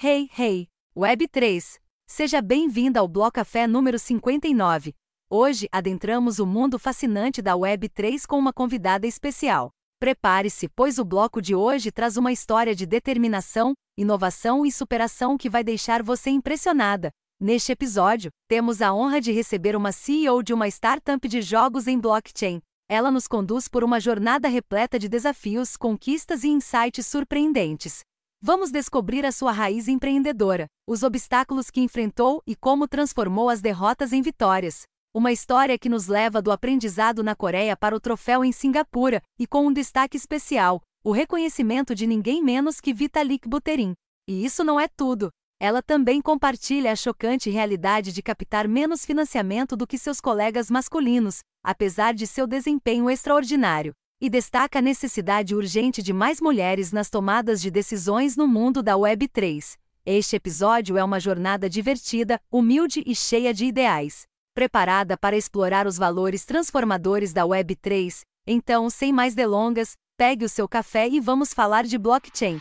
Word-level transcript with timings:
Hey, 0.00 0.30
hey, 0.38 0.68
Web3! 0.96 1.80
Seja 2.06 2.40
bem-vinda 2.40 3.00
ao 3.00 3.08
Bloco 3.08 3.32
Café 3.32 3.66
número 3.66 3.98
59. 3.98 4.94
Hoje 5.28 5.68
adentramos 5.72 6.38
o 6.38 6.46
mundo 6.46 6.78
fascinante 6.78 7.42
da 7.42 7.54
Web3 7.54 8.24
com 8.24 8.38
uma 8.38 8.52
convidada 8.52 9.08
especial. 9.08 9.72
Prepare-se, 9.98 10.68
pois 10.68 11.00
o 11.00 11.04
bloco 11.04 11.42
de 11.42 11.52
hoje 11.52 11.90
traz 11.90 12.16
uma 12.16 12.30
história 12.30 12.76
de 12.76 12.86
determinação, 12.86 13.72
inovação 13.96 14.64
e 14.64 14.70
superação 14.70 15.36
que 15.36 15.50
vai 15.50 15.64
deixar 15.64 16.00
você 16.00 16.30
impressionada. 16.30 17.10
Neste 17.40 17.72
episódio, 17.72 18.30
temos 18.46 18.80
a 18.80 18.94
honra 18.94 19.20
de 19.20 19.32
receber 19.32 19.74
uma 19.74 19.90
CEO 19.90 20.44
de 20.44 20.54
uma 20.54 20.68
startup 20.68 21.26
de 21.26 21.42
jogos 21.42 21.88
em 21.88 21.98
blockchain. 21.98 22.62
Ela 22.88 23.10
nos 23.10 23.26
conduz 23.26 23.66
por 23.66 23.82
uma 23.82 23.98
jornada 23.98 24.46
repleta 24.46 24.96
de 24.96 25.08
desafios, 25.08 25.76
conquistas 25.76 26.44
e 26.44 26.48
insights 26.50 27.04
surpreendentes. 27.04 28.04
Vamos 28.40 28.70
descobrir 28.70 29.26
a 29.26 29.32
sua 29.32 29.50
raiz 29.50 29.88
empreendedora, 29.88 30.68
os 30.86 31.02
obstáculos 31.02 31.70
que 31.70 31.80
enfrentou 31.80 32.40
e 32.46 32.54
como 32.54 32.86
transformou 32.86 33.50
as 33.50 33.60
derrotas 33.60 34.12
em 34.12 34.22
vitórias. 34.22 34.82
Uma 35.12 35.32
história 35.32 35.76
que 35.76 35.88
nos 35.88 36.06
leva 36.06 36.40
do 36.40 36.52
aprendizado 36.52 37.24
na 37.24 37.34
Coreia 37.34 37.76
para 37.76 37.96
o 37.96 38.00
troféu 38.00 38.44
em 38.44 38.52
Singapura, 38.52 39.20
e 39.40 39.44
com 39.44 39.66
um 39.66 39.72
destaque 39.72 40.16
especial: 40.16 40.80
o 41.04 41.10
reconhecimento 41.10 41.96
de 41.96 42.06
ninguém 42.06 42.40
menos 42.40 42.80
que 42.80 42.94
Vitalik 42.94 43.48
Buterin. 43.48 43.94
E 44.28 44.44
isso 44.44 44.62
não 44.62 44.78
é 44.78 44.86
tudo. 44.86 45.30
Ela 45.60 45.82
também 45.82 46.22
compartilha 46.22 46.92
a 46.92 46.96
chocante 46.96 47.50
realidade 47.50 48.12
de 48.12 48.22
captar 48.22 48.68
menos 48.68 49.04
financiamento 49.04 49.76
do 49.76 49.84
que 49.84 49.98
seus 49.98 50.20
colegas 50.20 50.70
masculinos, 50.70 51.40
apesar 51.64 52.14
de 52.14 52.24
seu 52.24 52.46
desempenho 52.46 53.10
extraordinário 53.10 53.92
e 54.20 54.28
destaca 54.28 54.78
a 54.78 54.82
necessidade 54.82 55.54
urgente 55.54 56.02
de 56.02 56.12
mais 56.12 56.40
mulheres 56.40 56.92
nas 56.92 57.08
tomadas 57.08 57.60
de 57.60 57.70
decisões 57.70 58.36
no 58.36 58.46
mundo 58.46 58.82
da 58.82 58.94
Web3. 58.94 59.76
Este 60.04 60.36
episódio 60.36 60.96
é 60.96 61.04
uma 61.04 61.20
jornada 61.20 61.68
divertida, 61.68 62.40
humilde 62.50 63.02
e 63.06 63.14
cheia 63.14 63.52
de 63.52 63.66
ideais. 63.66 64.26
Preparada 64.54 65.16
para 65.16 65.36
explorar 65.36 65.86
os 65.86 65.96
valores 65.96 66.44
transformadores 66.44 67.32
da 67.32 67.44
Web3? 67.44 68.22
Então, 68.46 68.88
sem 68.88 69.12
mais 69.12 69.34
delongas, 69.34 69.92
pegue 70.16 70.44
o 70.44 70.48
seu 70.48 70.66
café 70.66 71.08
e 71.08 71.20
vamos 71.20 71.52
falar 71.52 71.84
de 71.84 71.98
blockchain. 71.98 72.58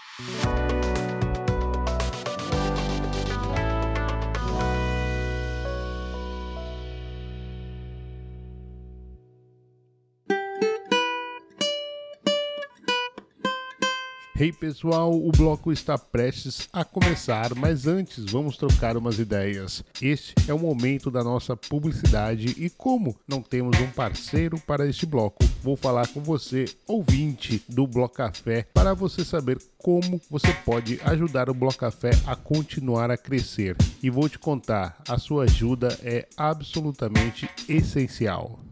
Hey 14.40 14.52
pessoal, 14.52 15.12
o 15.12 15.32
bloco 15.32 15.72
está 15.72 15.98
prestes 15.98 16.70
a 16.72 16.86
começar, 16.86 17.56
mas 17.56 17.88
antes 17.88 18.24
vamos 18.32 18.56
trocar 18.56 18.96
umas 18.96 19.18
ideias. 19.18 19.84
Este 20.00 20.36
é 20.48 20.54
o 20.54 20.60
momento 20.60 21.10
da 21.10 21.24
nossa 21.24 21.58
publicidade 21.58 22.54
e 22.56 22.70
como 22.70 23.16
não 23.28 23.42
temos 23.42 23.80
um 23.80 23.90
parceiro 23.90 24.60
para 24.60 24.88
este 24.88 25.08
bloco, 25.08 25.44
vou 25.64 25.76
falar 25.76 26.08
com 26.10 26.22
você, 26.22 26.66
ouvinte 26.86 27.64
do 27.68 27.88
Bloco 27.88 28.18
Café, 28.18 28.68
para 28.76 28.94
você 28.94 29.26
saber 29.26 29.58
como 29.76 30.22
você 30.30 30.54
pode 30.64 31.00
ajudar 31.04 31.50
o 31.50 31.54
Bloco 31.56 31.80
Café 31.80 32.12
a 32.28 32.36
continuar 32.36 33.10
a 33.10 33.18
crescer. 33.18 33.76
E 34.04 34.10
vou 34.12 34.30
te 34.30 34.38
contar, 34.38 35.02
a 35.10 35.18
sua 35.18 35.46
ajuda 35.46 35.98
é 36.04 36.28
absolutamente 36.38 37.50
essencial. 37.68 38.67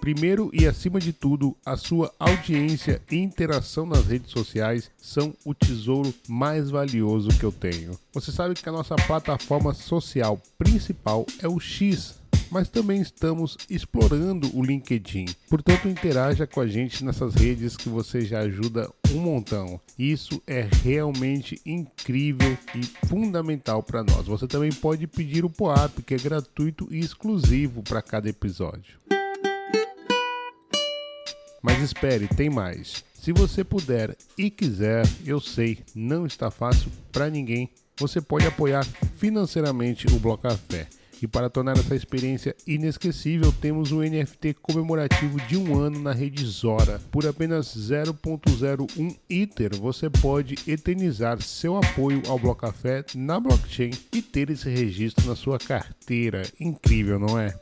Primeiro 0.00 0.50
e 0.52 0.66
acima 0.66 1.00
de 1.00 1.12
tudo, 1.12 1.56
a 1.66 1.76
sua 1.76 2.12
audiência 2.18 3.02
e 3.10 3.16
interação 3.16 3.84
nas 3.84 4.06
redes 4.06 4.30
sociais 4.30 4.90
são 4.96 5.34
o 5.44 5.52
tesouro 5.52 6.14
mais 6.28 6.70
valioso 6.70 7.28
que 7.38 7.44
eu 7.44 7.52
tenho. 7.52 7.98
Você 8.12 8.30
sabe 8.30 8.54
que 8.54 8.68
a 8.68 8.72
nossa 8.72 8.94
plataforma 8.94 9.74
social 9.74 10.40
principal 10.56 11.26
é 11.42 11.48
o 11.48 11.58
X, 11.58 12.14
mas 12.50 12.68
também 12.68 13.00
estamos 13.00 13.56
explorando 13.68 14.48
o 14.56 14.62
LinkedIn. 14.62 15.26
Portanto, 15.48 15.88
interaja 15.88 16.46
com 16.46 16.60
a 16.60 16.66
gente 16.66 17.04
nessas 17.04 17.34
redes 17.34 17.76
que 17.76 17.88
você 17.88 18.22
já 18.22 18.40
ajuda 18.40 18.88
um 19.12 19.18
montão. 19.18 19.80
Isso 19.98 20.40
é 20.46 20.68
realmente 20.82 21.60
incrível 21.66 22.56
e 22.74 22.82
fundamental 23.06 23.82
para 23.82 24.02
nós. 24.02 24.26
Você 24.26 24.46
também 24.46 24.72
pode 24.72 25.06
pedir 25.06 25.44
o 25.44 25.50
POAP, 25.50 26.02
que 26.02 26.14
é 26.14 26.18
gratuito 26.18 26.88
e 26.90 27.00
exclusivo 27.00 27.82
para 27.82 28.00
cada 28.00 28.28
episódio. 28.28 28.96
Mas 31.62 31.82
espere, 31.82 32.28
tem 32.28 32.48
mais. 32.48 33.04
Se 33.20 33.32
você 33.32 33.64
puder 33.64 34.16
e 34.36 34.48
quiser, 34.48 35.04
eu 35.26 35.40
sei, 35.40 35.78
não 35.94 36.24
está 36.24 36.50
fácil 36.50 36.90
para 37.12 37.28
ninguém. 37.28 37.68
Você 37.98 38.20
pode 38.20 38.46
apoiar 38.46 38.86
financeiramente 39.16 40.06
o 40.06 40.20
Bloco 40.20 40.44
Café. 40.44 40.86
E 41.20 41.26
para 41.26 41.50
tornar 41.50 41.76
essa 41.76 41.96
experiência 41.96 42.54
inesquecível, 42.64 43.52
temos 43.52 43.90
um 43.90 44.00
NFT 44.00 44.54
comemorativo 44.62 45.40
de 45.48 45.56
um 45.56 45.76
ano 45.76 45.98
na 45.98 46.12
rede 46.12 46.44
Zora. 46.46 47.00
Por 47.10 47.26
apenas 47.26 47.66
0.01 47.76 49.16
Ether, 49.28 49.74
você 49.76 50.08
pode 50.08 50.54
eternizar 50.70 51.42
seu 51.42 51.76
apoio 51.76 52.22
ao 52.28 52.38
Bloco 52.38 52.60
Café 52.60 53.04
na 53.16 53.40
blockchain 53.40 53.90
e 54.12 54.22
ter 54.22 54.48
esse 54.50 54.70
registro 54.70 55.26
na 55.26 55.34
sua 55.34 55.58
carteira. 55.58 56.42
Incrível, 56.60 57.18
não 57.18 57.38
é? 57.38 57.52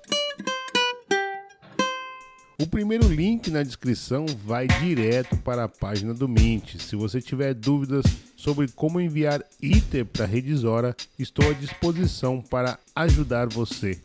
O 2.59 2.67
primeiro 2.67 3.07
link 3.07 3.51
na 3.51 3.63
descrição 3.63 4.25
vai 4.45 4.67
direto 4.67 5.37
para 5.37 5.65
a 5.65 5.69
página 5.69 6.15
do 6.15 6.27
Mint. 6.27 6.77
Se 6.79 6.97
você 6.97 7.21
tiver 7.21 7.53
dúvidas 7.53 8.07
sobre 8.35 8.67
como 8.69 8.99
enviar 8.99 9.45
ITER 9.61 10.07
para 10.07 10.25
a 10.25 10.27
rede 10.27 10.55
Zora, 10.57 10.97
estou 11.19 11.51
à 11.51 11.53
disposição 11.53 12.41
para 12.41 12.79
ajudar 12.95 13.47
você. 13.47 14.01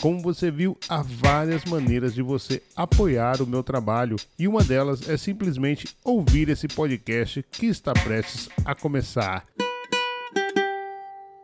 Como 0.00 0.22
você 0.22 0.50
viu, 0.50 0.74
há 0.88 1.02
várias 1.02 1.64
maneiras 1.66 2.14
de 2.14 2.22
você 2.22 2.62
apoiar 2.74 3.42
o 3.42 3.46
meu 3.46 3.62
trabalho 3.62 4.16
e 4.38 4.48
uma 4.48 4.64
delas 4.64 5.06
é 5.06 5.18
simplesmente 5.18 5.86
ouvir 6.02 6.48
esse 6.48 6.66
podcast 6.66 7.44
que 7.52 7.66
está 7.66 7.92
prestes 7.92 8.48
a 8.64 8.74
começar. 8.74 9.44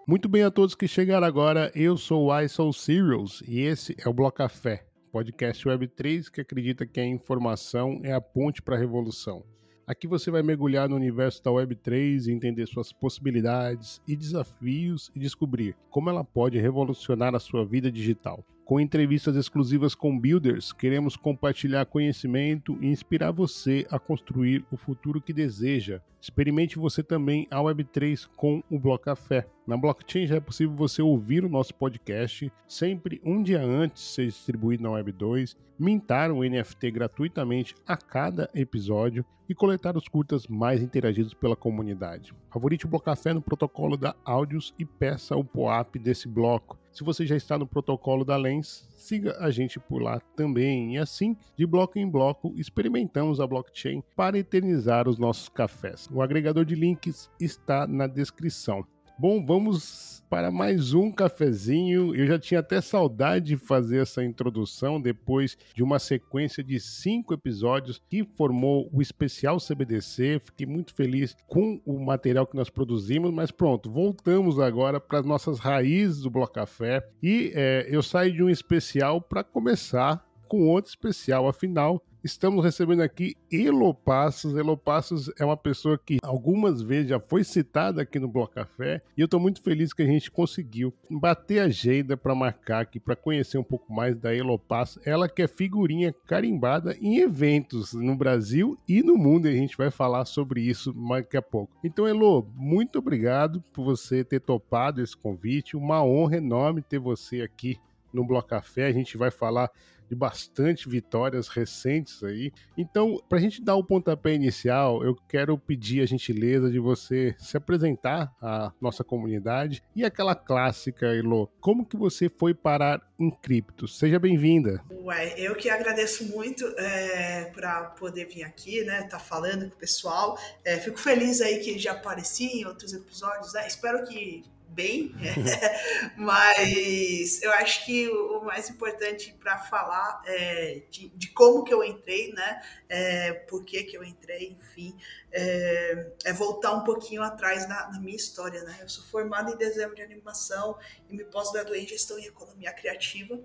Muito 0.07 0.29
bem 0.29 0.43
a 0.43 0.51
todos 0.51 0.75
que 0.75 0.87
chegaram 0.87 1.27
agora, 1.27 1.73
eu 1.75 1.97
sou 1.97 2.27
o 2.27 2.41
iSoul 2.41 2.75
Serials 2.75 3.43
e 3.49 3.61
esse 3.61 3.97
é 3.99 4.07
o 4.07 4.13
Bloco 4.13 4.37
Café, 4.37 4.85
podcast 5.11 5.67
Web3 5.67 6.31
que 6.31 6.43
acredita 6.43 6.87
que 6.87 7.01
a 7.01 7.07
informação 7.07 8.03
é 8.05 8.13
a 8.13 8.21
ponte 8.21 8.61
para 8.61 8.77
a 8.77 8.79
revolução. 8.79 9.43
Aqui 9.87 10.07
você 10.07 10.31
vai 10.31 10.43
mergulhar 10.43 10.91
no 10.91 10.97
universo 10.97 11.43
da 11.43 11.51
Web3 11.51 12.27
e 12.27 12.33
entender 12.33 12.67
suas 12.67 12.93
possibilidades 12.93 13.99
e 14.07 14.15
desafios 14.15 15.11
e 15.15 15.19
descobrir 15.19 15.75
como 15.89 16.11
ela 16.11 16.23
pode 16.23 16.59
revolucionar 16.61 17.35
a 17.35 17.41
sua 17.41 17.65
vida 17.65 17.91
digital. 17.91 18.45
Com 18.65 18.81
entrevistas 18.81 19.37
exclusivas 19.37 19.95
com 19.95 20.19
builders, 20.19 20.73
queremos 20.73 21.17
compartilhar 21.17 21.85
conhecimento 21.85 22.79
e 22.81 22.87
inspirar 22.87 23.31
você 23.31 23.87
a 23.91 23.99
construir 23.99 24.65
o 24.71 24.77
futuro 24.79 25.21
que 25.21 25.35
deseja. 25.35 26.01
Experimente 26.19 26.79
você 26.79 27.03
também 27.03 27.47
a 27.51 27.59
Web3 27.59 28.27
com 28.35 28.63
o 28.71 28.79
Bloco 28.79 29.05
Café. 29.05 29.47
Na 29.67 29.77
blockchain 29.77 30.27
já 30.27 30.37
é 30.37 30.41
possível 30.41 30.75
você 30.75 31.03
ouvir 31.03 31.45
o 31.45 31.49
nosso 31.49 31.75
podcast 31.75 32.51
sempre 32.67 33.21
um 33.23 33.43
dia 33.43 33.61
antes 33.61 34.03
de 34.03 34.09
ser 34.09 34.27
distribuído 34.29 34.83
na 34.83 34.89
Web2, 34.89 35.55
mintar 35.79 36.33
um 36.33 36.43
NFT 36.43 36.91
gratuitamente 36.91 37.75
a 37.87 37.99
cada 37.99 38.49
episódio 38.55 39.27
e 39.47 39.55
coletar 39.55 39.95
os 39.95 40.09
curtas 40.09 40.47
mais 40.47 40.81
interagidos 40.81 41.35
pela 41.35 41.55
comunidade. 41.55 42.33
Favorite 42.51 42.87
o 42.87 42.89
Bloco 42.89 43.05
Café 43.05 43.35
no 43.35 43.43
protocolo 43.43 43.99
da 43.99 44.17
Áudios 44.25 44.73
e 44.79 44.87
peça 44.87 45.37
o 45.37 45.45
POAP 45.45 45.97
desse 45.99 46.27
bloco. 46.27 46.79
Se 46.95 47.03
você 47.03 47.27
já 47.27 47.37
está 47.37 47.59
no 47.59 47.67
protocolo 47.67 48.25
da 48.25 48.37
Lens, 48.37 48.89
siga 48.95 49.37
a 49.41 49.51
gente 49.51 49.81
por 49.81 50.01
lá 50.01 50.21
também. 50.37 50.95
E 50.95 50.99
assim, 50.99 51.37
de 51.57 51.67
bloco 51.67 51.99
em 51.99 52.09
bloco, 52.09 52.55
experimentamos 52.57 53.41
a 53.41 53.47
blockchain 53.49 54.01
para 54.15 54.39
eternizar 54.39 55.09
os 55.09 55.19
nossos 55.19 55.49
cafés. 55.49 56.09
O 56.13 56.23
agregador 56.23 56.65
de 56.65 56.77
links 56.77 57.29
está 57.41 57.85
na 57.85 58.07
descrição. 58.07 58.87
Bom, 59.17 59.45
vamos 59.47 60.25
para 60.29 60.51
mais 60.51 60.93
um 60.93 61.13
cafezinho. 61.13 62.13
Eu 62.17 62.27
já 62.27 62.37
tinha 62.37 62.59
até 62.59 62.81
saudade 62.81 63.47
de 63.47 63.57
fazer 63.57 64.03
essa 64.03 64.25
introdução 64.25 65.01
depois 65.01 65.57
de 65.73 65.85
uma 65.85 66.01
sequência 66.01 66.65
de 66.65 66.81
cinco 66.81 67.33
episódios 67.33 68.03
que 68.11 68.25
formou 68.25 68.91
o 68.93 69.01
especial 69.01 69.59
CBDC. 69.59 70.41
Fiquei 70.45 70.67
muito 70.67 70.93
feliz 70.93 71.37
com 71.47 71.81
o 71.87 72.05
material 72.05 72.45
que 72.45 72.57
nós 72.57 72.69
produzimos, 72.69 73.31
mas 73.31 73.53
pronto, 73.53 73.89
voltamos 73.89 74.59
agora 74.59 74.99
para 74.99 75.21
as 75.21 75.25
nossas 75.25 75.61
raízes 75.61 76.23
do 76.23 76.31
Bloco 76.31 76.55
Café 76.55 77.09
e 77.23 77.53
é, 77.55 77.87
eu 77.89 78.03
saio 78.03 78.33
de 78.33 78.43
um 78.43 78.51
especial 78.51 79.21
para 79.21 79.45
começar 79.45 80.27
com 80.49 80.67
outro 80.67 80.91
especial. 80.91 81.47
Afinal, 81.47 82.03
Estamos 82.25 82.65
recebendo 82.65 83.03
aqui 83.03 83.37
Elo 83.53 83.93
Passos. 83.93 84.57
Elo 84.57 84.79
Passos 84.79 85.31
é 85.39 85.45
uma 85.45 85.59
pessoa 85.59 85.99
que 85.99 86.17
algumas 86.23 86.81
vezes 86.81 87.11
já 87.11 87.21
foi 87.21 87.45
citada 87.45 88.01
aqui 88.01 88.19
no 88.19 88.27
Bloco 88.27 88.55
Café 88.55 89.03
e 89.15 89.21
eu 89.21 89.27
estou 89.27 89.39
muito 89.39 89.61
feliz 89.61 89.93
que 89.93 90.01
a 90.01 90.07
gente 90.07 90.31
conseguiu 90.31 90.91
bater 91.11 91.59
a 91.59 91.65
agenda 91.65 92.17
para 92.17 92.35
marcar 92.35 92.81
aqui, 92.81 92.99
para 92.99 93.15
conhecer 93.15 93.59
um 93.59 93.63
pouco 93.63 93.93
mais 93.93 94.17
da 94.17 94.35
Elo 94.35 94.59
Passos. 94.59 95.07
Ela 95.07 95.29
que 95.29 95.43
é 95.43 95.47
figurinha 95.47 96.15
carimbada 96.27 96.97
em 96.99 97.19
eventos 97.19 97.93
no 97.93 98.17
Brasil 98.17 98.79
e 98.89 99.03
no 99.03 99.19
mundo 99.19 99.47
e 99.47 99.51
a 99.51 99.55
gente 99.55 99.77
vai 99.77 99.91
falar 99.91 100.25
sobre 100.25 100.63
isso 100.63 100.95
daqui 100.95 101.37
a 101.37 101.43
pouco. 101.43 101.77
Então, 101.85 102.09
Elo, 102.09 102.49
muito 102.57 103.01
obrigado 103.01 103.63
por 103.71 103.85
você 103.85 104.25
ter 104.25 104.41
topado 104.41 105.03
esse 105.03 105.15
convite. 105.15 105.77
Uma 105.77 106.03
honra 106.03 106.39
enorme 106.39 106.81
ter 106.81 106.99
você 106.99 107.43
aqui 107.43 107.79
no 108.15 108.25
Bloco 108.25 108.49
Café. 108.49 108.87
A 108.87 108.93
gente 108.93 109.19
vai 109.19 109.31
falar 109.31 109.71
de 110.09 110.15
bastante 110.15 110.89
vitórias 110.89 111.49
recentes 111.49 112.23
aí. 112.23 112.53
Então, 112.77 113.19
para 113.29 113.39
a 113.39 113.41
gente 113.41 113.63
dar 113.63 113.77
o 113.77 113.85
pontapé 113.85 114.35
inicial, 114.35 115.05
eu 115.05 115.15
quero 115.29 115.59
pedir 115.59 116.03
a 116.03 116.07
gentileza 116.07 116.71
de 116.71 116.79
você 116.79 117.35
se 117.39 117.57
apresentar 117.57 118.33
à 118.41 118.73
nossa 118.81 119.03
comunidade 119.03 119.83
e 119.95 120.05
aquela 120.05 120.35
clássica, 120.35 121.07
Elo, 121.07 121.51
como 121.61 121.87
que 121.87 121.97
você 121.97 122.29
foi 122.29 122.55
parar 122.55 123.01
em 123.19 123.31
cripto? 123.31 123.87
Seja 123.87 124.19
bem-vinda. 124.19 124.83
Ué, 124.91 125.35
eu 125.39 125.55
que 125.55 125.71
agradeço 125.71 126.25
muito 126.25 126.65
é, 126.79 127.45
para 127.55 127.85
poder 127.91 128.27
vir 128.27 128.43
aqui, 128.43 128.85
né, 128.85 129.03
tá 129.03 129.19
falando 129.19 129.69
com 129.71 129.77
o 129.77 129.79
pessoal. 129.79 130.39
É, 130.65 130.77
fico 130.79 130.99
feliz 130.99 131.41
aí 131.41 131.59
que 131.59 131.79
já 131.79 131.93
apareci 131.93 132.45
em 132.45 132.65
outros 132.67 132.93
episódios, 132.93 133.53
né? 133.53 133.67
Espero 133.67 134.07
que 134.07 134.45
bem, 134.69 135.15
mas 136.17 137.41
eu 137.43 137.53
acho 137.53 137.85
que 137.85 138.09
o 138.09 138.43
mais 138.43 138.69
importante 138.69 139.33
para 139.41 139.59
falar 139.59 140.23
é 140.27 140.83
de, 140.91 141.09
de, 141.11 141.29
como 141.29 141.63
que 141.63 141.73
eu 141.73 141.85
entrei, 141.85 142.33
né? 142.33 142.61
É, 142.89 143.33
por 143.33 143.65
que, 143.65 143.85
que 143.85 143.97
eu 143.97 144.03
entrei, 144.03 144.57
enfim, 144.61 144.97
é, 145.33 146.13
é 146.25 146.33
voltar 146.33 146.73
um 146.73 146.83
pouquinho 146.83 147.23
atrás 147.23 147.69
na, 147.69 147.91
na, 147.91 148.01
minha 148.01 148.17
história, 148.17 148.63
né? 148.65 148.79
Eu 148.81 148.89
sou 148.89 149.05
formada 149.05 149.53
em 149.53 149.57
desenho 149.57 149.95
de 149.95 150.03
animação 150.03 150.77
e 151.09 151.15
me 151.15 151.25
pós-graduei 151.25 151.85
em 151.85 151.87
gestão 151.87 152.19
e 152.19 152.27
economia 152.27 152.73
criativa. 152.73 153.39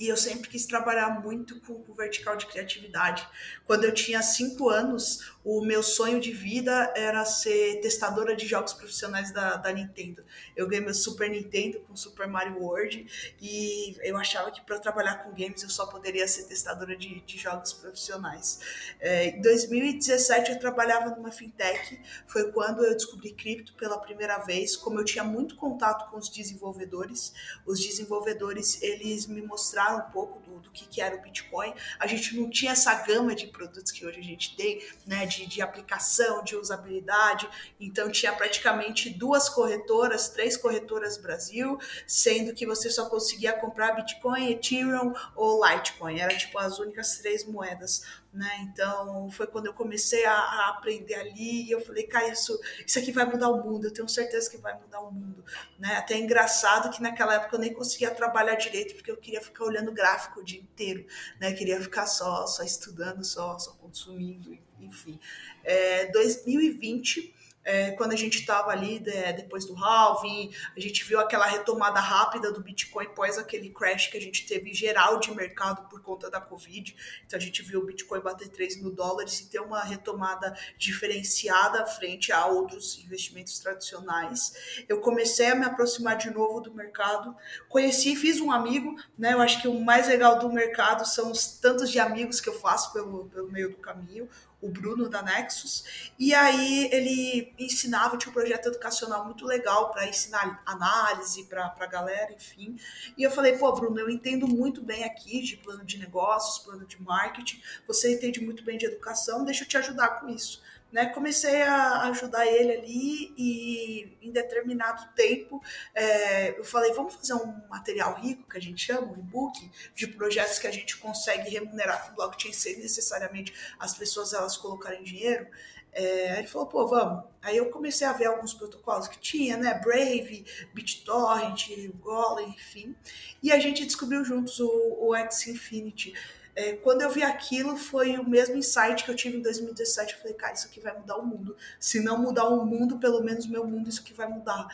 E 0.00 0.08
eu 0.08 0.16
sempre 0.16 0.48
quis 0.48 0.64
trabalhar 0.64 1.20
muito 1.20 1.60
com 1.60 1.84
o 1.86 1.94
vertical 1.94 2.34
de 2.34 2.46
criatividade. 2.46 3.28
Quando 3.66 3.84
eu 3.84 3.92
tinha 3.92 4.22
cinco 4.22 4.70
anos, 4.70 5.30
o 5.44 5.62
meu 5.62 5.82
sonho 5.82 6.18
de 6.18 6.32
vida 6.32 6.90
era 6.96 7.22
ser 7.26 7.82
testadora 7.82 8.34
de 8.34 8.46
jogos 8.46 8.72
profissionais 8.72 9.30
da, 9.30 9.56
da 9.56 9.70
Nintendo. 9.70 10.24
Eu 10.56 10.66
ganhei 10.66 10.82
meu 10.82 10.94
Super 10.94 11.28
Nintendo 11.28 11.80
com 11.80 11.94
Super 11.94 12.26
Mario 12.26 12.62
World 12.62 13.34
e 13.42 13.94
eu 14.02 14.16
achava 14.16 14.50
que 14.50 14.62
para 14.62 14.78
trabalhar 14.78 15.16
com 15.16 15.32
games 15.32 15.62
eu 15.62 15.68
só 15.68 15.84
poderia 15.84 16.26
ser 16.26 16.44
testadora 16.44 16.96
de, 16.96 17.20
de 17.20 17.36
jogos 17.36 17.74
profissionais. 17.74 18.58
É, 19.00 19.26
em 19.36 19.42
2017 19.42 20.52
eu 20.52 20.58
trabalhava 20.58 21.14
numa 21.14 21.30
fintech, 21.30 22.00
foi 22.26 22.50
quando 22.52 22.82
eu 22.82 22.94
descobri 22.94 23.32
cripto 23.32 23.74
pela 23.74 23.98
primeira 23.98 24.38
vez. 24.38 24.76
Como 24.76 24.98
eu 24.98 25.04
tinha 25.04 25.24
muito 25.24 25.56
contato 25.56 26.10
com 26.10 26.16
os 26.16 26.30
desenvolvedores, 26.30 27.34
os 27.66 27.78
desenvolvedores 27.80 28.82
eles 28.82 29.26
me 29.26 29.42
mostraram 29.42 29.89
um 29.96 30.10
pouco 30.10 30.40
do, 30.40 30.58
do 30.60 30.70
que, 30.70 30.86
que 30.86 31.00
era 31.00 31.16
o 31.16 31.22
Bitcoin. 31.22 31.74
A 31.98 32.06
gente 32.06 32.36
não 32.36 32.50
tinha 32.50 32.72
essa 32.72 32.94
gama 33.02 33.34
de 33.34 33.46
produtos 33.46 33.92
que 33.92 34.04
hoje 34.06 34.20
a 34.20 34.24
gente 34.24 34.56
tem, 34.56 34.82
né? 35.06 35.26
de, 35.26 35.46
de 35.46 35.62
aplicação, 35.62 36.42
de 36.42 36.56
usabilidade. 36.56 37.48
Então, 37.78 38.10
tinha 38.10 38.32
praticamente 38.32 39.10
duas 39.10 39.48
corretoras, 39.48 40.28
três 40.28 40.56
corretoras 40.56 41.16
Brasil, 41.18 41.78
sendo 42.06 42.54
que 42.54 42.66
você 42.66 42.90
só 42.90 43.08
conseguia 43.08 43.52
comprar 43.52 43.92
Bitcoin, 43.92 44.50
Ethereum 44.50 45.14
ou 45.34 45.64
Litecoin. 45.64 46.18
Era 46.18 46.36
tipo 46.36 46.58
as 46.58 46.78
únicas 46.78 47.18
três 47.18 47.44
moedas 47.44 48.02
né? 48.32 48.48
Então 48.62 49.28
foi 49.30 49.46
quando 49.46 49.66
eu 49.66 49.74
comecei 49.74 50.24
a, 50.24 50.32
a, 50.32 50.68
aprender 50.70 51.14
ali 51.14 51.64
e 51.64 51.70
eu 51.70 51.80
falei, 51.80 52.04
cara, 52.04 52.28
isso, 52.28 52.58
isso 52.86 52.98
aqui 52.98 53.10
vai 53.10 53.24
mudar 53.24 53.48
o 53.48 53.62
mundo, 53.62 53.86
eu 53.86 53.92
tenho 53.92 54.08
certeza 54.08 54.48
que 54.48 54.56
vai 54.56 54.78
mudar 54.78 55.00
o 55.00 55.10
mundo, 55.10 55.44
né? 55.78 55.96
Até 55.96 56.14
é 56.14 56.18
engraçado 56.18 56.90
que 56.90 57.02
naquela 57.02 57.34
época 57.34 57.56
eu 57.56 57.60
nem 57.60 57.74
conseguia 57.74 58.10
trabalhar 58.10 58.54
direito 58.54 58.94
porque 58.94 59.10
eu 59.10 59.16
queria 59.16 59.40
ficar 59.40 59.64
olhando 59.64 59.92
gráfico 59.92 60.40
o 60.40 60.44
dia 60.44 60.60
inteiro, 60.60 61.04
né? 61.40 61.50
Eu 61.50 61.56
queria 61.56 61.80
ficar 61.80 62.06
só, 62.06 62.46
só 62.46 62.62
estudando, 62.62 63.24
só, 63.24 63.58
só 63.58 63.72
consumindo, 63.72 64.56
enfim. 64.78 65.18
É, 65.64 66.06
2020 66.12 67.34
é, 67.64 67.90
quando 67.92 68.12
a 68.12 68.16
gente 68.16 68.38
estava 68.38 68.70
ali 68.70 68.98
de, 68.98 69.32
depois 69.34 69.66
do 69.66 69.76
halving, 69.76 70.50
a 70.76 70.80
gente 70.80 71.04
viu 71.04 71.20
aquela 71.20 71.46
retomada 71.46 72.00
rápida 72.00 72.50
do 72.50 72.62
Bitcoin 72.62 73.06
após 73.06 73.36
aquele 73.36 73.70
crash 73.70 74.06
que 74.06 74.16
a 74.16 74.20
gente 74.20 74.46
teve 74.46 74.72
geral 74.72 75.18
de 75.20 75.30
mercado 75.34 75.88
por 75.88 76.00
conta 76.02 76.30
da 76.30 76.40
Covid. 76.40 76.96
Então 77.26 77.38
a 77.38 77.42
gente 77.42 77.62
viu 77.62 77.80
o 77.80 77.86
Bitcoin 77.86 78.20
bater 78.20 78.48
3 78.48 78.80
mil 78.80 78.90
dólares 78.90 79.40
e 79.40 79.50
ter 79.50 79.60
uma 79.60 79.82
retomada 79.82 80.56
diferenciada 80.78 81.84
frente 81.86 82.32
a 82.32 82.46
outros 82.46 82.98
investimentos 83.04 83.58
tradicionais. 83.58 84.84
Eu 84.88 85.00
comecei 85.00 85.46
a 85.46 85.54
me 85.54 85.64
aproximar 85.64 86.16
de 86.16 86.30
novo 86.30 86.60
do 86.60 86.72
mercado, 86.72 87.36
conheci, 87.68 88.16
fiz 88.16 88.40
um 88.40 88.50
amigo, 88.50 88.96
né? 89.18 89.34
Eu 89.34 89.40
acho 89.40 89.60
que 89.60 89.68
o 89.68 89.80
mais 89.80 90.08
legal 90.08 90.38
do 90.38 90.50
mercado 90.50 91.06
são 91.06 91.30
os 91.30 91.58
tantos 91.58 91.90
de 91.90 91.98
amigos 91.98 92.40
que 92.40 92.48
eu 92.48 92.58
faço 92.58 92.92
pelo, 92.92 93.26
pelo 93.26 93.50
meio 93.50 93.70
do 93.70 93.76
caminho 93.76 94.28
o 94.60 94.68
Bruno 94.68 95.08
da 95.08 95.22
Nexus, 95.22 96.12
e 96.18 96.34
aí 96.34 96.88
ele 96.92 97.54
ensinava, 97.58 98.16
tinha 98.16 98.30
um 98.30 98.34
projeto 98.34 98.66
educacional 98.66 99.24
muito 99.24 99.46
legal 99.46 99.90
para 99.90 100.06
ensinar 100.06 100.62
análise 100.66 101.44
para 101.44 101.74
a 101.78 101.86
galera, 101.86 102.32
enfim. 102.32 102.78
E 103.16 103.22
eu 103.22 103.30
falei, 103.30 103.56
pô, 103.56 103.72
Bruno, 103.72 103.98
eu 103.98 104.10
entendo 104.10 104.46
muito 104.46 104.82
bem 104.82 105.04
aqui 105.04 105.40
de 105.40 105.56
plano 105.56 105.84
de 105.84 105.98
negócios, 105.98 106.62
plano 106.64 106.86
de 106.86 107.00
marketing, 107.02 107.62
você 107.86 108.14
entende 108.14 108.40
muito 108.40 108.62
bem 108.62 108.76
de 108.76 108.86
educação, 108.86 109.44
deixa 109.44 109.64
eu 109.64 109.68
te 109.68 109.76
ajudar 109.78 110.20
com 110.20 110.28
isso. 110.28 110.62
Né, 110.92 111.06
comecei 111.06 111.62
a 111.62 112.08
ajudar 112.08 112.44
ele 112.46 112.72
ali 112.72 113.34
e 113.38 114.18
em 114.20 114.32
determinado 114.32 115.08
tempo 115.14 115.62
é, 115.94 116.58
eu 116.58 116.64
falei, 116.64 116.92
vamos 116.92 117.14
fazer 117.14 117.34
um 117.34 117.62
material 117.68 118.16
rico, 118.16 118.48
que 118.48 118.58
a 118.58 118.60
gente 118.60 118.86
chama, 118.86 119.12
um 119.12 119.14
e-book, 119.14 119.70
de 119.94 120.08
projetos 120.08 120.58
que 120.58 120.66
a 120.66 120.72
gente 120.72 120.96
consegue 120.96 121.48
remunerar 121.48 122.08
com 122.08 122.16
blockchain 122.16 122.52
sem 122.52 122.76
necessariamente 122.78 123.54
as 123.78 123.94
pessoas 123.94 124.32
elas 124.32 124.56
colocarem 124.56 125.04
dinheiro. 125.04 125.46
É, 125.92 126.38
ele 126.38 126.46
falou, 126.46 126.66
pô, 126.66 126.86
vamos. 126.86 127.24
Aí 127.42 127.56
eu 127.56 127.70
comecei 127.70 128.06
a 128.06 128.12
ver 128.12 128.26
alguns 128.26 128.54
protocolos 128.54 129.08
que 129.08 129.18
tinha, 129.18 129.56
né? 129.56 129.74
Brave, 129.82 130.44
BitTorrent, 130.72 131.68
Golem, 132.00 132.48
enfim. 132.50 132.94
E 133.42 133.50
a 133.50 133.58
gente 133.58 133.84
descobriu 133.84 134.24
juntos 134.24 134.60
o, 134.60 134.96
o 135.00 135.14
X 135.14 135.48
Infinity. 135.48 136.14
É, 136.54 136.72
quando 136.74 137.02
eu 137.02 137.10
vi 137.10 137.22
aquilo, 137.22 137.76
foi 137.76 138.18
o 138.18 138.28
mesmo 138.28 138.56
insight 138.56 139.04
que 139.04 139.10
eu 139.10 139.16
tive 139.16 139.38
em 139.38 139.42
2017. 139.42 140.14
Eu 140.14 140.20
falei, 140.20 140.34
cara, 140.34 140.52
isso 140.54 140.66
aqui 140.66 140.80
vai 140.80 140.96
mudar 140.98 141.16
o 141.16 141.24
mundo. 141.24 141.56
Se 141.78 142.00
não 142.00 142.18
mudar 142.18 142.48
o 142.48 142.64
mundo, 142.64 142.98
pelo 142.98 143.22
menos 143.22 143.46
meu 143.46 143.64
mundo, 143.64 143.88
isso 143.88 144.00
aqui 144.00 144.12
vai 144.12 144.28
mudar. 144.28 144.68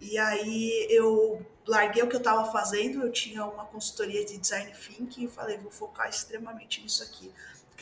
E 0.00 0.18
aí 0.18 0.86
eu 0.90 1.44
larguei 1.66 2.02
o 2.02 2.08
que 2.08 2.16
eu 2.16 2.18
estava 2.18 2.50
fazendo, 2.50 3.02
eu 3.02 3.12
tinha 3.12 3.44
uma 3.44 3.64
consultoria 3.64 4.24
de 4.24 4.36
design 4.36 4.72
thinking 4.72 5.24
e 5.24 5.28
falei, 5.28 5.58
vou 5.58 5.70
focar 5.70 6.08
extremamente 6.08 6.82
nisso 6.82 7.02
aqui 7.04 7.32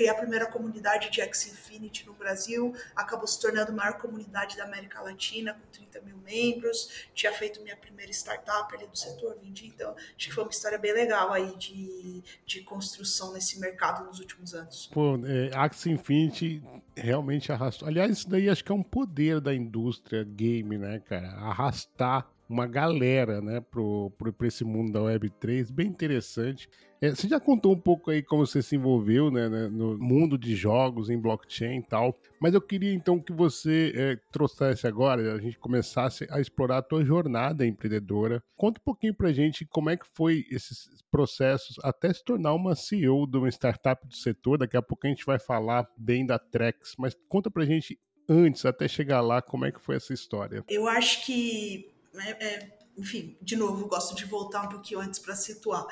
criei 0.01 0.09
a 0.09 0.15
primeira 0.15 0.47
comunidade 0.47 1.11
de 1.11 1.21
X 1.21 1.49
Infinity 1.49 2.07
no 2.07 2.15
Brasil, 2.15 2.75
acabou 2.97 3.27
se 3.27 3.39
tornando 3.39 3.71
a 3.71 3.75
maior 3.75 3.99
comunidade 3.99 4.57
da 4.57 4.65
América 4.65 5.03
Latina, 5.03 5.53
com 5.53 5.67
30 5.71 6.01
mil 6.01 6.17
membros, 6.25 7.07
tinha 7.15 7.31
feito 7.33 7.63
minha 7.63 7.77
primeira 7.77 8.11
startup 8.11 8.75
ali 8.75 8.87
do 8.87 8.97
setor, 8.97 9.37
vendi, 9.43 9.67
então 9.67 9.95
acho 9.95 10.29
que 10.29 10.33
foi 10.33 10.45
uma 10.45 10.51
história 10.51 10.79
bem 10.79 10.95
legal 10.95 11.31
aí 11.35 11.55
de, 11.57 12.23
de 12.47 12.63
construção 12.63 13.35
nesse 13.35 13.61
mercado 13.61 14.07
nos 14.07 14.21
últimos 14.21 14.55
anos. 14.55 14.89
Pô, 14.91 15.17
é, 15.17 15.51
Infinity 15.91 16.63
realmente 16.97 17.53
arrastou. 17.53 17.87
Aliás, 17.87 18.11
isso 18.11 18.31
daí 18.31 18.49
acho 18.49 18.65
que 18.65 18.73
é 18.73 18.75
um 18.75 18.83
poder 18.83 19.41
da 19.41 19.55
indústria 19.55 20.25
game, 20.25 20.79
né, 20.79 21.01
cara? 21.01 21.29
Arrastar 21.29 22.31
uma 22.49 22.67
galera, 22.67 23.41
né, 23.41 23.61
pro, 23.61 24.11
pro, 24.19 24.35
esse 24.47 24.65
mundo 24.65 24.93
da 24.93 25.01
Web3, 25.01 25.71
bem 25.71 25.87
interessante. 25.87 26.69
É, 27.03 27.11
você 27.11 27.27
já 27.27 27.41
contou 27.41 27.73
um 27.73 27.81
pouco 27.81 28.11
aí 28.11 28.23
como 28.23 28.47
você 28.47 28.61
se 28.61 28.77
envolveu 28.77 29.31
né, 29.31 29.49
né, 29.49 29.69
no 29.69 29.97
mundo 29.97 30.37
de 30.37 30.55
jogos, 30.55 31.09
em 31.09 31.19
blockchain 31.19 31.79
e 31.79 31.83
tal, 31.83 32.19
mas 32.39 32.53
eu 32.53 32.61
queria 32.61 32.93
então 32.93 33.19
que 33.19 33.33
você 33.33 33.93
é, 33.95 34.17
trouxesse 34.31 34.87
agora, 34.87 35.35
a 35.35 35.41
gente 35.41 35.59
começasse 35.59 36.27
a 36.31 36.41
explorar 36.41 36.79
a 36.79 36.83
tua 36.83 37.03
jornada 37.03 37.67
empreendedora. 37.67 38.43
Conta 38.55 38.81
um 38.81 38.85
pouquinho 38.85 39.15
pra 39.15 39.33
gente 39.33 39.65
como 39.65 39.89
é 39.89 39.97
que 39.97 40.07
foi 40.15 40.45
esses 40.51 41.03
processos 41.11 41.77
até 41.83 42.13
se 42.13 42.23
tornar 42.23 42.53
uma 42.53 42.75
CEO 42.75 43.27
de 43.27 43.39
uma 43.39 43.49
startup 43.49 44.07
do 44.07 44.15
setor. 44.15 44.59
Daqui 44.59 44.77
a 44.77 44.83
pouco 44.83 45.07
a 45.07 45.11
gente 45.11 45.25
vai 45.25 45.39
falar 45.39 45.89
bem 45.97 46.27
da 46.27 46.39
Trex, 46.39 46.95
mas 46.99 47.17
conta 47.29 47.51
pra 47.51 47.65
gente 47.65 47.99
antes, 48.29 48.65
até 48.65 48.87
chegar 48.87 49.21
lá, 49.23 49.41
como 49.41 49.65
é 49.65 49.73
que 49.73 49.81
foi 49.81 49.97
essa 49.97 50.13
história. 50.13 50.63
Eu 50.69 50.87
acho 50.87 51.25
que 51.25 51.91
é, 52.15 52.31
é 52.45 52.80
enfim, 53.01 53.35
de 53.41 53.57
novo, 53.57 53.87
gosto 53.87 54.15
de 54.15 54.27
voltar 54.27 54.67
um 54.67 54.69
pouquinho 54.69 55.01
antes 55.01 55.19
para 55.19 55.35
situar. 55.35 55.87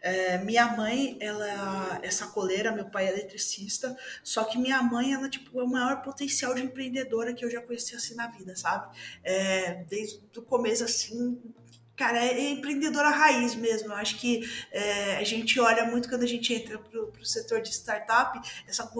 É, 0.00 0.38
minha 0.38 0.66
mãe, 0.74 1.16
ela 1.20 2.00
é 2.02 2.10
sacoleira, 2.10 2.72
meu 2.72 2.86
pai 2.86 3.06
é 3.06 3.12
eletricista, 3.12 3.94
só 4.22 4.44
que 4.44 4.58
minha 4.58 4.82
mãe, 4.82 5.12
ela 5.12 5.28
tipo, 5.28 5.60
é 5.60 5.62
o 5.62 5.68
maior 5.68 6.00
potencial 6.00 6.54
de 6.54 6.62
empreendedora 6.62 7.34
que 7.34 7.44
eu 7.44 7.50
já 7.50 7.60
conheci 7.60 7.94
assim 7.94 8.14
na 8.14 8.28
vida, 8.28 8.56
sabe? 8.56 8.96
É, 9.22 9.84
desde 9.84 10.20
o 10.36 10.42
começo, 10.42 10.82
assim, 10.84 11.38
Cara, 11.96 12.18
é, 12.18 12.32
é 12.32 12.50
empreendedora 12.50 13.08
raiz 13.08 13.54
mesmo. 13.54 13.92
Eu 13.92 13.96
acho 13.96 14.18
que 14.18 14.48
é, 14.72 15.16
a 15.16 15.24
gente 15.24 15.60
olha 15.60 15.84
muito 15.84 16.08
quando 16.08 16.24
a 16.24 16.26
gente 16.26 16.52
entra 16.52 16.76
para 16.76 17.00
o 17.00 17.24
setor 17.24 17.60
de 17.60 17.72
startup, 17.72 18.40
essa 18.66 18.90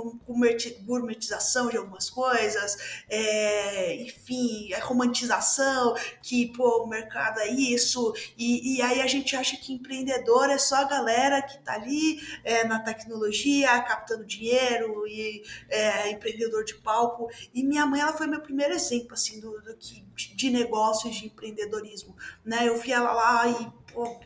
gourmetização 0.84 1.68
de 1.68 1.76
algumas 1.76 2.08
coisas, 2.08 3.02
é, 3.08 3.96
enfim, 3.96 4.72
a 4.74 4.84
romantização, 4.84 5.94
que 6.22 6.52
pô, 6.52 6.84
o 6.84 6.86
mercado 6.86 7.40
é 7.40 7.48
isso, 7.48 8.14
e, 8.38 8.76
e, 8.76 8.82
aí 8.82 9.00
a 9.00 9.06
gente 9.06 9.34
acha 9.34 9.56
que 9.56 9.72
empreendedor 9.72 10.48
é 10.50 10.58
só 10.58 10.76
a 10.76 10.84
galera 10.84 11.42
que 11.42 11.56
está 11.56 11.74
ali 11.74 12.20
é, 12.44 12.64
na 12.64 12.78
tecnologia, 12.78 13.80
captando 13.80 14.24
dinheiro 14.24 15.06
e 15.08 15.42
é, 15.68 16.10
empreendedor 16.10 16.64
de 16.64 16.74
palco. 16.76 17.28
E 17.52 17.64
minha 17.64 17.86
mãe, 17.86 18.00
ela 18.00 18.12
foi 18.12 18.26
meu 18.26 18.40
primeiro 18.40 18.72
exemplo, 18.72 19.14
assim, 19.14 19.40
do, 19.40 19.60
do 19.62 19.76
que, 19.76 20.04
de 20.34 20.50
negócios, 20.50 21.16
de 21.16 21.26
empreendedorismo, 21.26 22.16
né? 22.44 22.68
Eu 22.68 22.78
vi 22.84 22.92
ela 22.92 23.12
lá 23.12 23.48
e, 23.48 23.72
pô, 23.92 24.20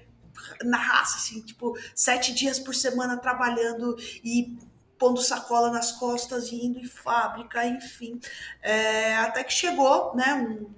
na 0.65 0.77
raça, 0.77 1.17
assim, 1.17 1.41
tipo, 1.41 1.79
sete 1.95 2.35
dias 2.35 2.59
por 2.59 2.75
semana 2.75 3.17
trabalhando 3.17 3.97
e 4.25 4.57
pondo 4.99 5.23
sacola 5.23 5.71
nas 5.71 5.93
costas 5.93 6.51
e 6.51 6.67
indo 6.67 6.79
em 6.79 6.87
fábrica, 6.87 7.65
enfim. 7.65 8.21
É, 8.61 9.17
até 9.17 9.45
que 9.45 9.53
chegou, 9.53 10.15
né, 10.17 10.35
um, 10.35 10.69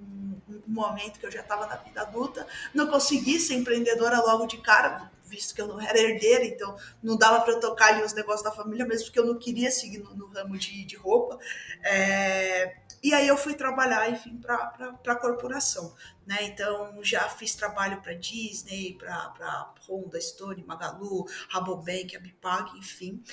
um 0.47 0.61
momento 0.67 1.19
que 1.19 1.25
eu 1.25 1.31
já 1.31 1.41
estava 1.41 1.65
na 1.65 1.75
vida 1.77 2.01
adulta, 2.01 2.45
não 2.73 2.87
consegui 2.87 3.39
ser 3.39 3.55
empreendedora 3.55 4.19
logo 4.19 4.45
de 4.45 4.57
cara, 4.57 5.11
visto 5.31 5.55
que 5.55 5.61
eu 5.61 5.67
não 5.67 5.79
era 5.79 5.97
herdeira, 5.97 6.43
então 6.43 6.75
não 7.01 7.17
dava 7.17 7.41
para 7.41 7.59
tocar 7.59 7.93
ali 7.93 8.03
os 8.03 8.13
negócios 8.13 8.43
da 8.43 8.51
família, 8.51 8.85
mesmo 8.85 9.05
porque 9.05 9.19
eu 9.19 9.25
não 9.25 9.39
queria 9.39 9.71
seguir 9.71 9.99
no, 9.99 10.13
no 10.13 10.27
ramo 10.27 10.57
de, 10.57 10.83
de 10.83 10.97
roupa. 10.97 11.39
É, 11.83 12.75
e 13.01 13.13
aí 13.13 13.27
eu 13.27 13.37
fui 13.37 13.55
trabalhar, 13.55 14.11
enfim, 14.11 14.37
para 14.37 14.93
a 15.07 15.15
corporação. 15.15 15.95
Né? 16.25 16.37
Então 16.43 17.03
já 17.03 17.27
fiz 17.29 17.55
trabalho 17.55 17.99
para 18.01 18.13
Disney, 18.13 18.95
para 18.99 19.73
Honda, 19.87 20.21
Stone, 20.21 20.63
Magalu, 20.63 21.25
Rabobank, 21.49 22.15
Abipag, 22.15 22.77
enfim. 22.77 23.23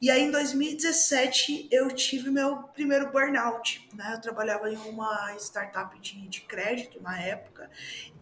E 0.00 0.10
aí 0.10 0.22
em 0.22 0.30
2017 0.30 1.68
eu 1.70 1.90
tive 1.90 2.30
meu 2.30 2.62
primeiro 2.68 3.12
burnout. 3.12 3.86
Né? 3.94 4.14
Eu 4.14 4.20
trabalhava 4.20 4.72
em 4.72 4.76
uma 4.76 5.36
startup 5.36 5.98
de, 6.00 6.26
de 6.26 6.40
crédito 6.40 7.02
na 7.02 7.20
época 7.20 7.70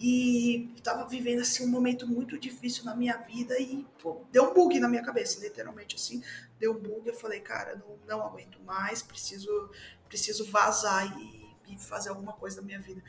e 0.01 0.73
estava 0.77 1.07
vivendo 1.07 1.41
assim 1.41 1.65
um 1.65 1.71
momento 1.71 2.05
muito 2.05 2.37
difícil 2.37 2.85
na 2.85 2.97
minha 2.97 3.17
vida 3.19 3.57
e 3.61 3.87
pô, 4.03 4.25
deu 4.33 4.51
um 4.51 4.55
bug 4.55 4.81
na 4.81 4.89
minha 4.89 5.05
cabeça, 5.05 5.41
literalmente 5.41 5.95
assim. 5.95 6.21
Deu 6.59 6.73
um 6.73 6.79
bug, 6.81 7.07
eu 7.07 7.15
falei, 7.15 7.39
cara, 7.39 7.77
não, 7.77 7.97
não 8.09 8.27
aguento 8.27 8.61
mais, 8.63 9.01
preciso 9.01 9.71
preciso 10.09 10.51
vazar 10.51 11.17
e, 11.17 11.75
e 11.75 11.79
fazer 11.79 12.09
alguma 12.09 12.33
coisa 12.33 12.57
da 12.57 12.63
minha 12.63 12.81
vida. 12.81 13.01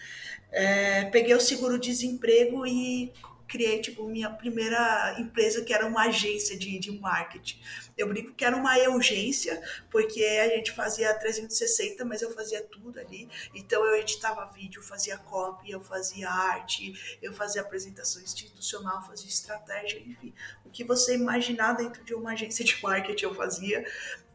É, 0.51 1.05
peguei 1.05 1.33
o 1.33 1.39
seguro-desemprego 1.39 2.67
e 2.67 3.11
criei 3.49 3.81
tipo 3.81 4.07
minha 4.07 4.29
primeira 4.29 5.15
empresa 5.19 5.63
que 5.63 5.73
era 5.73 5.85
uma 5.85 6.03
agência 6.03 6.57
de, 6.57 6.79
de 6.79 6.91
marketing. 6.91 7.59
Eu 7.99 8.07
brinco 8.07 8.33
que 8.33 8.45
era 8.45 8.55
uma 8.55 8.77
urgência, 8.89 9.61
porque 9.91 10.23
a 10.23 10.47
gente 10.55 10.71
fazia 10.71 11.13
360, 11.13 12.05
mas 12.05 12.21
eu 12.21 12.33
fazia 12.33 12.63
tudo 12.63 12.97
ali. 12.97 13.29
Então 13.53 13.85
eu 13.85 13.97
editava 13.97 14.45
vídeo, 14.45 14.81
fazia 14.81 15.17
copy, 15.17 15.69
eu 15.69 15.81
fazia 15.81 16.29
arte, 16.29 17.17
eu 17.21 17.33
fazia 17.33 17.61
apresentação 17.61 18.21
institucional, 18.21 19.05
fazia 19.05 19.27
estratégia, 19.27 19.99
enfim. 19.99 20.33
O 20.65 20.69
que 20.69 20.85
você 20.85 21.13
imaginar 21.13 21.73
dentro 21.73 22.01
de 22.05 22.13
uma 22.13 22.31
agência 22.31 22.63
de 22.63 22.81
marketing 22.81 23.25
eu 23.25 23.35
fazia. 23.35 23.85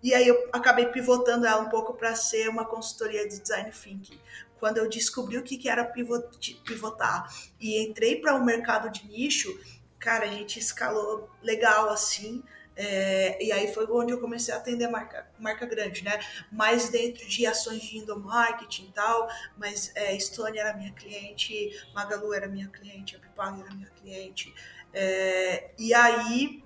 E 0.02 0.12
aí 0.12 0.28
eu 0.28 0.50
acabei 0.52 0.86
pivotando 0.86 1.46
ela 1.46 1.62
um 1.62 1.70
pouco 1.70 1.94
para 1.94 2.14
ser 2.14 2.50
uma 2.50 2.66
consultoria 2.66 3.26
de 3.26 3.40
design 3.40 3.70
thinking. 3.70 4.20
Quando 4.60 4.76
eu 4.76 4.90
descobri 4.90 5.38
o 5.38 5.42
que 5.42 5.68
era 5.70 5.84
pivotar 5.84 7.34
e 7.58 7.82
entrei 7.82 8.20
para 8.20 8.34
o 8.34 8.40
um 8.40 8.44
mercado 8.44 8.90
de 8.90 9.06
nicho, 9.06 9.58
cara, 9.98 10.26
a 10.26 10.28
gente 10.28 10.58
escalou 10.58 11.30
legal 11.42 11.88
assim. 11.88 12.42
É, 12.76 13.42
e 13.42 13.52
aí 13.52 13.72
foi 13.72 13.86
onde 13.90 14.12
eu 14.12 14.20
comecei 14.20 14.52
a 14.52 14.56
atender 14.56 14.88
marca, 14.88 15.28
marca 15.38 15.64
grande, 15.66 16.02
né? 16.02 16.18
Mais 16.50 16.88
dentro 16.88 17.26
de 17.26 17.46
ações 17.46 17.82
de 17.82 17.98
endomarketing 17.98 18.86
e 18.86 18.92
tal, 18.92 19.28
mas 19.56 19.92
é, 19.94 20.18
Stone 20.18 20.58
era 20.58 20.74
minha 20.74 20.92
cliente, 20.92 21.70
Magalu 21.94 22.34
era 22.34 22.48
minha 22.48 22.68
cliente, 22.68 23.16
a 23.16 23.18
Pipag 23.18 23.60
era 23.60 23.74
minha 23.74 23.90
cliente. 23.90 24.52
É, 24.92 25.70
e 25.78 25.94
aí 25.94 26.64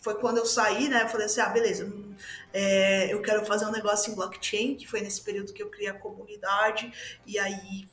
foi 0.00 0.14
quando 0.20 0.38
eu 0.38 0.46
saí, 0.46 0.88
né? 0.88 1.02
Eu 1.02 1.08
falei 1.08 1.26
assim, 1.26 1.40
ah, 1.40 1.48
beleza, 1.48 1.84
hum, 1.84 2.14
é, 2.52 3.12
eu 3.12 3.20
quero 3.22 3.44
fazer 3.44 3.66
um 3.66 3.72
negócio 3.72 4.12
em 4.12 4.14
blockchain, 4.14 4.76
que 4.76 4.86
foi 4.86 5.00
nesse 5.00 5.20
período 5.20 5.52
que 5.52 5.62
eu 5.62 5.68
criei 5.68 5.90
a 5.90 5.94
comunidade, 5.94 6.92
e 7.26 7.38
aí, 7.38 7.88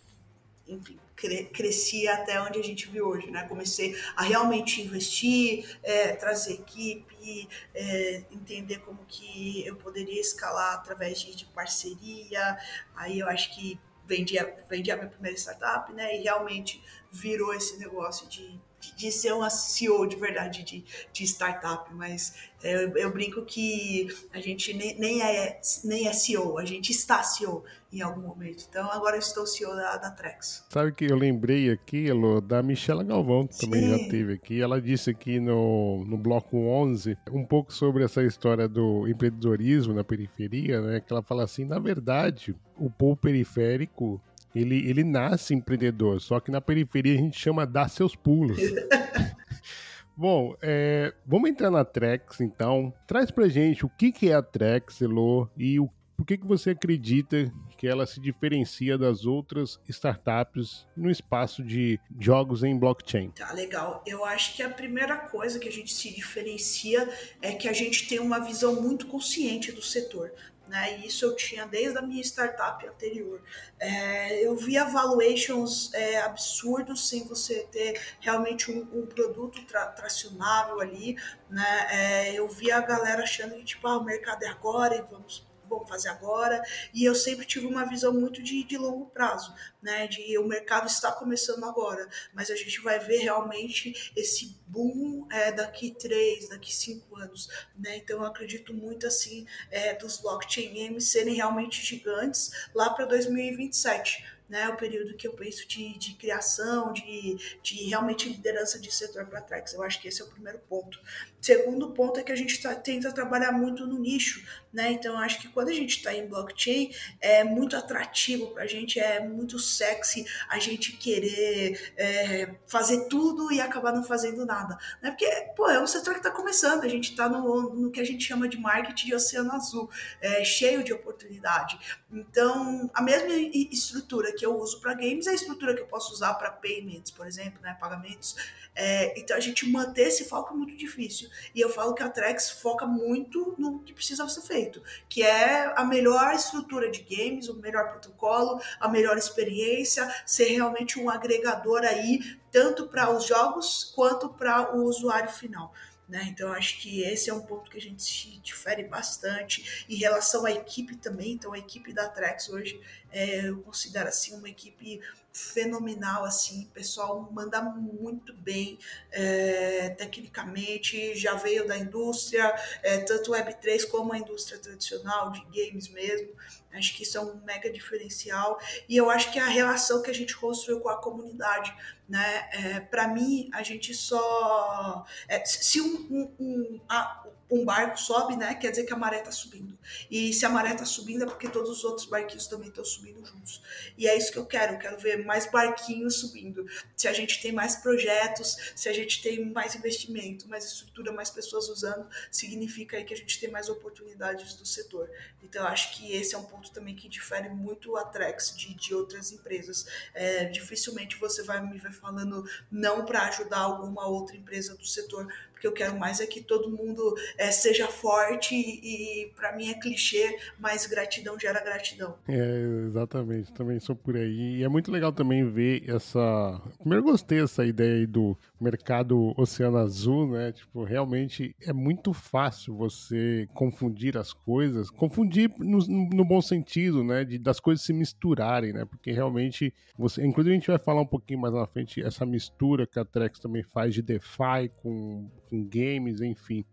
enfim, 0.67 0.97
cre 1.15 1.45
cresci 1.45 2.07
até 2.07 2.41
onde 2.41 2.59
a 2.59 2.63
gente 2.63 2.89
viu 2.89 3.07
hoje, 3.07 3.29
né? 3.29 3.47
Comecei 3.47 3.95
a 4.15 4.23
realmente 4.23 4.81
investir, 4.81 5.77
é, 5.83 6.13
trazer 6.13 6.53
equipe, 6.53 7.49
é, 7.73 8.23
entender 8.31 8.79
como 8.79 8.99
que 9.07 9.65
eu 9.65 9.75
poderia 9.75 10.19
escalar 10.19 10.75
através 10.75 11.19
de, 11.19 11.35
de 11.35 11.45
parceria, 11.45 12.57
aí 12.95 13.19
eu 13.19 13.27
acho 13.27 13.53
que 13.55 13.79
vendi 14.05 14.37
a, 14.37 14.43
vendi 14.69 14.91
a 14.91 14.97
minha 14.97 15.09
primeira 15.09 15.37
startup, 15.37 15.91
né? 15.93 16.17
E 16.17 16.23
realmente 16.23 16.83
virou 17.11 17.53
esse 17.53 17.77
negócio 17.77 18.27
de 18.27 18.59
de 18.95 19.11
ser 19.11 19.33
uma 19.33 19.49
CEO 19.49 20.05
de 20.07 20.15
verdade 20.15 20.63
de, 20.63 20.83
de 21.11 21.23
startup, 21.23 21.93
mas 21.93 22.33
é, 22.63 22.85
eu, 22.85 22.97
eu, 22.97 23.11
brinco 23.11 23.43
que 23.43 24.07
a 24.33 24.39
gente 24.39 24.73
nem, 24.73 24.97
nem, 24.97 25.21
é, 25.21 25.59
nem 25.83 26.07
é 26.07 26.13
CEO, 26.13 26.57
a 26.57 26.65
gente 26.65 26.91
está 26.91 27.21
CEO 27.23 27.63
em 27.91 28.01
algum 28.01 28.21
momento. 28.21 28.65
Então 28.69 28.89
agora 28.91 29.15
eu 29.15 29.19
estou 29.19 29.45
CEO 29.45 29.75
da, 29.75 29.97
da 29.97 30.11
Trex. 30.11 30.65
Sabe 30.69 30.91
que 30.91 31.05
eu 31.05 31.15
lembrei 31.15 31.69
aqui, 31.69 32.07
Elô, 32.07 32.41
da 32.41 32.63
Michela 32.63 33.03
Galvão, 33.03 33.45
que 33.45 33.55
Sim. 33.55 33.65
também 33.65 33.89
já 33.89 33.97
teve 34.09 34.33
aqui. 34.33 34.61
Ela 34.61 34.81
disse 34.81 35.09
aqui 35.09 35.39
no, 35.39 36.03
no 36.05 36.17
bloco 36.17 36.57
11 36.57 37.17
um 37.31 37.45
pouco 37.45 37.73
sobre 37.73 38.03
essa 38.03 38.23
história 38.23 38.67
do 38.67 39.07
empreendedorismo 39.07 39.93
na 39.93 40.03
periferia, 40.03 40.81
né? 40.81 40.99
Que 40.99 41.11
ela 41.13 41.21
fala 41.21 41.43
assim, 41.43 41.65
na 41.65 41.79
verdade, 41.79 42.55
o 42.77 42.89
povo 42.89 43.15
periférico 43.15 44.21
ele, 44.55 44.87
ele 44.89 45.03
nasce 45.03 45.53
empreendedor, 45.53 46.21
só 46.21 46.39
que 46.39 46.51
na 46.51 46.61
periferia 46.61 47.13
a 47.13 47.17
gente 47.17 47.39
chama 47.39 47.65
dar 47.65 47.89
seus 47.89 48.15
pulos. 48.15 48.57
Bom, 50.15 50.55
é, 50.61 51.11
vamos 51.25 51.49
entrar 51.49 51.71
na 51.71 51.83
Trex, 51.83 52.39
então. 52.39 52.93
Traz 53.07 53.31
pra 53.31 53.47
gente 53.47 53.83
o 53.83 53.89
que, 53.89 54.11
que 54.11 54.29
é 54.29 54.33
a 54.35 54.43
Trex, 54.43 55.01
Elô, 55.01 55.49
e 55.57 55.79
o, 55.79 55.89
por 56.15 56.27
que, 56.27 56.37
que 56.37 56.45
você 56.45 56.69
acredita 56.69 57.51
que 57.77 57.87
ela 57.87 58.05
se 58.05 58.21
diferencia 58.21 58.95
das 58.95 59.25
outras 59.25 59.79
startups 59.89 60.87
no 60.95 61.09
espaço 61.09 61.63
de 61.63 61.99
jogos 62.19 62.63
em 62.63 62.77
blockchain? 62.77 63.31
Tá, 63.31 63.51
legal. 63.53 64.03
Eu 64.05 64.23
acho 64.23 64.55
que 64.55 64.61
a 64.61 64.69
primeira 64.69 65.17
coisa 65.17 65.59
que 65.59 65.67
a 65.67 65.71
gente 65.71 65.91
se 65.91 66.13
diferencia 66.13 67.09
é 67.41 67.53
que 67.53 67.67
a 67.67 67.73
gente 67.73 68.07
tem 68.07 68.19
uma 68.19 68.39
visão 68.39 68.81
muito 68.81 69.07
consciente 69.07 69.71
do 69.71 69.81
setor 69.81 70.31
né? 70.73 70.97
E 70.97 71.05
isso 71.05 71.23
eu 71.23 71.35
tinha 71.35 71.67
desde 71.67 71.99
a 71.99 72.01
minha 72.01 72.19
startup 72.23 72.83
anterior. 72.87 73.39
É, 73.79 74.43
eu 74.43 74.55
via 74.55 74.85
valuations 74.85 75.93
é, 75.93 76.19
absurdos 76.19 77.07
sem 77.07 77.27
você 77.27 77.67
ter 77.71 78.01
realmente 78.19 78.71
um, 78.71 78.81
um 78.91 79.05
produto 79.05 79.63
tra 79.65 79.85
tracionável 79.85 80.81
ali, 80.81 81.15
né? 81.47 81.87
É, 81.91 82.33
eu 82.33 82.47
via 82.47 82.77
a 82.77 82.81
galera 82.81 83.21
achando 83.21 83.53
que 83.53 83.63
tipo, 83.63 83.87
ah, 83.87 83.99
o 83.99 84.03
mercado 84.03 84.41
é 84.41 84.47
agora 84.47 84.95
e 84.95 85.01
vamos 85.03 85.45
vamos 85.73 85.89
fazer 85.89 86.09
agora. 86.09 86.61
E 86.93 87.03
eu 87.03 87.15
sempre 87.15 87.45
tive 87.45 87.65
uma 87.65 87.85
visão 87.85 88.13
muito 88.13 88.41
de, 88.41 88.63
de 88.63 88.77
longo 88.77 89.07
prazo, 89.07 89.53
né? 89.81 90.07
De 90.07 90.37
o 90.37 90.47
mercado 90.47 90.87
está 90.87 91.11
começando 91.11 91.63
agora, 91.63 92.07
mas 92.33 92.49
a 92.49 92.55
gente 92.55 92.81
vai 92.81 92.99
ver 92.99 93.17
realmente 93.17 94.11
esse 94.15 94.57
boom 94.67 95.27
é, 95.31 95.51
daqui 95.51 95.91
três, 95.91 96.49
daqui 96.49 96.73
cinco 96.73 97.15
anos, 97.17 97.49
né? 97.77 97.97
Então 97.97 98.19
eu 98.19 98.25
acredito 98.25 98.73
muito 98.73 99.07
assim 99.07 99.45
é, 99.69 99.93
dos 99.93 100.19
blockchain 100.19 100.73
games 100.73 101.09
serem 101.09 101.35
realmente 101.35 101.83
gigantes 101.85 102.51
lá 102.73 102.89
para 102.89 103.05
2027 103.05 104.33
né, 104.53 104.69
o 104.69 104.77
período 104.77 105.15
que 105.15 105.27
eu 105.27 105.33
penso 105.33 105.67
de, 105.67 105.97
de 105.97 106.13
criação, 106.13 106.93
de, 106.93 107.35
de 107.63 107.89
realmente 107.89 108.29
liderança 108.29 108.79
de 108.79 108.93
setor 108.93 109.25
para 109.25 109.41
trás. 109.41 109.73
Eu 109.73 109.81
acho 109.81 109.99
que 109.99 110.07
esse 110.07 110.21
é 110.21 110.25
o 110.25 110.27
primeiro 110.27 110.59
ponto. 110.69 110.99
Segundo 111.41 111.89
ponto 111.89 112.19
é 112.19 112.23
que 112.23 112.31
a 112.31 112.35
gente 112.35 112.61
tá, 112.61 112.75
tenta 112.75 113.11
trabalhar 113.11 113.51
muito 113.51 113.87
no 113.87 113.97
nicho, 113.97 114.45
né? 114.71 114.91
Então, 114.91 115.17
acho 115.17 115.41
que 115.41 115.47
quando 115.49 115.69
a 115.69 115.73
gente 115.73 115.97
está 115.97 116.13
em 116.13 116.27
blockchain, 116.27 116.91
é 117.19 117.43
muito 117.43 117.75
atrativo 117.75 118.51
para 118.51 118.63
a 118.63 118.67
gente, 118.67 118.99
é 118.99 119.19
muito 119.19 119.57
sexy 119.57 120.25
a 120.47 120.59
gente 120.59 120.93
querer 120.93 121.93
é, 121.97 122.55
fazer 122.67 123.07
tudo 123.09 123.51
e 123.51 123.59
acabar 123.59 123.91
não 123.91 124.03
fazendo 124.03 124.45
nada, 124.45 124.77
né? 125.01 125.09
Porque, 125.09 125.29
pô, 125.55 125.67
é 125.67 125.81
um 125.81 125.87
setor 125.87 126.13
que 126.13 126.19
está 126.19 126.31
começando, 126.31 126.83
a 126.83 126.87
gente 126.87 127.09
está 127.09 127.27
no, 127.27 127.73
no 127.73 127.91
que 127.91 127.99
a 127.99 128.05
gente 128.05 128.23
chama 128.23 128.47
de 128.47 128.57
marketing 128.57 129.07
de 129.07 129.15
oceano 129.15 129.51
azul, 129.51 129.89
é, 130.21 130.43
cheio 130.43 130.83
de 130.83 130.93
oportunidade. 130.93 131.77
Então, 132.11 132.89
a 132.93 133.01
mesma 133.01 133.33
estrutura 133.71 134.31
que 134.31 134.42
eu 134.45 134.57
uso 134.57 134.79
para 134.79 134.93
games 134.93 135.27
é 135.27 135.31
a 135.31 135.33
estrutura 135.33 135.73
que 135.73 135.81
eu 135.81 135.87
posso 135.87 136.13
usar 136.13 136.33
para 136.35 136.51
payments, 136.51 137.11
por 137.11 137.25
exemplo, 137.25 137.61
né? 137.61 137.75
Pagamentos. 137.79 138.35
É, 138.75 139.17
então, 139.19 139.37
a 139.37 139.39
gente 139.39 139.69
manter 139.69 140.07
esse 140.07 140.25
foco 140.25 140.53
é 140.53 140.57
muito 140.57 140.75
difícil. 140.75 141.29
E 141.53 141.61
eu 141.61 141.69
falo 141.69 141.93
que 141.93 142.01
a 142.01 142.09
Trex 142.09 142.49
foca 142.49 142.85
muito 142.85 143.55
no 143.57 143.79
que 143.79 143.93
precisa 143.93 144.27
ser 144.27 144.41
feito, 144.41 144.81
que 145.07 145.21
é 145.21 145.71
a 145.75 145.83
melhor 145.83 146.33
estrutura 146.33 146.89
de 146.89 147.01
games, 147.01 147.49
o 147.49 147.55
melhor 147.55 147.89
protocolo, 147.89 148.59
a 148.79 148.87
melhor 148.87 149.17
experiência, 149.17 150.11
ser 150.25 150.45
realmente 150.45 150.99
um 150.99 151.09
agregador 151.09 151.81
aí, 151.83 152.19
tanto 152.51 152.87
para 152.87 153.11
os 153.11 153.25
jogos 153.25 153.91
quanto 153.95 154.29
para 154.29 154.75
o 154.75 154.83
usuário 154.83 155.29
final. 155.29 155.73
Né? 156.07 156.27
Então, 156.29 156.51
acho 156.51 156.81
que 156.81 157.01
esse 157.01 157.29
é 157.29 157.33
um 157.33 157.41
ponto 157.41 157.71
que 157.71 157.77
a 157.77 157.81
gente 157.81 158.03
se 158.03 158.37
difere 158.39 158.83
bastante. 158.83 159.85
Em 159.89 159.95
relação 159.95 160.45
à 160.45 160.51
equipe 160.51 160.95
também, 160.97 161.33
então 161.33 161.53
a 161.53 161.57
equipe 161.57 161.93
da 161.93 162.07
Trex 162.09 162.49
hoje 162.49 162.79
é, 163.11 163.47
eu 163.47 163.61
considero 163.61 164.09
assim 164.09 164.35
uma 164.35 164.49
equipe 164.49 164.99
fenomenal, 165.33 166.23
assim, 166.23 166.65
o 166.65 166.69
pessoal 166.69 167.27
manda 167.31 167.59
muito 167.59 168.31
bem 168.35 168.77
é, 169.11 169.89
tecnicamente, 169.89 171.15
já 171.15 171.33
veio 171.33 171.67
da 171.67 171.75
indústria, 171.75 172.53
é, 172.83 172.99
tanto 172.99 173.31
Web3 173.31 173.89
como 173.89 174.13
a 174.13 174.17
indústria 174.19 174.59
tradicional 174.59 175.31
de 175.31 175.41
games 175.45 175.89
mesmo. 175.89 176.29
Acho 176.71 176.95
que 176.95 177.03
isso 177.03 177.17
é 177.17 177.21
um 177.21 177.35
mega 177.43 177.71
diferencial 177.71 178.59
e 178.87 178.95
eu 178.95 179.09
acho 179.09 179.31
que 179.31 179.39
a 179.39 179.45
relação 179.45 180.01
que 180.01 180.09
a 180.09 180.13
gente 180.13 180.35
construiu 180.35 180.79
com 180.79 180.89
a 180.89 180.97
comunidade, 180.97 181.75
né? 182.07 182.49
É, 182.51 182.79
Para 182.79 183.07
mim, 183.07 183.49
a 183.53 183.61
gente 183.61 183.93
só 183.93 185.05
é, 185.27 185.43
se 185.45 185.81
um, 185.81 186.07
um, 186.09 186.35
um, 186.39 186.81
a, 186.89 187.25
um 187.53 187.65
barco 187.65 187.99
sobe, 187.99 188.35
né? 188.35 188.55
Quer 188.55 188.71
dizer 188.71 188.83
que 188.83 188.93
a 188.93 188.97
maré 188.97 189.19
está 189.19 189.31
subindo. 189.31 189.77
E 190.09 190.33
se 190.33 190.45
a 190.45 190.49
maré 190.49 190.71
está 190.71 190.85
subindo 190.85 191.23
é 191.23 191.25
porque 191.25 191.47
todos 191.47 191.69
os 191.69 191.83
outros 191.83 192.07
barquinhos 192.07 192.47
também 192.47 192.69
estão 192.69 192.83
subindo 192.83 193.23
juntos. 193.25 193.61
E 193.97 194.07
é 194.07 194.17
isso 194.17 194.31
que 194.31 194.37
eu 194.37 194.45
quero. 194.45 194.73
Eu 194.73 194.79
quero 194.79 194.97
ver 194.97 195.25
mais 195.25 195.49
barquinhos 195.49 196.15
subindo. 196.19 196.65
Se 196.95 197.07
a 197.07 197.13
gente 197.13 197.41
tem 197.41 197.51
mais 197.51 197.75
projetos, 197.75 198.57
se 198.75 198.89
a 198.89 198.93
gente 198.93 199.21
tem 199.21 199.45
mais 199.51 199.75
investimento, 199.75 200.47
mais 200.47 200.65
estrutura, 200.65 201.11
mais 201.11 201.29
pessoas 201.29 201.69
usando, 201.69 202.07
significa 202.31 202.97
aí 202.97 203.03
que 203.03 203.13
a 203.13 203.17
gente 203.17 203.39
tem 203.39 203.51
mais 203.51 203.69
oportunidades 203.69 204.55
do 204.55 204.65
setor. 204.65 205.09
Então, 205.41 205.67
acho 205.67 205.95
que 205.95 206.13
esse 206.13 206.33
é 206.33 206.37
um 206.37 206.45
ponto 206.45 206.71
também 206.71 206.95
que 206.95 207.07
difere 207.07 207.49
muito 207.49 207.95
a 207.97 208.05
Trex 208.05 208.55
de, 208.55 208.73
de 208.73 208.95
outras 208.95 209.31
empresas. 209.31 209.85
É, 210.13 210.45
dificilmente 210.45 211.17
você 211.17 211.43
vai 211.43 211.61
me 211.61 211.77
ver 211.77 211.91
falando 211.91 212.43
não 212.71 213.05
para 213.05 213.27
ajudar 213.27 213.59
alguma 213.59 214.07
outra 214.07 214.35
empresa 214.35 214.75
do 214.75 214.85
setor, 214.85 215.27
que 215.63 215.67
eu 215.67 215.71
quero 215.71 215.97
mais 215.97 216.19
é 216.19 216.27
que 216.27 216.41
todo 216.41 216.69
mundo 216.69 217.15
é, 217.37 217.49
seja 217.49 217.87
forte 217.87 218.53
e, 218.53 219.31
para 219.33 219.55
mim 219.55 219.69
é 219.69 219.73
clichê, 219.75 220.37
mas 220.59 220.85
gratidão 220.85 221.39
gera 221.39 221.63
gratidão. 221.63 222.17
É, 222.27 222.85
exatamente, 222.87 223.53
também 223.53 223.79
sou 223.79 223.95
por 223.95 224.17
aí. 224.17 224.57
E 224.57 224.63
é 224.63 224.67
muito 224.67 224.91
legal 224.91 225.13
também 225.13 225.49
ver 225.49 225.89
essa. 225.89 226.61
Primeiro 226.79 227.05
gostei 227.05 227.39
dessa 227.39 227.65
ideia 227.65 227.95
aí 227.95 228.05
do 228.05 228.37
mercado 228.59 229.33
Oceano 229.37 229.77
Azul, 229.77 230.27
né? 230.27 230.51
Tipo, 230.51 230.83
realmente 230.83 231.55
é 231.61 231.71
muito 231.71 232.11
fácil 232.11 232.75
você 232.75 233.47
confundir 233.53 234.17
as 234.17 234.33
coisas, 234.33 234.89
confundir 234.89 235.49
no, 235.57 235.77
no 235.87 236.25
bom 236.25 236.41
sentido, 236.41 237.05
né? 237.05 237.23
De, 237.23 237.37
das 237.37 237.61
coisas 237.61 237.85
se 237.85 237.93
misturarem, 237.93 238.73
né? 238.73 238.83
Porque 238.83 239.13
realmente 239.13 239.73
você. 239.97 240.25
Inclusive 240.25 240.53
a 240.53 240.59
gente 240.59 240.67
vai 240.67 240.79
falar 240.79 241.01
um 241.01 241.07
pouquinho 241.07 241.39
mais 241.39 241.53
na 241.53 241.65
frente 241.65 242.03
essa 242.03 242.25
mistura 242.25 242.85
que 242.85 242.99
a 242.99 243.05
Trex 243.05 243.39
também 243.39 243.63
faz 243.63 243.93
de 243.93 244.01
DeFi 244.01 244.69
com 244.81 245.29
com 245.53 245.63
games, 245.63 246.19
enfim. 246.19 246.65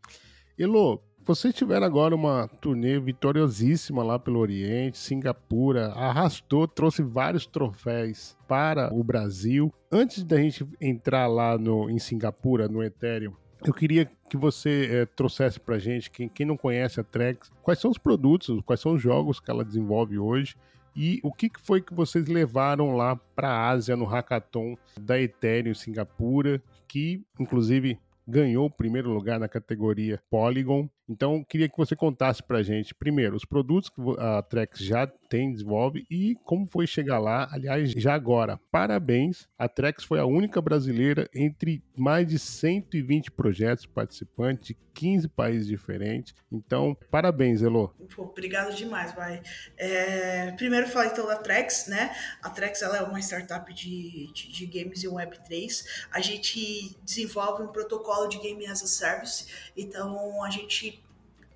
Elo, 0.58 1.02
vocês 1.22 1.54
tiveram 1.54 1.86
agora 1.86 2.14
uma 2.14 2.48
turnê 2.48 2.98
vitoriosíssima 2.98 4.02
lá 4.02 4.18
pelo 4.18 4.38
Oriente, 4.38 4.96
Singapura, 4.96 5.88
arrastou, 5.88 6.66
trouxe 6.66 7.02
vários 7.02 7.44
troféus 7.44 8.34
para 8.48 8.92
o 8.92 9.04
Brasil. 9.04 9.72
Antes 9.92 10.24
da 10.24 10.38
gente 10.38 10.66
entrar 10.80 11.26
lá 11.26 11.58
no, 11.58 11.90
em 11.90 11.98
Singapura, 11.98 12.68
no 12.68 12.82
Ethereum, 12.82 13.34
eu 13.62 13.74
queria 13.74 14.10
que 14.30 14.38
você 14.38 14.88
é, 14.90 15.06
trouxesse 15.06 15.60
para 15.60 15.78
gente, 15.78 16.10
quem, 16.10 16.26
quem 16.26 16.46
não 16.46 16.56
conhece 16.56 16.98
a 16.98 17.04
Trex, 17.04 17.52
quais 17.62 17.78
são 17.78 17.90
os 17.90 17.98
produtos, 17.98 18.62
quais 18.64 18.80
são 18.80 18.94
os 18.94 19.02
jogos 19.02 19.38
que 19.38 19.50
ela 19.50 19.62
desenvolve 19.62 20.18
hoje 20.18 20.56
e 20.96 21.20
o 21.22 21.30
que 21.30 21.50
foi 21.62 21.82
que 21.82 21.92
vocês 21.92 22.26
levaram 22.26 22.96
lá 22.96 23.14
para 23.36 23.50
a 23.50 23.68
Ásia 23.68 23.94
no 23.94 24.06
hackathon 24.06 24.76
da 24.98 25.20
Ethereum 25.20 25.74
Singapura, 25.74 26.62
que 26.88 27.22
inclusive 27.38 27.98
ganhou 28.26 28.66
o 28.66 28.70
primeiro 28.70 29.10
lugar 29.10 29.38
na 29.38 29.48
categoria 29.48 30.20
Polygon. 30.30 30.88
Então, 31.08 31.42
queria 31.42 31.68
que 31.68 31.76
você 31.76 31.96
contasse 31.96 32.40
para 32.40 32.62
gente, 32.62 32.94
primeiro, 32.94 33.34
os 33.34 33.44
produtos 33.44 33.90
que 33.90 34.00
a 34.16 34.42
Trex 34.42 34.78
já 34.78 35.08
tem, 35.28 35.52
desenvolve 35.52 36.06
e 36.08 36.36
como 36.44 36.66
foi 36.66 36.86
chegar 36.86 37.18
lá. 37.18 37.48
Aliás, 37.50 37.90
já 37.90 38.14
agora, 38.14 38.60
parabéns. 38.70 39.48
A 39.58 39.68
Trex 39.68 40.04
foi 40.04 40.20
a 40.20 40.24
única 40.24 40.62
brasileira 40.62 41.28
entre 41.34 41.82
mais 41.96 42.28
de 42.28 42.38
120 42.38 43.32
projetos 43.32 43.86
participantes 43.86 44.68
de 44.68 44.76
15 44.94 45.28
países 45.28 45.66
diferentes. 45.66 46.34
Então, 46.50 46.96
parabéns, 47.10 47.62
Elo. 47.62 47.94
obrigado 48.16 48.74
demais, 48.74 49.12
vai. 49.14 49.42
É, 49.76 50.52
primeiro 50.52 50.88
falar 50.88 51.06
então 51.06 51.26
da 51.26 51.36
Trex, 51.36 51.86
né? 51.88 52.14
A 52.42 52.50
Trex 52.50 52.82
ela 52.82 52.98
é 52.98 53.02
uma 53.02 53.18
startup 53.20 53.72
de, 53.72 54.32
de, 54.32 54.52
de 54.52 54.66
games 54.66 55.02
e 55.02 55.08
Web3. 55.08 55.84
A 56.12 56.20
gente 56.20 56.96
desenvolve 57.02 57.62
um 57.62 57.68
protocolo 57.68 58.09
de 58.28 58.38
Game 58.38 58.66
as 58.66 58.82
a 58.82 58.86
Service. 58.86 59.46
Então, 59.76 60.42
a 60.42 60.50
gente 60.50 61.02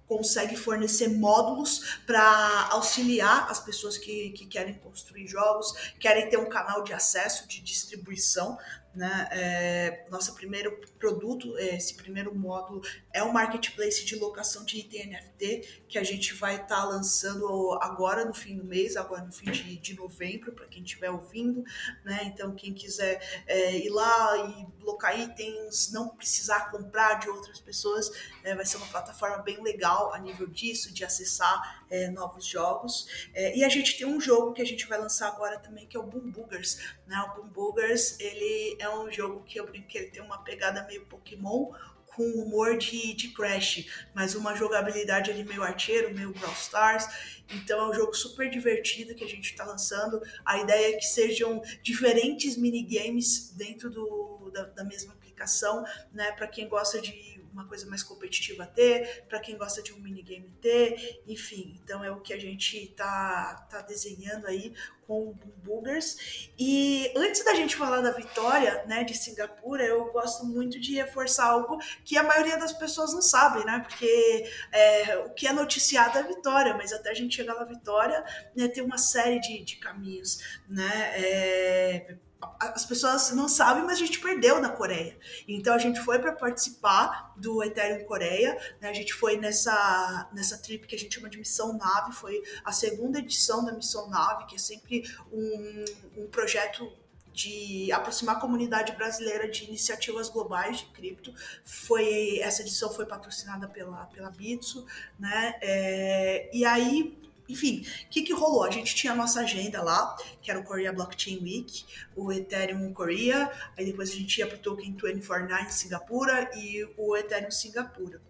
consegue 0.06 0.56
fornecer 0.56 1.08
módulos 1.08 1.98
para 2.06 2.68
auxiliar 2.70 3.50
as 3.50 3.58
pessoas 3.58 3.96
que, 3.96 4.30
que 4.30 4.46
querem 4.46 4.74
construir 4.74 5.26
jogos, 5.26 5.72
querem 5.98 6.28
ter 6.28 6.36
um 6.36 6.48
canal 6.48 6.84
de 6.84 6.92
acesso, 6.92 7.48
de 7.48 7.60
distribuição 7.60 8.58
né? 8.94 9.28
É, 9.32 10.06
nosso 10.10 10.34
primeiro 10.34 10.80
produto, 10.98 11.56
é, 11.58 11.76
esse 11.76 11.94
primeiro 11.94 12.34
módulo, 12.34 12.82
é 13.12 13.22
o 13.22 13.32
marketplace 13.32 14.04
de 14.04 14.16
locação 14.16 14.64
de 14.64 14.78
item 14.78 15.10
NFT, 15.10 15.84
que 15.88 15.98
a 15.98 16.02
gente 16.02 16.34
vai 16.34 16.56
estar 16.56 16.68
tá 16.68 16.84
lançando 16.84 17.78
agora 17.80 18.24
no 18.24 18.34
fim 18.34 18.56
do 18.56 18.64
mês, 18.64 18.96
agora 18.96 19.22
no 19.22 19.32
fim 19.32 19.50
de, 19.50 19.76
de 19.76 19.94
novembro, 19.94 20.52
para 20.52 20.66
quem 20.66 20.82
estiver 20.82 21.10
ouvindo. 21.10 21.64
Né? 22.04 22.20
Então, 22.24 22.54
quem 22.54 22.72
quiser 22.72 23.44
é, 23.46 23.76
ir 23.76 23.90
lá 23.90 24.36
e 24.48 24.84
locar 24.84 25.18
itens, 25.18 25.90
não 25.92 26.08
precisar 26.08 26.70
comprar 26.70 27.14
de 27.14 27.28
outras 27.28 27.60
pessoas, 27.60 28.10
é, 28.42 28.54
vai 28.54 28.64
ser 28.64 28.76
uma 28.76 28.86
plataforma 28.86 29.38
bem 29.38 29.62
legal 29.62 30.12
a 30.12 30.18
nível 30.18 30.46
disso, 30.46 30.92
de 30.92 31.04
acessar 31.04 31.83
é, 31.94 32.10
novos 32.10 32.44
jogos. 32.44 33.28
É, 33.32 33.56
e 33.56 33.64
a 33.64 33.68
gente 33.68 33.96
tem 33.96 34.06
um 34.06 34.20
jogo 34.20 34.52
que 34.52 34.60
a 34.60 34.66
gente 34.66 34.86
vai 34.86 34.98
lançar 34.98 35.28
agora 35.28 35.58
também, 35.58 35.86
que 35.86 35.96
é 35.96 36.00
o 36.00 36.02
Boom 36.02 36.30
Boogers. 36.30 36.78
Né? 37.06 37.16
O 37.20 37.36
Boom 37.36 37.48
Boogers, 37.48 38.18
ele 38.18 38.76
é 38.80 38.88
um 38.88 39.10
jogo 39.12 39.44
que 39.44 39.60
eu 39.60 39.66
brinco 39.66 39.86
que 39.86 39.98
ele 39.98 40.10
tem 40.10 40.22
uma 40.22 40.42
pegada 40.42 40.84
meio 40.86 41.06
Pokémon, 41.06 41.72
com 42.06 42.22
humor 42.22 42.78
de, 42.78 43.12
de 43.14 43.28
Crash, 43.30 43.86
mas 44.14 44.36
uma 44.36 44.54
jogabilidade 44.54 45.32
ali 45.32 45.42
meio 45.42 45.64
arteiro, 45.64 46.14
meio 46.14 46.32
Brawl 46.32 46.52
Stars. 46.54 47.06
Então 47.52 47.80
é 47.80 47.90
um 47.90 47.94
jogo 47.94 48.14
super 48.14 48.48
divertido 48.48 49.14
que 49.14 49.24
a 49.24 49.28
gente 49.28 49.50
está 49.50 49.64
lançando. 49.64 50.22
A 50.44 50.58
ideia 50.58 50.94
é 50.94 50.96
que 50.96 51.04
sejam 51.04 51.60
diferentes 51.82 52.56
minigames 52.56 53.50
dentro 53.56 53.90
do, 53.90 54.50
da, 54.52 54.62
da 54.64 54.84
mesma 54.84 55.12
aplicação, 55.12 55.84
né? 56.12 56.30
Para 56.32 56.46
quem 56.46 56.68
gosta 56.68 57.00
de 57.00 57.33
uma 57.54 57.66
coisa 57.66 57.86
mais 57.86 58.02
competitiva 58.02 58.66
ter, 58.66 59.24
para 59.28 59.38
quem 59.38 59.56
gosta 59.56 59.80
de 59.80 59.92
um 59.92 60.00
minigame 60.00 60.50
ter, 60.60 61.22
enfim. 61.26 61.80
Então 61.82 62.04
é 62.04 62.10
o 62.10 62.20
que 62.20 62.34
a 62.34 62.38
gente 62.38 62.88
tá, 62.88 63.66
tá 63.70 63.80
desenhando 63.80 64.46
aí 64.46 64.74
com 65.06 65.28
o 65.28 65.34
Boogers. 65.62 66.50
E 66.58 67.12
antes 67.16 67.44
da 67.44 67.54
gente 67.54 67.76
falar 67.76 68.00
da 68.00 68.10
vitória, 68.10 68.84
né, 68.86 69.04
de 69.04 69.14
Singapura, 69.14 69.84
eu 69.84 70.12
gosto 70.12 70.44
muito 70.44 70.80
de 70.80 70.94
reforçar 70.94 71.46
algo 71.46 71.78
que 72.04 72.18
a 72.18 72.22
maioria 72.22 72.58
das 72.58 72.72
pessoas 72.72 73.12
não 73.12 73.22
sabe, 73.22 73.64
né? 73.64 73.84
Porque 73.86 74.50
é, 74.72 75.18
o 75.18 75.30
que 75.30 75.46
é 75.46 75.52
noticiado 75.52 76.18
é 76.18 76.22
a 76.22 76.26
vitória, 76.26 76.74
mas 76.74 76.92
até 76.92 77.10
a 77.10 77.14
gente 77.14 77.36
chegar 77.36 77.54
na 77.54 77.64
vitória, 77.64 78.24
né, 78.56 78.66
tem 78.66 78.82
uma 78.82 78.98
série 78.98 79.38
de, 79.40 79.62
de 79.62 79.76
caminhos, 79.76 80.60
né? 80.68 81.12
É, 81.16 82.16
as 82.58 82.84
pessoas 82.84 83.30
não 83.32 83.48
sabem, 83.48 83.82
mas 83.84 83.94
a 83.94 84.00
gente 84.00 84.20
perdeu 84.20 84.60
na 84.60 84.68
Coreia. 84.68 85.16
Então 85.46 85.74
a 85.74 85.78
gente 85.78 86.00
foi 86.00 86.18
para 86.18 86.32
participar 86.32 87.32
do 87.36 87.62
Ethereum 87.62 88.04
Coreia, 88.04 88.58
né? 88.80 88.88
A 88.88 88.92
gente 88.92 89.12
foi 89.14 89.36
nessa 89.36 90.28
nessa 90.32 90.58
trip 90.58 90.86
que 90.86 90.94
a 90.94 90.98
gente 90.98 91.14
chama 91.14 91.28
de 91.28 91.38
Missão 91.38 91.76
Nave, 91.76 92.12
foi 92.12 92.42
a 92.64 92.72
segunda 92.72 93.18
edição 93.18 93.64
da 93.64 93.72
Missão 93.72 94.08
Nave, 94.08 94.46
que 94.46 94.56
é 94.56 94.58
sempre 94.58 95.04
um, 95.32 95.84
um 96.18 96.26
projeto 96.26 96.90
de 97.32 97.90
aproximar 97.90 98.36
a 98.36 98.40
comunidade 98.40 98.92
brasileira 98.92 99.48
de 99.48 99.64
iniciativas 99.64 100.28
globais 100.28 100.78
de 100.78 100.86
cripto. 100.86 101.34
Foi 101.64 102.38
essa 102.38 102.62
edição 102.62 102.92
foi 102.92 103.06
patrocinada 103.06 103.68
pela 103.68 104.06
pela 104.06 104.30
Bitso, 104.30 104.86
né? 105.18 105.56
É, 105.60 106.48
e 106.52 106.64
aí 106.64 107.23
enfim, 107.48 107.84
o 108.06 108.08
que, 108.08 108.22
que 108.22 108.32
rolou? 108.32 108.64
A 108.64 108.70
gente 108.70 108.94
tinha 108.94 109.12
a 109.12 109.16
nossa 109.16 109.40
agenda 109.40 109.82
lá, 109.82 110.16
que 110.40 110.50
era 110.50 110.58
o 110.58 110.64
Korea 110.64 110.92
Blockchain 110.92 111.38
Week, 111.42 111.84
o 112.16 112.32
Ethereum 112.32 112.92
Korea, 112.92 113.50
aí 113.76 113.84
depois 113.84 114.10
a 114.10 114.14
gente 114.14 114.38
ia 114.38 114.46
para 114.46 114.56
o 114.56 114.60
Token 114.60 114.92
249 114.92 115.72
Singapura 115.72 116.50
e 116.56 116.88
o 116.96 117.16
Ethereum 117.16 117.50
Singapura. 117.50 118.20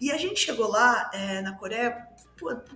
E 0.00 0.10
a 0.10 0.16
gente 0.16 0.40
chegou 0.40 0.68
lá 0.68 1.10
é, 1.12 1.42
na 1.42 1.52
Coreia 1.52 2.08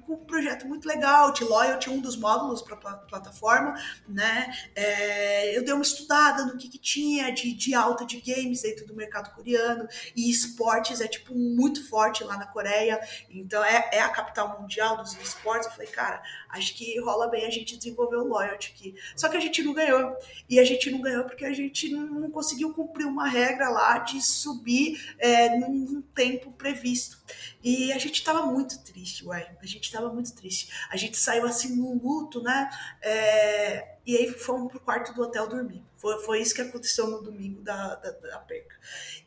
um 0.09 0.17
projeto 0.17 0.67
muito 0.67 0.87
legal, 0.87 1.33
de 1.33 1.45
loyalty, 1.45 1.91
um 1.91 2.01
dos 2.01 2.17
módulos 2.17 2.63
para 2.63 2.75
a 2.75 2.97
plataforma, 2.97 3.75
né? 4.09 4.53
É, 4.75 5.57
eu 5.57 5.65
dei 5.65 5.73
uma 5.73 5.83
estudada 5.83 6.45
no 6.45 6.57
que, 6.57 6.69
que 6.69 6.79
tinha 6.79 7.33
de, 7.33 7.53
de 7.53 7.75
alta 7.75 8.05
de 8.05 8.21
games 8.21 8.63
dentro 8.63 8.87
do 8.87 8.95
mercado 8.95 9.35
coreano 9.35 9.89
e 10.15 10.31
esportes 10.31 11.01
é 11.01 11.09
tipo 11.09 11.35
muito 11.35 11.89
forte 11.89 12.23
lá 12.25 12.37
na 12.37 12.47
Coreia, 12.47 13.01
então 13.31 13.63
é, 13.65 13.89
é 13.93 14.01
a 14.01 14.09
capital 14.09 14.61
mundial 14.61 14.97
dos 14.97 15.15
esportes. 15.21 15.67
Eu 15.67 15.73
falei, 15.73 15.89
cara, 15.89 16.23
acho 16.51 16.75
que 16.75 16.99
rola 17.01 17.29
bem 17.29 17.45
a 17.45 17.51
gente 17.51 17.77
desenvolver 17.77 18.17
o 18.17 18.25
loyalty 18.25 18.73
aqui. 18.75 18.95
Só 19.17 19.29
que 19.29 19.37
a 19.37 19.41
gente 19.41 19.63
não 19.63 19.73
ganhou 19.73 20.17
e 20.49 20.59
a 20.59 20.65
gente 20.65 20.91
não 20.91 21.01
ganhou 21.01 21.25
porque 21.25 21.45
a 21.45 21.53
gente 21.53 21.91
não 21.91 22.31
conseguiu 22.31 22.73
cumprir 22.73 23.07
uma 23.07 23.29
regra 23.29 23.69
lá 23.69 23.99
de 23.99 24.21
subir 24.25 25.15
é, 25.19 25.59
num 25.59 26.03
tempo 26.15 26.53
previsto. 26.53 27.19
E 27.63 27.93
a 27.93 27.99
gente 27.99 28.23
tava 28.23 28.47
muito 28.47 28.83
triste, 28.85 29.27
ué. 29.27 29.57
A 29.61 29.67
gente 29.67 29.91
tava 29.91 30.13
muito 30.13 30.35
triste. 30.35 30.69
A 30.91 30.97
gente 30.97 31.17
saiu 31.17 31.47
assim 31.47 31.77
num 31.77 31.99
luto, 31.99 32.43
né? 32.43 32.71
É, 33.03 33.97
e 34.07 34.17
aí 34.17 34.33
fomos 34.33 34.71
pro 34.71 34.81
quarto 34.81 35.13
do 35.15 35.23
hotel 35.23 35.49
dormir. 35.49 35.85
Foi, 35.97 36.19
foi 36.25 36.41
isso 36.41 36.55
que 36.55 36.61
aconteceu 36.61 37.09
no 37.09 37.23
domingo 37.23 37.61
da, 37.63 37.97
da, 37.97 38.11
da 38.11 38.39
perca. 38.39 38.77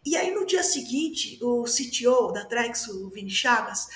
E 0.05 0.15
aí 0.15 0.33
no 0.33 0.45
dia 0.45 0.63
seguinte, 0.63 1.37
o 1.41 1.63
CTO 1.63 2.31
da 2.31 2.45
Trex, 2.45 2.87
o 2.87 3.09
Vini 3.09 3.29
Chagas, 3.29 3.87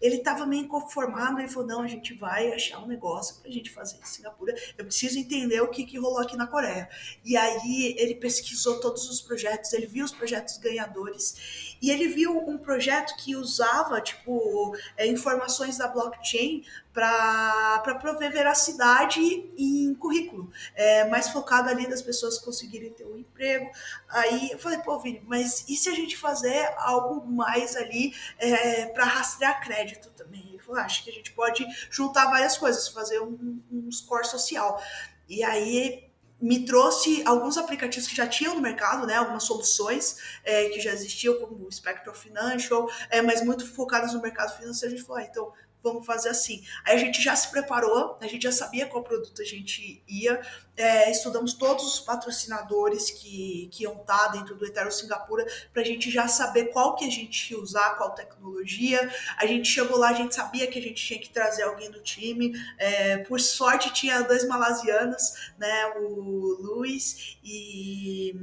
ele 0.00 0.16
estava 0.16 0.46
meio 0.46 0.64
inconformado, 0.64 1.40
ele 1.40 1.48
falou, 1.48 1.68
não, 1.68 1.82
a 1.82 1.86
gente 1.86 2.14
vai 2.14 2.52
achar 2.52 2.78
um 2.82 2.86
negócio 2.86 3.36
para 3.40 3.50
a 3.50 3.52
gente 3.52 3.70
fazer 3.70 3.98
em 3.98 4.04
Singapura, 4.04 4.54
eu 4.76 4.84
preciso 4.84 5.18
entender 5.18 5.60
o 5.60 5.68
que, 5.68 5.84
que 5.84 5.98
rolou 5.98 6.20
aqui 6.20 6.36
na 6.36 6.46
Coreia. 6.46 6.88
E 7.24 7.36
aí 7.36 7.94
ele 7.98 8.14
pesquisou 8.14 8.80
todos 8.80 9.08
os 9.08 9.20
projetos, 9.20 9.72
ele 9.72 9.86
viu 9.86 10.04
os 10.04 10.12
projetos 10.12 10.58
ganhadores, 10.58 11.76
e 11.80 11.90
ele 11.90 12.08
viu 12.08 12.38
um 12.38 12.58
projeto 12.58 13.16
que 13.16 13.36
usava, 13.36 14.00
tipo, 14.00 14.76
é, 14.96 15.06
informações 15.06 15.78
da 15.78 15.88
blockchain 15.88 16.62
para 16.96 17.94
prover 18.00 18.32
veracidade 18.32 19.20
em 19.54 19.94
currículo, 19.96 20.50
é, 20.74 21.04
mais 21.04 21.28
focado 21.28 21.68
ali 21.68 21.86
das 21.86 22.00
pessoas 22.00 22.38
conseguirem 22.38 22.90
ter 22.90 23.04
um 23.04 23.18
emprego. 23.18 23.70
Aí 24.08 24.52
eu 24.52 24.58
falei, 24.58 24.78
pô, 24.78 24.98
Vini, 24.98 25.22
mas 25.26 25.66
e 25.68 25.76
se 25.76 25.90
a 25.90 25.94
gente 25.94 26.16
fazer 26.16 26.72
algo 26.78 27.30
mais 27.30 27.76
ali 27.76 28.14
é, 28.38 28.86
para 28.86 29.04
rastrear 29.04 29.62
crédito 29.62 30.08
também? 30.12 30.42
Ele 30.48 30.58
falou, 30.58 30.80
ah, 30.80 30.84
acho 30.86 31.04
que 31.04 31.10
a 31.10 31.12
gente 31.12 31.32
pode 31.32 31.66
juntar 31.90 32.30
várias 32.30 32.56
coisas, 32.56 32.88
fazer 32.88 33.20
um, 33.20 33.60
um 33.70 33.92
score 33.92 34.26
social. 34.26 34.82
E 35.28 35.44
aí 35.44 36.06
me 36.40 36.64
trouxe 36.64 37.22
alguns 37.26 37.58
aplicativos 37.58 38.08
que 38.08 38.16
já 38.16 38.26
tinham 38.26 38.54
no 38.54 38.60
mercado, 38.60 39.06
né, 39.06 39.16
algumas 39.16 39.44
soluções 39.44 40.18
é, 40.44 40.68
que 40.68 40.80
já 40.80 40.92
existiam, 40.92 41.34
como 41.40 41.66
o 41.66 41.72
Spectral 41.72 42.14
Financial, 42.14 42.90
é, 43.10 43.20
mas 43.20 43.42
muito 43.42 43.66
focadas 43.66 44.14
no 44.14 44.22
mercado 44.22 44.56
financeiro. 44.56 44.94
A 44.94 44.96
gente 44.96 45.06
falou, 45.06 45.22
ah, 45.22 45.26
então 45.26 45.52
vamos 45.86 46.04
fazer 46.04 46.30
assim. 46.30 46.64
Aí 46.84 46.96
a 46.96 46.98
gente 46.98 47.22
já 47.22 47.36
se 47.36 47.50
preparou, 47.50 48.16
a 48.20 48.26
gente 48.26 48.42
já 48.42 48.52
sabia 48.52 48.86
qual 48.86 49.04
produto 49.04 49.40
a 49.40 49.44
gente 49.44 50.02
ia, 50.08 50.40
é, 50.76 51.10
estudamos 51.10 51.54
todos 51.54 51.84
os 51.86 52.00
patrocinadores 52.00 53.10
que, 53.10 53.68
que 53.72 53.84
iam 53.84 53.94
estar 53.94 54.28
dentro 54.28 54.56
do 54.56 54.66
Ethereum 54.66 54.90
Singapura 54.90 55.46
para 55.72 55.82
a 55.82 55.84
gente 55.84 56.10
já 56.10 56.26
saber 56.26 56.66
qual 56.66 56.96
que 56.96 57.04
a 57.04 57.10
gente 57.10 57.52
ia 57.52 57.58
usar, 57.58 57.96
qual 57.96 58.10
tecnologia. 58.10 59.08
A 59.38 59.46
gente 59.46 59.68
chegou 59.68 59.96
lá, 59.96 60.10
a 60.10 60.14
gente 60.14 60.34
sabia 60.34 60.66
que 60.66 60.78
a 60.78 60.82
gente 60.82 61.02
tinha 61.02 61.20
que 61.20 61.30
trazer 61.30 61.62
alguém 61.62 61.90
do 61.90 62.00
time. 62.00 62.52
É, 62.78 63.18
por 63.18 63.40
sorte 63.40 63.92
tinha 63.92 64.22
dois 64.22 64.46
malasianos, 64.46 65.52
né, 65.56 65.86
o 65.98 66.56
Luiz 66.60 67.38
e 67.44 68.34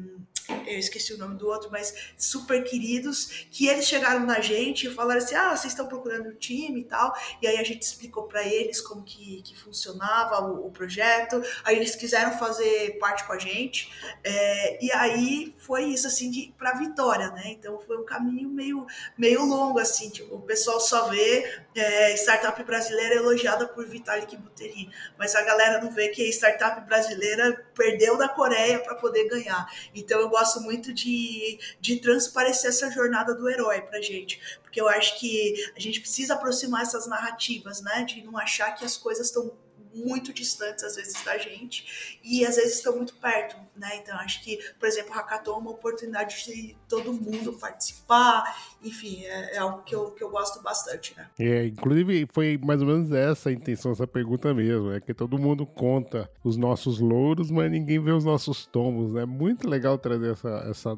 eu 0.50 0.78
esqueci 0.78 1.14
o 1.14 1.18
nome 1.18 1.36
do 1.36 1.48
outro, 1.48 1.70
mas 1.72 2.14
super 2.18 2.64
queridos, 2.64 3.46
que 3.50 3.68
eles 3.68 3.88
chegaram 3.88 4.26
na 4.26 4.42
gente 4.42 4.88
e 4.88 4.94
falaram 4.94 5.20
assim: 5.20 5.36
ah, 5.36 5.56
vocês 5.56 5.74
estão 5.74 5.88
procurando 5.88 6.30
um 6.30 6.36
time 6.36 6.82
e 6.82 6.84
tal. 6.84 7.14
E 7.42 7.48
aí 7.48 7.58
a 7.58 7.64
gente 7.64 7.82
explicou 7.82 8.24
para 8.24 8.44
eles 8.44 8.82
como 8.82 9.04
que, 9.04 9.42
que 9.44 9.58
funcionava 9.58 10.42
o, 10.42 10.68
o, 10.68 10.72
projeto. 10.72 11.42
Aí 11.64 11.76
eles 11.76 11.96
quiseram 11.96 12.38
fazer 12.38 12.98
parte 13.00 13.26
com 13.26 13.34
a 13.34 13.40
gente. 13.40 13.92
É, 14.24 14.84
e 14.84 14.92
aí 14.92 15.54
foi 15.58 15.86
isso, 15.86 16.08
assim, 16.08 16.54
pra 16.58 16.74
vitória, 16.74 17.30
né? 17.32 17.44
Então 17.48 17.80
foi 17.80 17.98
um 17.98 18.06
caminho 18.06 18.50
meio, 18.50 18.86
meio 19.18 19.46
longo, 19.46 19.80
assim. 19.80 20.10
Tipo, 20.10 20.36
o 20.36 20.42
pessoal 20.42 20.80
só 20.80 21.10
vê 21.10 21.63
é, 21.76 22.14
startup 22.16 22.62
brasileira 22.64 23.16
elogiada 23.16 23.68
por 23.68 23.88
Vitalik 23.88 24.36
Buterin, 24.38 24.92
mas 25.18 25.36
a 25.36 25.42
galera 25.42 25.82
não 25.82 25.92
vê 25.92 26.10
que 26.10 26.22
a 26.22 26.30
startup 26.30 26.86
brasileira 26.88 27.66
perdeu 27.76 28.18
da 28.18 28.28
Coreia 28.28 28.80
para 28.80 28.96
poder 28.96 29.28
ganhar. 29.28 29.66
Então 29.94 30.20
eu 30.20 30.30
gosto 30.30 30.62
muito 30.62 30.94
de, 30.94 31.60
de 31.80 32.00
transparecer 32.00 32.70
essa 32.70 32.90
jornada 32.92 33.34
do 33.34 33.50
herói 33.50 33.82
pra 33.82 34.02
gente, 34.02 34.40
porque 34.62 34.80
eu 34.80 34.88
acho 34.88 35.20
que 35.20 35.56
a 35.76 35.80
gente 35.80 36.00
precisa 36.00 36.34
aproximar 36.34 36.84
essas 36.84 37.08
narrativas, 37.08 37.82
né, 37.82 38.04
de 38.04 38.24
não 38.24 38.38
achar 38.38 38.72
que 38.72 38.86
as 38.86 38.98
coisas 38.98 39.28
estão 39.28 39.52
muito 39.94 40.34
distantes 40.34 40.84
às 40.84 40.96
vezes 40.96 41.24
da 41.24 41.38
gente 41.38 42.20
e 42.24 42.46
às 42.46 42.56
vezes 42.56 42.78
estão 42.78 42.96
muito 42.96 43.16
perto, 43.16 43.56
né? 43.76 43.98
Então 43.98 44.16
acho 44.18 44.44
que, 44.44 44.58
por 44.80 44.88
exemplo, 44.88 45.12
o 45.12 45.14
Hackathon 45.14 45.54
é 45.54 45.58
uma 45.58 45.72
oportunidade 45.72 46.46
de 46.46 46.76
todo 46.88 47.14
mundo 47.14 47.54
participar, 47.54 48.44
enfim, 48.82 49.24
é, 49.26 49.56
é 49.56 49.58
algo 49.60 49.84
que 49.84 49.96
eu, 49.96 50.12
que 50.12 50.24
eu 50.24 50.30
gosto 50.30 50.62
bastante, 50.62 51.16
né? 51.16 51.28
É, 51.40 51.66
inclusive 51.66 52.28
foi 52.32 52.58
mais 52.58 52.82
ou 52.82 52.88
menos 52.88 53.12
essa 53.12 53.50
a 53.50 53.54
intenção 53.54 53.92
dessa 53.92 54.08
pergunta 54.08 54.54
mesmo, 54.54 54.92
é 54.92 55.00
que 55.00 55.14
todo 55.14 55.38
mundo 55.38 55.66
conta 55.66 56.30
os 56.44 56.58
nossos 56.58 57.00
louros, 57.00 57.52
mas 57.52 57.72
ninguém 57.72 58.00
vê 58.00 58.12
os 58.12 58.26
nossos 58.26 58.66
tombos, 58.66 59.14
né? 59.14 59.26
Muito 59.26 59.68
legal 59.68 59.98
trazer 59.98 60.32
essa, 60.32 60.50
essa 60.70 60.98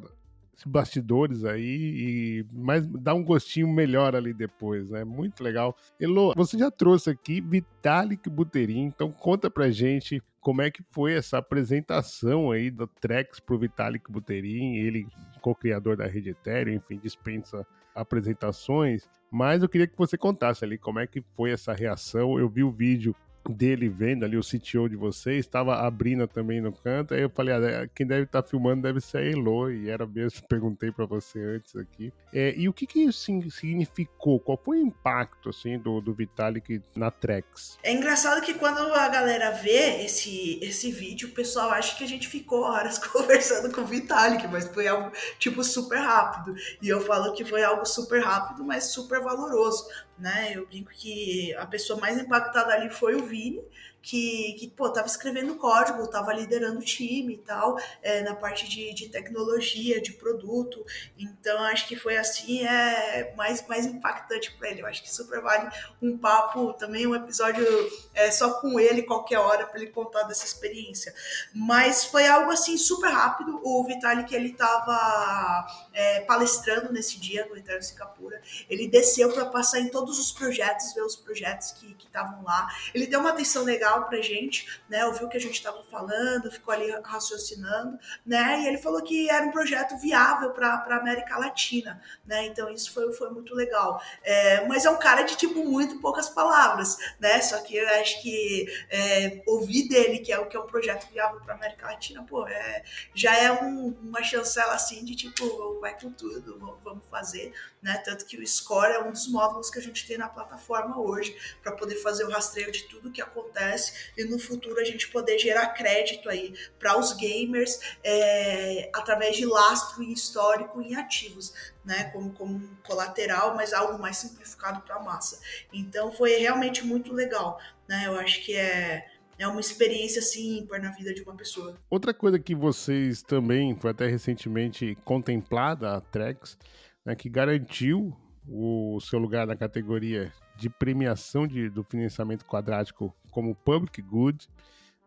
bastidores 0.63 1.43
aí 1.43 1.63
e 1.63 2.45
mais 2.53 2.85
dá 2.87 3.13
um 3.13 3.23
gostinho 3.23 3.67
melhor 3.67 4.15
ali 4.15 4.33
depois, 4.33 4.89
né? 4.89 5.03
Muito 5.03 5.43
legal. 5.43 5.75
Elo, 5.99 6.33
você 6.35 6.57
já 6.57 6.69
trouxe 6.69 7.09
aqui 7.09 7.41
Vitalik 7.41 8.29
Buterin, 8.29 8.83
então 8.83 9.11
conta 9.11 9.49
pra 9.49 9.69
gente 9.69 10.21
como 10.39 10.61
é 10.61 10.69
que 10.69 10.83
foi 10.91 11.13
essa 11.13 11.39
apresentação 11.39 12.51
aí 12.51 12.69
do 12.69 12.85
Trex 12.85 13.39
pro 13.39 13.57
Vitalik 13.57 14.11
Buterin, 14.11 14.75
ele 14.75 15.07
co-criador 15.41 15.97
da 15.97 16.05
rede 16.05 16.29
Ethereum, 16.29 16.75
enfim, 16.75 16.99
dispensa 16.99 17.65
apresentações, 17.95 19.09
mas 19.31 19.63
eu 19.63 19.69
queria 19.69 19.87
que 19.87 19.97
você 19.97 20.17
contasse 20.17 20.63
ali 20.63 20.77
como 20.77 20.99
é 20.99 21.07
que 21.07 21.23
foi 21.35 21.51
essa 21.51 21.73
reação. 21.73 22.37
Eu 22.37 22.47
vi 22.47 22.63
o 22.63 22.71
vídeo 22.71 23.15
dele 23.49 23.89
vendo 23.89 24.25
ali 24.25 24.37
o 24.37 24.41
CTO 24.41 24.89
de 24.89 24.95
vocês, 24.95 25.39
estava 25.39 25.75
a 25.75 25.91
Brina 25.91 26.27
também 26.27 26.61
no 26.61 26.71
canto, 26.71 27.13
aí 27.13 27.21
eu 27.21 27.29
falei, 27.29 27.53
ah, 27.53 27.87
quem 27.93 28.05
deve 28.05 28.23
estar 28.23 28.41
tá 28.41 28.47
filmando 28.47 28.81
deve 28.81 29.01
ser 29.01 29.17
a 29.17 29.25
Elo, 29.25 29.71
e 29.71 29.89
era 29.89 30.05
mesmo, 30.05 30.41
perguntei 30.49 30.91
para 30.91 31.05
você 31.05 31.39
antes 31.39 31.75
aqui. 31.75 32.11
É, 32.33 32.53
e 32.55 32.67
o 32.67 32.73
que 32.73 32.85
que 32.85 32.99
isso 32.99 33.31
significou? 33.51 34.39
Qual 34.39 34.59
foi 34.63 34.79
o 34.79 34.85
impacto, 34.85 35.49
assim, 35.49 35.77
do, 35.77 36.01
do 36.01 36.13
Vitalik 36.13 36.81
na 36.95 37.09
Trex? 37.11 37.77
É 37.83 37.93
engraçado 37.93 38.41
que 38.41 38.53
quando 38.53 38.79
a 38.79 39.07
galera 39.07 39.51
vê 39.51 40.03
esse, 40.03 40.59
esse 40.61 40.91
vídeo, 40.91 41.29
o 41.29 41.31
pessoal 41.31 41.71
acha 41.71 41.95
que 41.95 42.03
a 42.03 42.07
gente 42.07 42.27
ficou 42.27 42.61
horas 42.61 42.97
conversando 43.07 43.73
com 43.73 43.81
o 43.81 43.85
Vitalik, 43.85 44.47
mas 44.47 44.67
foi 44.67 44.87
algo, 44.87 45.11
tipo, 45.39 45.63
super 45.63 45.99
rápido. 45.99 46.55
E 46.81 46.89
eu 46.89 47.01
falo 47.01 47.33
que 47.33 47.45
foi 47.45 47.63
algo 47.63 47.85
super 47.85 48.21
rápido, 48.21 48.63
mas 48.63 48.85
super 48.85 49.21
valoroso, 49.21 49.87
né? 50.17 50.53
Eu 50.53 50.65
brinco 50.65 50.91
que 50.91 51.53
a 51.55 51.65
pessoa 51.65 51.99
mais 51.99 52.17
impactada 52.17 52.73
ali 52.73 52.89
foi 52.89 53.15
o 53.15 53.25
Vini, 53.35 53.61
que, 54.05 54.55
que 54.59 54.67
pô, 54.67 54.87
tava 54.87 55.07
escrevendo 55.07 55.55
código, 55.55 56.07
tava 56.07 56.31
liderando 56.31 56.77
o 56.77 56.83
time 56.83 57.33
e 57.33 57.37
tal, 57.37 57.75
é, 58.03 58.21
na 58.21 58.35
parte 58.35 58.69
de, 58.69 58.93
de 58.93 59.09
tecnologia, 59.09 59.99
de 59.99 60.13
produto. 60.13 60.85
Então, 61.17 61.59
acho 61.63 61.87
que 61.87 61.95
foi 61.95 62.15
assim, 62.15 62.63
é 62.63 63.33
mais, 63.35 63.65
mais 63.67 63.87
impactante 63.87 64.51
para 64.51 64.69
ele. 64.69 64.83
Eu 64.83 64.85
acho 64.85 65.01
que 65.01 65.11
super 65.11 65.41
vale 65.41 65.67
um 65.99 66.15
papo, 66.19 66.73
também 66.73 67.07
um 67.07 67.15
episódio 67.15 67.65
é, 68.13 68.29
só 68.29 68.61
com 68.61 68.79
ele, 68.79 69.01
qualquer 69.01 69.39
hora, 69.39 69.65
para 69.65 69.81
ele 69.81 69.89
contar 69.89 70.21
dessa 70.23 70.45
experiência. 70.45 71.11
Mas 71.51 72.05
foi 72.05 72.27
algo 72.27 72.51
assim 72.51 72.77
super 72.77 73.09
rápido. 73.09 73.59
O 73.63 73.83
Vitalik, 73.85 74.35
ele 74.35 74.53
tava 74.53 75.65
é, 75.91 76.19
palestrando 76.21 76.93
nesse 76.93 77.19
dia 77.19 77.47
no 77.47 77.57
Eterno 77.57 77.81
Singapura. 77.81 78.39
Ele 78.69 78.87
desceu 78.87 79.33
para 79.33 79.47
passar 79.47 79.79
em 79.79 79.89
todos 79.89 80.19
os 80.19 80.31
projetos, 80.31 80.93
ver 80.93 81.01
os 81.01 81.15
projetos 81.15 81.71
que 81.71 81.95
estavam 82.05 82.43
lá. 82.43 82.69
Ele 82.93 83.07
deu 83.07 83.19
uma 83.19 83.31
atenção 83.31 83.63
legal 83.63 83.94
legal 83.95 84.07
pra 84.07 84.21
gente, 84.21 84.81
né? 84.89 85.05
Ouviu 85.05 85.27
o 85.27 85.29
que 85.29 85.37
a 85.37 85.39
gente 85.39 85.53
estava 85.53 85.83
falando, 85.83 86.51
ficou 86.51 86.73
ali 86.73 86.91
raciocinando, 87.03 87.97
né? 88.25 88.61
E 88.61 88.67
ele 88.67 88.77
falou 88.77 89.01
que 89.01 89.29
era 89.29 89.45
um 89.45 89.51
projeto 89.51 89.97
viável 89.97 90.51
para 90.51 90.67
a 90.67 90.97
América 90.97 91.37
Latina, 91.37 92.01
né? 92.25 92.45
Então 92.45 92.69
isso 92.69 92.91
foi, 92.93 93.11
foi 93.13 93.29
muito 93.29 93.55
legal. 93.55 94.01
É, 94.23 94.65
mas 94.67 94.85
é 94.85 94.89
um 94.89 94.97
cara 94.97 95.23
de 95.23 95.35
tipo 95.35 95.63
muito 95.63 95.99
poucas 95.99 96.29
palavras, 96.29 96.97
né? 97.19 97.41
Só 97.41 97.57
que 97.61 97.75
eu 97.77 97.87
acho 98.01 98.21
que 98.21 98.65
é, 98.89 99.41
ouvir 99.47 99.87
dele 99.87 100.19
que 100.19 100.31
é 100.31 100.39
o 100.39 100.47
que 100.47 100.57
é 100.57 100.59
um 100.59 100.67
projeto 100.67 101.07
viável 101.11 101.39
para 101.41 101.55
América 101.55 101.87
Latina, 101.87 102.23
pô, 102.23 102.47
é, 102.47 102.83
já 103.13 103.35
é 103.37 103.51
um, 103.51 103.95
uma 104.03 104.23
chancela 104.23 104.73
assim 104.73 105.03
de 105.05 105.15
tipo 105.15 105.79
vai 105.79 105.97
com 105.99 106.11
tudo, 106.11 106.57
vamos 106.83 107.05
fazer, 107.09 107.53
né? 107.81 107.97
Tanto 107.97 108.25
que 108.25 108.37
o 108.37 108.47
Score 108.47 108.91
é 108.91 108.99
um 108.99 109.11
dos 109.11 109.27
módulos 109.27 109.69
que 109.69 109.79
a 109.79 109.81
gente 109.81 110.05
tem 110.07 110.17
na 110.17 110.27
plataforma 110.27 110.99
hoje 110.99 111.35
para 111.61 111.71
poder 111.71 111.95
fazer 111.95 112.23
o 112.25 112.29
rastreio 112.29 112.71
de 112.71 112.83
tudo 112.83 113.11
que 113.11 113.21
acontece 113.21 113.84
e 114.17 114.23
no 114.25 114.39
futuro 114.39 114.79
a 114.79 114.83
gente 114.83 115.07
poder 115.09 115.37
gerar 115.39 115.67
crédito 115.67 116.29
aí 116.29 116.53
para 116.79 116.99
os 116.99 117.13
gamers 117.13 117.79
é, 118.03 118.89
através 118.93 119.35
de 119.35 119.45
lastro 119.45 120.03
e 120.03 120.13
histórico 120.13 120.81
em 120.81 120.95
ativos, 120.95 121.53
né? 121.83 122.05
Como, 122.05 122.31
como 122.33 122.77
colateral, 122.83 123.55
mas 123.55 123.73
algo 123.73 123.99
mais 123.99 124.17
simplificado 124.17 124.81
para 124.81 124.95
a 124.95 125.03
massa. 125.03 125.39
Então 125.73 126.11
foi 126.11 126.37
realmente 126.37 126.85
muito 126.85 127.13
legal, 127.13 127.59
né? 127.87 128.03
Eu 128.05 128.17
acho 128.19 128.43
que 128.43 128.55
é 128.55 129.05
é 129.37 129.47
uma 129.47 129.59
experiência 129.59 130.19
assim 130.19 130.59
ímpar 130.59 130.81
na 130.81 130.91
vida 130.91 131.13
de 131.13 131.21
uma 131.21 131.35
pessoa. 131.35 131.77
Outra 131.89 132.13
coisa 132.13 132.39
que 132.39 132.55
vocês 132.55 133.21
também, 133.21 133.75
foi 133.75 133.91
até 133.91 134.07
recentemente 134.07 134.97
contemplada 135.03 135.93
a 135.93 136.01
Trex, 136.01 136.57
né, 137.03 137.15
que 137.15 137.29
garantiu 137.29 138.15
o 138.47 138.99
seu 139.01 139.19
lugar 139.19 139.45
na 139.45 139.55
categoria 139.55 140.31
de 140.55 140.69
premiação 140.69 141.45
de, 141.45 141.69
do 141.69 141.83
financiamento 141.83 142.45
quadrático 142.45 143.13
como 143.35 143.53
Public 143.53 144.01
Good, 144.01 144.47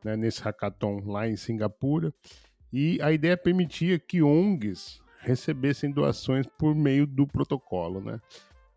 né, 0.04 0.14
nesse 0.14 0.42
hackathon 0.42 1.00
lá 1.06 1.26
em 1.26 1.34
Singapura. 1.34 2.12
E 2.70 3.00
a 3.00 3.10
ideia 3.10 3.38
permitia 3.38 3.98
que 3.98 4.22
ONGs 4.22 5.00
recebessem 5.20 5.90
doações 5.90 6.46
por 6.58 6.74
meio 6.74 7.06
do 7.06 7.26
protocolo. 7.26 8.02
Né? 8.02 8.20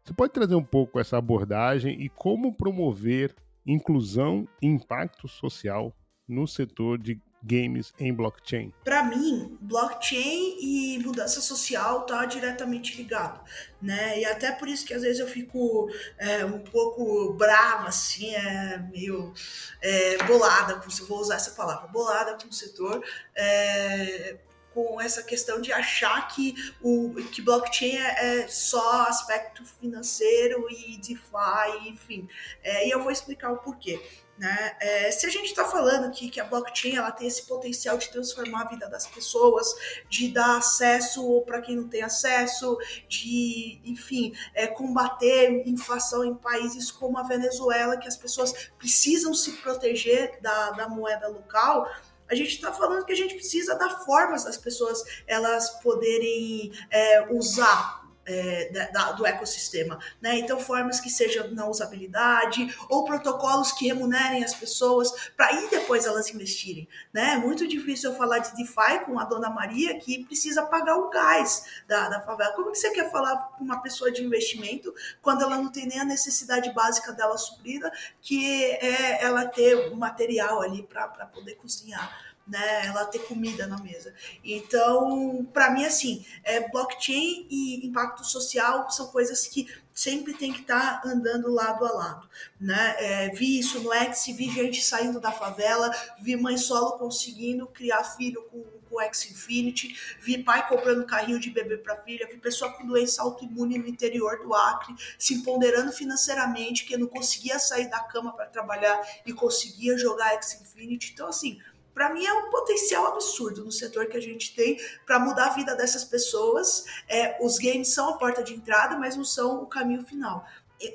Você 0.01 0.13
pode 0.13 0.31
trazer 0.31 0.55
um 0.55 0.63
pouco 0.63 1.01
essa 1.01 1.17
abordagem 1.17 2.01
e 2.01 2.07
como 2.07 2.55
promover 2.55 3.35
inclusão 3.67 4.47
e 4.61 4.67
impacto 4.67 5.27
social 5.27 5.93
no 6.25 6.47
setor 6.47 6.97
de 6.97 7.19
games 7.43 7.93
em 7.99 8.13
blockchain? 8.13 8.71
Para 8.83 9.03
mim, 9.03 9.57
blockchain 9.61 10.57
e 10.59 10.99
mudança 10.99 11.41
social 11.41 12.05
tá 12.05 12.25
diretamente 12.25 12.95
ligado, 12.97 13.41
né? 13.81 14.19
E 14.19 14.25
até 14.25 14.51
por 14.51 14.67
isso 14.67 14.85
que 14.85 14.93
às 14.93 15.01
vezes 15.01 15.19
eu 15.19 15.27
fico 15.27 15.89
é, 16.17 16.45
um 16.45 16.59
pouco 16.59 17.33
brava, 17.33 17.87
assim, 17.87 18.33
é, 18.35 18.77
meio 18.91 19.33
é, 19.81 20.23
bolada, 20.23 20.81
se 20.89 21.03
vou 21.03 21.19
usar 21.19 21.35
essa 21.35 21.51
palavra, 21.51 21.87
bolada 21.87 22.37
com 22.41 22.49
o 22.49 22.53
setor, 22.53 23.03
é, 23.35 24.37
com 24.73 24.99
essa 25.01 25.23
questão 25.23 25.59
de 25.59 25.71
achar 25.71 26.27
que 26.29 26.55
o 26.81 27.13
que 27.31 27.41
blockchain 27.41 27.97
é, 27.97 28.41
é 28.41 28.47
só 28.47 29.03
aspecto 29.03 29.65
financeiro 29.65 30.67
e 30.69 30.97
DeFi, 30.97 31.89
enfim. 31.89 32.27
É, 32.63 32.87
e 32.87 32.91
eu 32.91 33.01
vou 33.01 33.11
explicar 33.11 33.51
o 33.51 33.57
porquê. 33.57 34.01
Né? 34.41 34.75
É, 34.79 35.11
se 35.11 35.27
a 35.27 35.29
gente 35.29 35.49
está 35.49 35.65
falando 35.65 36.05
aqui 36.05 36.27
que 36.27 36.39
a 36.39 36.45
blockchain 36.45 36.95
ela 36.95 37.11
tem 37.11 37.27
esse 37.27 37.45
potencial 37.45 37.95
de 37.95 38.09
transformar 38.09 38.63
a 38.63 38.69
vida 38.69 38.89
das 38.89 39.05
pessoas, 39.05 39.67
de 40.09 40.29
dar 40.29 40.57
acesso 40.57 41.43
para 41.45 41.61
quem 41.61 41.75
não 41.75 41.87
tem 41.87 42.01
acesso, 42.01 42.75
de, 43.07 43.79
enfim, 43.85 44.33
é, 44.55 44.65
combater 44.65 45.61
inflação 45.67 46.25
em 46.25 46.33
países 46.33 46.89
como 46.89 47.19
a 47.19 47.23
Venezuela, 47.23 47.97
que 47.97 48.07
as 48.07 48.17
pessoas 48.17 48.71
precisam 48.79 49.31
se 49.31 49.51
proteger 49.57 50.39
da, 50.41 50.71
da 50.71 50.89
moeda 50.89 51.27
local, 51.27 51.87
a 52.31 52.35
gente 52.35 52.51
está 52.51 52.71
falando 52.71 53.05
que 53.05 53.11
a 53.11 53.15
gente 53.15 53.35
precisa 53.35 53.75
dar 53.75 54.05
formas 54.05 54.45
das 54.45 54.57
pessoas 54.57 55.03
elas 55.27 55.69
poderem 55.81 56.71
é, 56.89 57.27
usar 57.33 58.00
é, 58.25 58.89
da, 58.91 59.11
do 59.13 59.25
ecossistema, 59.25 59.99
né? 60.21 60.37
Então 60.39 60.59
formas 60.59 60.99
que 60.99 61.09
sejam 61.09 61.51
na 61.51 61.67
usabilidade 61.67 62.75
ou 62.89 63.03
protocolos 63.03 63.71
que 63.71 63.87
remunerem 63.87 64.43
as 64.43 64.53
pessoas 64.53 65.11
para 65.35 65.47
aí 65.47 65.69
depois 65.69 66.05
elas 66.05 66.29
investirem, 66.29 66.87
né? 67.13 67.33
É 67.33 67.37
muito 67.37 67.67
difícil 67.67 68.11
eu 68.11 68.17
falar 68.17 68.39
de 68.39 68.55
DeFi 68.55 69.05
com 69.05 69.19
a 69.19 69.23
Dona 69.23 69.49
Maria 69.49 69.97
que 69.99 70.23
precisa 70.25 70.63
pagar 70.63 70.97
o 70.97 71.09
gás 71.09 71.65
da, 71.87 72.09
da 72.09 72.21
favela. 72.21 72.53
Como 72.53 72.71
que 72.71 72.77
você 72.77 72.91
quer 72.91 73.11
falar 73.11 73.35
com 73.57 73.63
uma 73.63 73.81
pessoa 73.81 74.11
de 74.11 74.23
investimento 74.23 74.93
quando 75.21 75.43
ela 75.43 75.57
não 75.57 75.71
tem 75.71 75.87
nem 75.87 75.99
a 75.99 76.05
necessidade 76.05 76.71
básica 76.73 77.11
dela 77.11 77.37
suprida, 77.37 77.91
que 78.21 78.63
é 78.65 79.23
ela 79.23 79.45
ter 79.45 79.95
material 79.95 80.61
ali 80.61 80.83
para 80.83 81.07
poder 81.27 81.55
cozinhar? 81.55 82.30
Né? 82.47 82.85
Ela 82.85 83.05
ter 83.05 83.19
comida 83.19 83.67
na 83.67 83.77
mesa. 83.79 84.13
Então, 84.43 85.47
para 85.53 85.71
mim, 85.71 85.85
assim, 85.85 86.25
é, 86.43 86.69
blockchain 86.69 87.47
e 87.49 87.85
impacto 87.85 88.25
social 88.25 88.89
são 88.89 89.07
coisas 89.07 89.47
que 89.47 89.67
sempre 89.93 90.33
tem 90.33 90.51
que 90.51 90.61
estar 90.61 91.01
tá 91.01 91.09
andando 91.09 91.51
lado 91.51 91.85
a 91.85 91.91
lado, 91.91 92.29
né? 92.59 92.95
É, 92.97 93.29
vi 93.29 93.59
isso 93.59 93.79
no 93.81 93.93
X, 93.93 94.25
vi 94.35 94.49
gente 94.49 94.83
saindo 94.83 95.19
da 95.19 95.31
favela, 95.31 95.91
vi 96.21 96.35
mãe 96.35 96.57
solo 96.57 96.97
conseguindo 96.97 97.67
criar 97.67 98.03
filho 98.03 98.41
com, 98.49 98.63
o 98.91 99.01
X 99.01 99.31
Infinity, 99.31 99.95
vi 100.19 100.43
pai 100.43 100.67
comprando 100.67 101.05
carrinho 101.05 101.39
de 101.39 101.49
bebê 101.49 101.77
para 101.77 101.95
filha, 102.03 102.27
vi 102.27 102.37
pessoa 102.37 102.71
com 102.73 102.85
doença 102.85 103.21
autoimune 103.21 103.77
no 103.77 103.87
interior 103.87 104.39
do 104.43 104.53
Acre 104.53 104.93
se 105.17 105.35
empoderando 105.35 105.91
financeiramente, 105.91 106.85
que 106.85 106.97
não 106.97 107.07
conseguia 107.07 107.57
sair 107.57 107.89
da 107.89 107.99
cama 107.99 108.33
para 108.33 108.47
trabalhar 108.47 109.01
e 109.25 109.31
conseguia 109.33 109.97
jogar 109.97 110.33
X 110.33 110.59
Infinity. 110.61 111.11
Então, 111.13 111.27
assim, 111.27 111.59
para 111.93 112.13
mim 112.13 112.25
é 112.25 112.33
um 112.33 112.49
potencial 112.49 113.07
absurdo 113.07 113.63
no 113.63 113.71
setor 113.71 114.07
que 114.07 114.17
a 114.17 114.21
gente 114.21 114.55
tem 114.55 114.79
para 115.05 115.19
mudar 115.19 115.47
a 115.47 115.53
vida 115.53 115.75
dessas 115.75 116.03
pessoas. 116.03 116.85
É, 117.07 117.37
os 117.43 117.57
games 117.57 117.89
são 117.89 118.09
a 118.09 118.17
porta 118.17 118.43
de 118.43 118.53
entrada, 118.53 118.97
mas 118.97 119.15
não 119.15 119.23
são 119.23 119.61
o 119.63 119.65
caminho 119.65 120.03
final. 120.03 120.45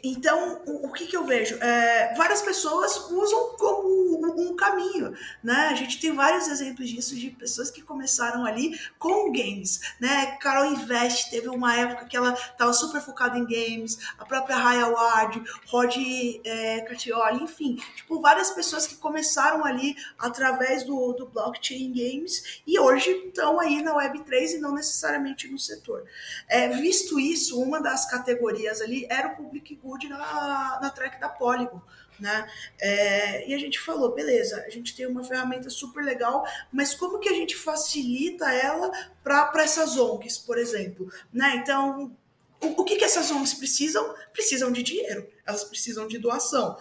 Então, 0.02 0.62
o, 0.66 0.92
que, 0.92 1.06
que 1.06 1.16
eu 1.16 1.24
vejo? 1.24 1.56
É, 1.62 2.14
várias 2.16 2.42
pessoas 2.42 3.08
usam 3.10 3.56
como 3.56 3.88
um, 3.88 4.50
um, 4.50 4.56
caminho, 4.56 5.14
né? 5.42 5.68
A 5.70 5.74
gente 5.74 6.00
tem 6.00 6.12
vários 6.12 6.48
exemplos 6.48 6.88
disso, 6.88 7.14
de 7.14 7.30
pessoas 7.30 7.70
que 7.70 7.82
começaram 7.82 8.44
ali 8.44 8.78
com 8.98 9.30
games, 9.30 9.80
né? 10.00 10.36
Carol 10.40 10.72
Invest 10.72 11.30
teve 11.30 11.48
uma 11.48 11.76
época 11.76 12.06
que 12.06 12.16
ela 12.16 12.32
estava 12.32 12.72
super 12.72 13.00
focada 13.00 13.38
em 13.38 13.44
games, 13.44 13.98
a 14.18 14.24
própria 14.24 14.56
Raya 14.56 14.88
Ward, 14.88 15.42
Rod 15.66 15.96
é, 16.44 16.80
Cartioli, 16.80 17.44
enfim, 17.44 17.76
tipo, 17.94 18.20
várias 18.20 18.50
pessoas 18.50 18.86
que 18.86 18.96
começaram 18.96 19.64
ali 19.64 19.94
através 20.18 20.82
do, 20.82 21.12
do 21.12 21.26
blockchain 21.26 21.92
games 21.92 22.62
e 22.66 22.78
hoje 22.78 23.10
estão 23.26 23.60
aí 23.60 23.82
na 23.82 23.94
Web3 23.94 24.54
e 24.54 24.58
não 24.58 24.74
necessariamente 24.74 25.48
no 25.48 25.58
setor. 25.58 26.04
É, 26.48 26.68
visto 26.68 27.20
isso, 27.20 27.60
uma 27.60 27.80
das 27.80 28.10
categorias 28.10 28.80
ali 28.80 29.06
era 29.08 29.28
o 29.28 29.36
public 29.36 29.75
good 29.82 30.08
na, 30.08 30.78
na 30.80 30.90
track 30.90 31.20
da 31.20 31.28
Polygon. 31.28 31.80
Né? 32.18 32.48
É, 32.80 33.48
e 33.48 33.54
a 33.54 33.58
gente 33.58 33.78
falou, 33.78 34.14
beleza, 34.14 34.64
a 34.66 34.70
gente 34.70 34.96
tem 34.96 35.06
uma 35.06 35.22
ferramenta 35.22 35.68
super 35.68 36.02
legal, 36.02 36.46
mas 36.72 36.94
como 36.94 37.18
que 37.18 37.28
a 37.28 37.34
gente 37.34 37.54
facilita 37.54 38.50
ela 38.52 38.90
para 39.22 39.62
essas 39.62 39.98
ONGs, 39.98 40.38
por 40.38 40.56
exemplo? 40.56 41.10
Né? 41.32 41.56
Então, 41.56 42.16
o, 42.60 42.80
o 42.80 42.84
que, 42.84 42.96
que 42.96 43.04
essas 43.04 43.30
ONGs 43.30 43.54
precisam? 43.54 44.14
Precisam 44.32 44.72
de 44.72 44.82
dinheiro, 44.82 45.28
elas 45.44 45.64
precisam 45.64 46.06
de 46.08 46.18
doação. 46.18 46.78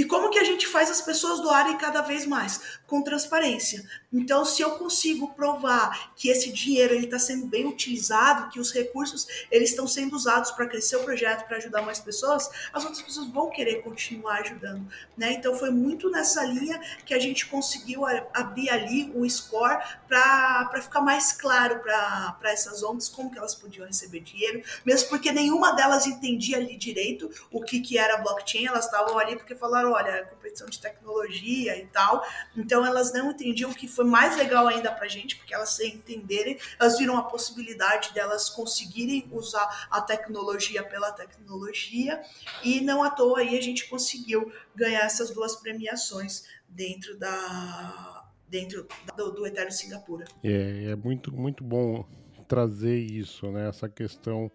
E 0.00 0.04
como 0.06 0.30
que 0.30 0.38
a 0.38 0.44
gente 0.44 0.66
faz 0.66 0.90
as 0.90 1.02
pessoas 1.02 1.40
doarem 1.40 1.76
cada 1.76 2.00
vez 2.00 2.24
mais? 2.24 2.80
Com 2.86 3.02
transparência. 3.02 3.84
Então, 4.10 4.46
se 4.46 4.62
eu 4.62 4.70
consigo 4.78 5.34
provar 5.34 6.14
que 6.16 6.30
esse 6.30 6.50
dinheiro 6.50 6.94
está 6.94 7.18
sendo 7.18 7.46
bem 7.46 7.66
utilizado, 7.66 8.48
que 8.48 8.58
os 8.58 8.72
recursos 8.72 9.26
eles 9.50 9.68
estão 9.68 9.86
sendo 9.86 10.16
usados 10.16 10.52
para 10.52 10.66
crescer 10.66 10.96
o 10.96 11.04
projeto, 11.04 11.46
para 11.46 11.58
ajudar 11.58 11.82
mais 11.82 12.00
pessoas, 12.00 12.48
as 12.72 12.82
outras 12.82 13.02
pessoas 13.02 13.28
vão 13.28 13.50
querer 13.50 13.82
continuar 13.82 14.40
ajudando. 14.40 14.90
Né? 15.18 15.34
Então, 15.34 15.54
foi 15.54 15.68
muito 15.68 16.08
nessa 16.08 16.44
linha 16.44 16.80
que 17.04 17.12
a 17.12 17.18
gente 17.18 17.44
conseguiu 17.44 18.06
abrir 18.32 18.70
ali 18.70 19.12
o 19.14 19.28
score 19.28 19.84
para 20.08 20.80
ficar 20.80 21.02
mais 21.02 21.30
claro 21.30 21.80
para 21.80 22.38
essas 22.44 22.82
ONGs 22.82 23.10
como 23.10 23.30
que 23.30 23.36
elas 23.36 23.54
podiam 23.54 23.86
receber 23.86 24.20
dinheiro, 24.20 24.62
mesmo 24.82 25.10
porque 25.10 25.30
nenhuma 25.30 25.72
delas 25.72 26.06
entendia 26.06 26.56
ali 26.56 26.78
direito 26.78 27.30
o 27.50 27.60
que, 27.60 27.80
que 27.80 27.98
era 27.98 28.16
blockchain, 28.16 28.66
elas 28.66 28.86
estavam 28.86 29.18
ali 29.18 29.36
porque 29.36 29.54
falaram 29.54 29.89
olha, 29.90 30.24
competição 30.26 30.68
de 30.68 30.80
tecnologia 30.80 31.76
e 31.76 31.86
tal. 31.86 32.24
Então 32.56 32.84
elas 32.84 33.12
não 33.12 33.30
entendiam 33.30 33.70
o 33.70 33.74
que 33.74 33.88
foi 33.88 34.04
mais 34.04 34.36
legal 34.36 34.66
ainda 34.66 34.90
pra 34.92 35.08
gente, 35.08 35.36
porque 35.36 35.54
elas 35.54 35.70
sem 35.70 35.94
entenderem, 35.94 36.58
elas 36.78 36.98
viram 36.98 37.16
a 37.16 37.22
possibilidade 37.22 38.12
delas 38.12 38.48
conseguirem 38.48 39.28
usar 39.32 39.88
a 39.90 40.00
tecnologia 40.00 40.82
pela 40.82 41.12
tecnologia 41.12 42.20
e 42.62 42.80
não 42.80 43.02
à 43.02 43.10
toa 43.10 43.40
aí 43.40 43.56
a 43.56 43.62
gente 43.62 43.88
conseguiu 43.88 44.52
ganhar 44.74 45.00
essas 45.00 45.30
duas 45.30 45.56
premiações 45.56 46.44
dentro 46.68 47.18
da 47.18 48.24
dentro 48.48 48.86
do, 49.16 49.30
do 49.30 49.46
Eterno 49.46 49.70
Singapura. 49.70 50.24
É, 50.42 50.90
é 50.90 50.96
muito 50.96 51.32
muito 51.32 51.62
bom 51.62 52.04
trazer 52.48 52.98
isso, 52.98 53.50
né? 53.52 53.68
Essa 53.68 53.88
questão 53.88 54.50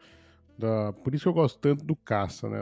da, 0.57 0.93
por 0.93 1.13
isso 1.13 1.27
eu 1.27 1.33
gosto 1.33 1.59
tanto 1.59 1.83
do 1.83 1.95
caça, 1.95 2.49
né? 2.49 2.59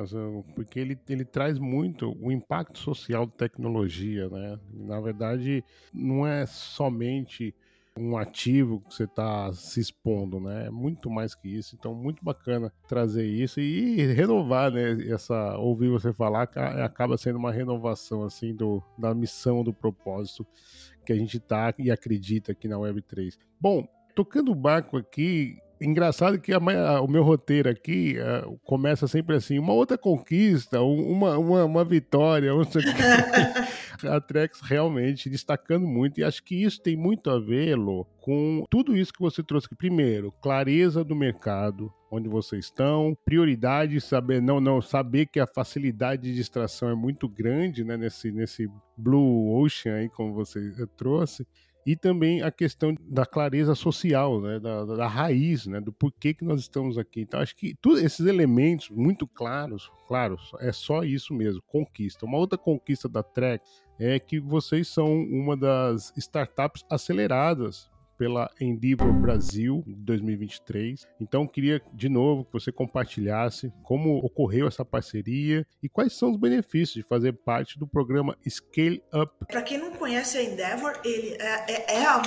Porque 0.55 0.79
ele, 0.79 0.99
ele 1.07 1.23
traz 1.23 1.59
muito 1.59 2.17
o 2.19 2.31
impacto 2.31 2.79
social 2.79 3.25
da 3.25 3.33
tecnologia, 3.33 4.27
né? 4.29 4.59
Na 4.73 4.99
verdade, 4.99 5.63
não 5.93 6.25
é 6.25 6.45
somente 6.45 7.53
um 7.97 8.17
ativo 8.17 8.79
que 8.81 8.95
você 8.95 9.03
está 9.03 9.53
se 9.53 9.79
expondo, 9.79 10.39
né? 10.39 10.65
É 10.65 10.69
muito 10.71 11.09
mais 11.09 11.35
que 11.35 11.47
isso. 11.47 11.75
Então, 11.75 11.93
muito 11.93 12.23
bacana 12.23 12.73
trazer 12.87 13.27
isso 13.27 13.59
e 13.59 14.13
renovar, 14.13 14.71
né? 14.71 15.07
Essa 15.07 15.57
ouvir 15.57 15.89
você 15.89 16.11
falar 16.11 16.43
acaba 16.83 17.17
sendo 17.17 17.37
uma 17.37 17.51
renovação 17.51 18.23
assim 18.23 18.55
do 18.55 18.81
da 18.97 19.13
missão, 19.13 19.63
do 19.63 19.73
propósito 19.73 20.45
que 21.05 21.13
a 21.13 21.15
gente 21.15 21.39
tá 21.39 21.73
e 21.77 21.91
acredita 21.91 22.53
aqui 22.53 22.67
na 22.67 22.77
Web3. 22.77 23.37
Bom, 23.59 23.87
Tocando 24.15 24.51
o 24.51 24.55
barco 24.55 24.97
aqui, 24.97 25.57
engraçado 25.83 26.39
que 26.39 26.53
a, 26.53 26.57
a, 26.57 27.01
o 27.01 27.07
meu 27.07 27.23
roteiro 27.23 27.69
aqui 27.69 28.17
a, 28.19 28.45
começa 28.63 29.07
sempre 29.07 29.35
assim: 29.35 29.59
uma 29.59 29.73
outra 29.73 29.97
conquista, 29.97 30.81
uma, 30.81 31.37
uma, 31.37 31.65
uma 31.65 31.85
vitória, 31.85 32.51
a 34.09 34.21
Trex 34.21 34.61
realmente 34.61 35.29
destacando 35.29 35.87
muito, 35.87 36.19
e 36.19 36.23
acho 36.23 36.43
que 36.43 36.55
isso 36.55 36.81
tem 36.81 36.95
muito 36.95 37.29
a 37.29 37.39
ver, 37.39 37.75
Lô, 37.75 38.05
com 38.21 38.63
tudo 38.69 38.95
isso 38.95 39.13
que 39.13 39.21
você 39.21 39.43
trouxe 39.43 39.67
aqui. 39.67 39.75
Primeiro, 39.75 40.31
clareza 40.41 41.03
do 41.03 41.15
mercado, 41.15 41.91
onde 42.11 42.29
vocês 42.29 42.65
estão, 42.65 43.17
prioridade, 43.25 43.99
saber 43.99 44.41
não 44.41 44.59
não 44.59 44.81
saber 44.81 45.25
que 45.27 45.39
a 45.39 45.47
facilidade 45.47 46.23
de 46.23 46.35
distração 46.35 46.89
é 46.89 46.95
muito 46.95 47.27
grande, 47.27 47.83
né, 47.83 47.97
nesse 47.97 48.31
nesse 48.31 48.69
blue 48.97 49.59
ocean 49.59 49.95
aí 49.95 50.09
como 50.09 50.33
você 50.33 50.61
trouxe 50.95 51.45
e 51.85 51.95
também 51.95 52.41
a 52.41 52.51
questão 52.51 52.95
da 53.01 53.25
clareza 53.25 53.75
social, 53.75 54.41
né, 54.41 54.59
da, 54.59 54.85
da, 54.85 55.07
raiz, 55.07 55.65
né, 55.65 55.81
do 55.81 55.91
porquê 55.91 56.33
que 56.33 56.43
nós 56.43 56.61
estamos 56.61 56.97
aqui. 56.97 57.21
Então, 57.21 57.39
acho 57.39 57.55
que 57.55 57.75
todos 57.81 58.01
esses 58.01 58.25
elementos 58.25 58.89
muito 58.89 59.27
claros, 59.27 59.91
claro, 60.07 60.37
é 60.59 60.71
só 60.71 61.03
isso 61.03 61.33
mesmo, 61.33 61.61
conquista. 61.67 62.25
Uma 62.25 62.37
outra 62.37 62.57
conquista 62.57 63.09
da 63.09 63.21
Trek 63.21 63.63
é 63.99 64.19
que 64.19 64.39
vocês 64.39 64.87
são 64.87 65.13
uma 65.23 65.55
das 65.55 66.13
startups 66.17 66.83
aceleradas 66.89 67.91
pela 68.17 68.49
Endeavor 68.59 69.11
Brasil 69.13 69.83
2023. 69.87 71.07
Então, 71.19 71.47
queria 71.47 71.81
de 71.93 72.09
novo 72.09 72.45
que 72.45 72.53
você 72.53 72.71
compartilhasse 72.71 73.71
como 73.83 74.17
ocorreu 74.17 74.67
essa 74.67 74.85
parceria 74.85 75.65
e 75.81 75.89
quais 75.89 76.13
são 76.13 76.31
os 76.31 76.37
benefícios 76.37 76.95
de 76.95 77.03
fazer 77.03 77.33
parte 77.33 77.77
do 77.77 77.87
programa 77.87 78.37
Scale 78.47 79.03
Up. 79.13 79.45
Para 79.47 79.61
quem 79.61 79.77
não 79.77 79.91
conhece 79.91 80.37
a 80.37 80.43
Endeavor, 80.43 80.99
ele 81.03 81.35
é, 81.39 81.71
é, 81.71 81.95
é 81.95 82.05
a, 82.05 82.21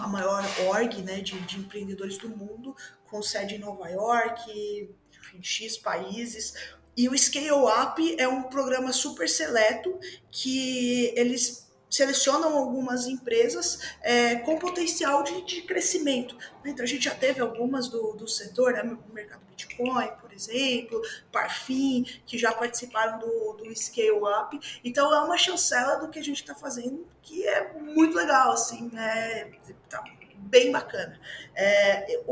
a, 0.00 0.08
maior 0.08 0.44
org 0.66 1.02
né, 1.02 1.20
de, 1.20 1.38
de 1.40 1.58
empreendedores 1.58 2.18
do 2.18 2.28
mundo, 2.28 2.74
com 3.04 3.22
sede 3.22 3.56
em 3.56 3.58
Nova 3.58 3.88
York, 3.88 4.90
enfim, 5.10 5.42
X 5.42 5.78
países. 5.78 6.54
E 6.96 7.08
o 7.08 7.16
Scale 7.16 7.50
Up 7.50 8.16
é 8.18 8.28
um 8.28 8.42
programa 8.44 8.92
super 8.92 9.28
seleto 9.28 9.98
que 10.30 11.12
eles 11.16 11.71
selecionam 11.92 12.56
algumas 12.56 13.06
empresas 13.06 13.78
é, 14.00 14.36
com 14.36 14.58
potencial 14.58 15.22
de, 15.22 15.42
de, 15.42 15.62
crescimento. 15.62 16.36
Então, 16.64 16.82
a 16.82 16.88
gente 16.88 17.04
já 17.04 17.14
teve 17.14 17.40
algumas 17.40 17.88
do, 17.88 18.14
do 18.14 18.26
setor, 18.26 18.72
né, 18.72 18.96
mercado 19.12 19.42
Bitcoin, 19.50 20.08
por 20.18 20.32
exemplo, 20.32 21.02
Parfim, 21.30 22.04
que 22.24 22.38
já 22.38 22.50
participaram 22.52 23.18
do, 23.18 23.52
do 23.58 23.76
Scale 23.76 24.10
Up. 24.10 24.80
Então, 24.82 25.12
é 25.14 25.20
uma 25.20 25.36
chancela 25.36 25.96
do 25.96 26.08
que 26.08 26.18
a 26.18 26.24
gente 26.24 26.40
está 26.40 26.54
fazendo, 26.54 27.06
que 27.20 27.46
é 27.46 27.74
muito 27.74 28.16
legal, 28.16 28.52
assim, 28.52 28.88
né? 28.90 29.50
Tá 29.90 30.02
bem 30.34 30.72
bacana. 30.72 31.20
É, 31.54 32.22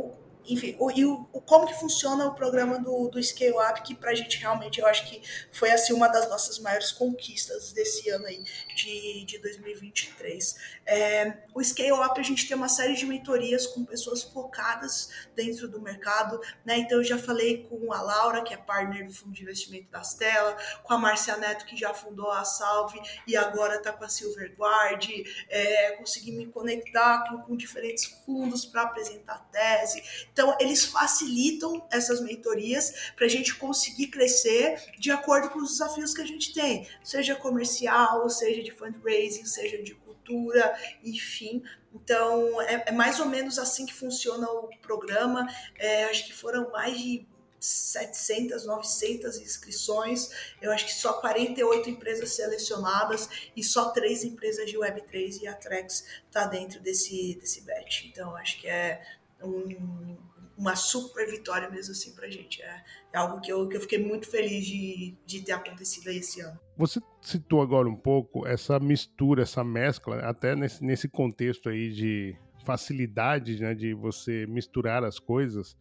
enfim, 0.50 0.76
o, 0.78 0.90
e 0.90 1.04
o, 1.04 1.24
como 1.46 1.66
que 1.66 1.74
funciona 1.74 2.26
o 2.26 2.34
programa 2.34 2.78
do, 2.78 3.08
do 3.08 3.22
Scale 3.22 3.54
Up, 3.70 3.82
que 3.82 3.94
para 3.94 4.10
a 4.10 4.14
gente 4.14 4.38
realmente, 4.38 4.80
eu 4.80 4.86
acho 4.86 5.08
que 5.08 5.22
foi 5.52 5.70
assim 5.70 5.92
uma 5.92 6.08
das 6.08 6.28
nossas 6.28 6.58
maiores 6.58 6.92
conquistas 6.92 7.72
desse 7.72 8.08
ano 8.10 8.26
aí, 8.26 8.42
de, 8.74 9.24
de 9.24 9.38
2023. 9.38 10.56
É, 10.86 11.38
o 11.54 11.62
Scale 11.62 11.92
Up, 11.92 12.18
a 12.18 12.22
gente 12.22 12.48
tem 12.48 12.56
uma 12.56 12.68
série 12.68 12.94
de 12.94 13.06
mentorias 13.06 13.66
com 13.66 13.84
pessoas 13.84 14.22
focadas 14.22 15.10
dentro 15.36 15.68
do 15.68 15.80
mercado, 15.80 16.40
né? 16.64 16.78
Então, 16.78 16.98
eu 16.98 17.04
já 17.04 17.18
falei 17.18 17.64
com 17.68 17.92
a 17.92 18.02
Laura, 18.02 18.42
que 18.42 18.52
é 18.52 18.56
partner 18.56 19.06
do 19.06 19.12
Fundo 19.12 19.32
de 19.32 19.42
Investimento 19.42 19.90
da 19.90 20.00
Stella, 20.00 20.56
com 20.82 20.92
a 20.92 20.98
Márcia 20.98 21.36
Neto, 21.36 21.64
que 21.64 21.76
já 21.76 21.94
fundou 21.94 22.30
a 22.30 22.44
Salve 22.44 23.00
e 23.26 23.36
agora 23.36 23.76
está 23.76 23.92
com 23.92 24.04
a 24.04 24.08
Silverguard, 24.08 25.08
é, 25.48 25.92
consegui 25.92 26.32
me 26.32 26.46
conectar 26.46 27.28
com, 27.28 27.38
com 27.42 27.56
diferentes 27.56 28.04
fundos 28.24 28.64
para 28.64 28.82
apresentar 28.82 29.38
tese. 29.50 30.02
Então, 30.32 30.39
então, 30.40 30.56
eles 30.58 30.86
facilitam 30.86 31.86
essas 31.90 32.18
mentorias 32.18 33.12
para 33.14 33.26
a 33.26 33.28
gente 33.28 33.54
conseguir 33.56 34.06
crescer 34.06 34.82
de 34.98 35.10
acordo 35.10 35.50
com 35.50 35.58
os 35.58 35.72
desafios 35.72 36.14
que 36.14 36.22
a 36.22 36.26
gente 36.26 36.54
tem, 36.54 36.88
seja 37.04 37.34
comercial, 37.34 38.26
seja 38.30 38.62
de 38.62 38.70
fundraising, 38.70 39.44
seja 39.44 39.82
de 39.82 39.94
cultura, 39.96 40.74
enfim. 41.04 41.62
Então, 41.94 42.58
é, 42.62 42.84
é 42.86 42.92
mais 42.92 43.20
ou 43.20 43.26
menos 43.26 43.58
assim 43.58 43.84
que 43.84 43.92
funciona 43.92 44.50
o 44.50 44.70
programa. 44.80 45.46
É, 45.78 46.04
acho 46.04 46.24
que 46.24 46.32
foram 46.32 46.70
mais 46.70 46.98
de 46.98 47.26
700, 47.58 48.64
900 48.64 49.36
inscrições. 49.40 50.30
Eu 50.62 50.72
acho 50.72 50.86
que 50.86 50.94
só 50.94 51.20
48 51.20 51.90
empresas 51.90 52.32
selecionadas 52.32 53.28
e 53.54 53.62
só 53.62 53.90
três 53.90 54.24
empresas 54.24 54.70
de 54.70 54.78
Web3 54.78 55.42
e 55.42 55.46
a 55.46 55.52
Trex 55.52 56.02
está 56.26 56.46
dentro 56.46 56.80
desse, 56.80 57.34
desse 57.34 57.60
batch. 57.60 58.06
Então, 58.06 58.34
acho 58.36 58.58
que 58.58 58.66
é 58.66 59.02
um, 59.42 60.16
uma 60.60 60.76
super 60.76 61.26
vitória 61.26 61.70
mesmo 61.70 61.92
assim 61.92 62.14
pra 62.14 62.28
gente. 62.28 62.60
É, 62.60 62.84
é 63.14 63.18
algo 63.18 63.40
que 63.40 63.50
eu, 63.50 63.66
que 63.66 63.78
eu 63.78 63.80
fiquei 63.80 63.98
muito 63.98 64.28
feliz 64.28 64.66
de, 64.66 65.16
de 65.24 65.42
ter 65.42 65.52
acontecido 65.52 66.08
esse 66.08 66.42
ano. 66.42 66.60
Você 66.76 67.00
citou 67.22 67.62
agora 67.62 67.88
um 67.88 67.96
pouco 67.96 68.46
essa 68.46 68.78
mistura, 68.78 69.42
essa 69.42 69.64
mescla, 69.64 70.18
até 70.20 70.54
nesse, 70.54 70.84
nesse 70.84 71.08
contexto 71.08 71.70
aí 71.70 71.90
de 71.90 72.36
facilidade 72.62 73.58
né, 73.58 73.74
de 73.74 73.94
você 73.94 74.46
misturar 74.46 75.02
as 75.02 75.18
coisas. 75.18 75.74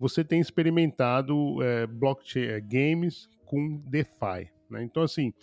Você 0.00 0.24
tem 0.24 0.40
experimentado 0.40 1.62
é, 1.62 1.86
blockchain 1.86 2.46
é, 2.46 2.60
games 2.60 3.28
com 3.44 3.82
DeFi. 3.86 4.50
Né? 4.70 4.82
Então, 4.82 5.02
assim, 5.02 5.34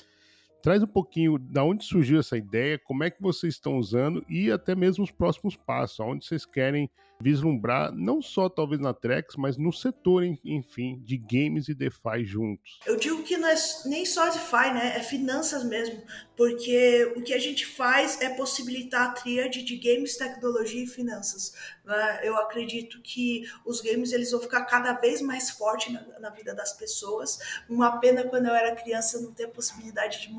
Traz 0.61 0.83
um 0.83 0.87
pouquinho 0.87 1.37
da 1.37 1.63
onde 1.63 1.85
surgiu 1.85 2.19
essa 2.19 2.37
ideia, 2.37 2.77
como 2.77 3.03
é 3.03 3.09
que 3.09 3.21
vocês 3.21 3.53
estão 3.53 3.77
usando 3.77 4.25
e 4.29 4.51
até 4.51 4.75
mesmo 4.75 5.03
os 5.03 5.11
próximos 5.11 5.55
passos, 5.55 5.99
aonde 5.99 6.25
vocês 6.25 6.45
querem 6.45 6.89
vislumbrar, 7.21 7.91
não 7.91 8.21
só 8.21 8.47
talvez 8.47 8.79
na 8.79 8.93
Trex, 8.93 9.35
mas 9.35 9.57
no 9.57 9.73
setor, 9.73 10.23
enfim, 10.43 11.01
de 11.03 11.17
games 11.17 11.67
e 11.67 11.73
DeFi 11.73 12.23
juntos. 12.23 12.79
Eu 12.85 12.95
digo 12.95 13.23
que 13.23 13.35
não 13.35 13.49
é 13.49 13.55
nem 13.85 14.05
só 14.05 14.29
DeFi, 14.29 14.73
né? 14.73 14.93
É 14.95 15.01
finanças 15.01 15.65
mesmo, 15.65 16.01
porque 16.37 17.13
o 17.17 17.21
que 17.21 17.33
a 17.33 17.39
gente 17.39 17.65
faz 17.65 18.21
é 18.21 18.29
possibilitar 18.29 19.09
a 19.09 19.11
tríade 19.11 19.63
de 19.63 19.75
games, 19.75 20.15
tecnologia 20.15 20.83
e 20.83 20.87
finanças. 20.87 21.53
Né? 21.83 22.21
Eu 22.23 22.37
acredito 22.37 23.01
que 23.01 23.43
os 23.65 23.81
games 23.81 24.13
eles 24.13 24.31
vão 24.31 24.39
ficar 24.39 24.63
cada 24.63 24.93
vez 24.93 25.21
mais 25.21 25.49
fortes 25.49 25.91
na, 25.91 26.19
na 26.19 26.29
vida 26.29 26.55
das 26.55 26.71
pessoas. 26.71 27.37
Uma 27.67 27.99
pena 27.99 28.23
quando 28.23 28.45
eu 28.45 28.53
era 28.53 28.75
criança 28.75 29.19
não 29.19 29.33
ter 29.33 29.45
a 29.45 29.49
possibilidade 29.49 30.21
de 30.21 30.31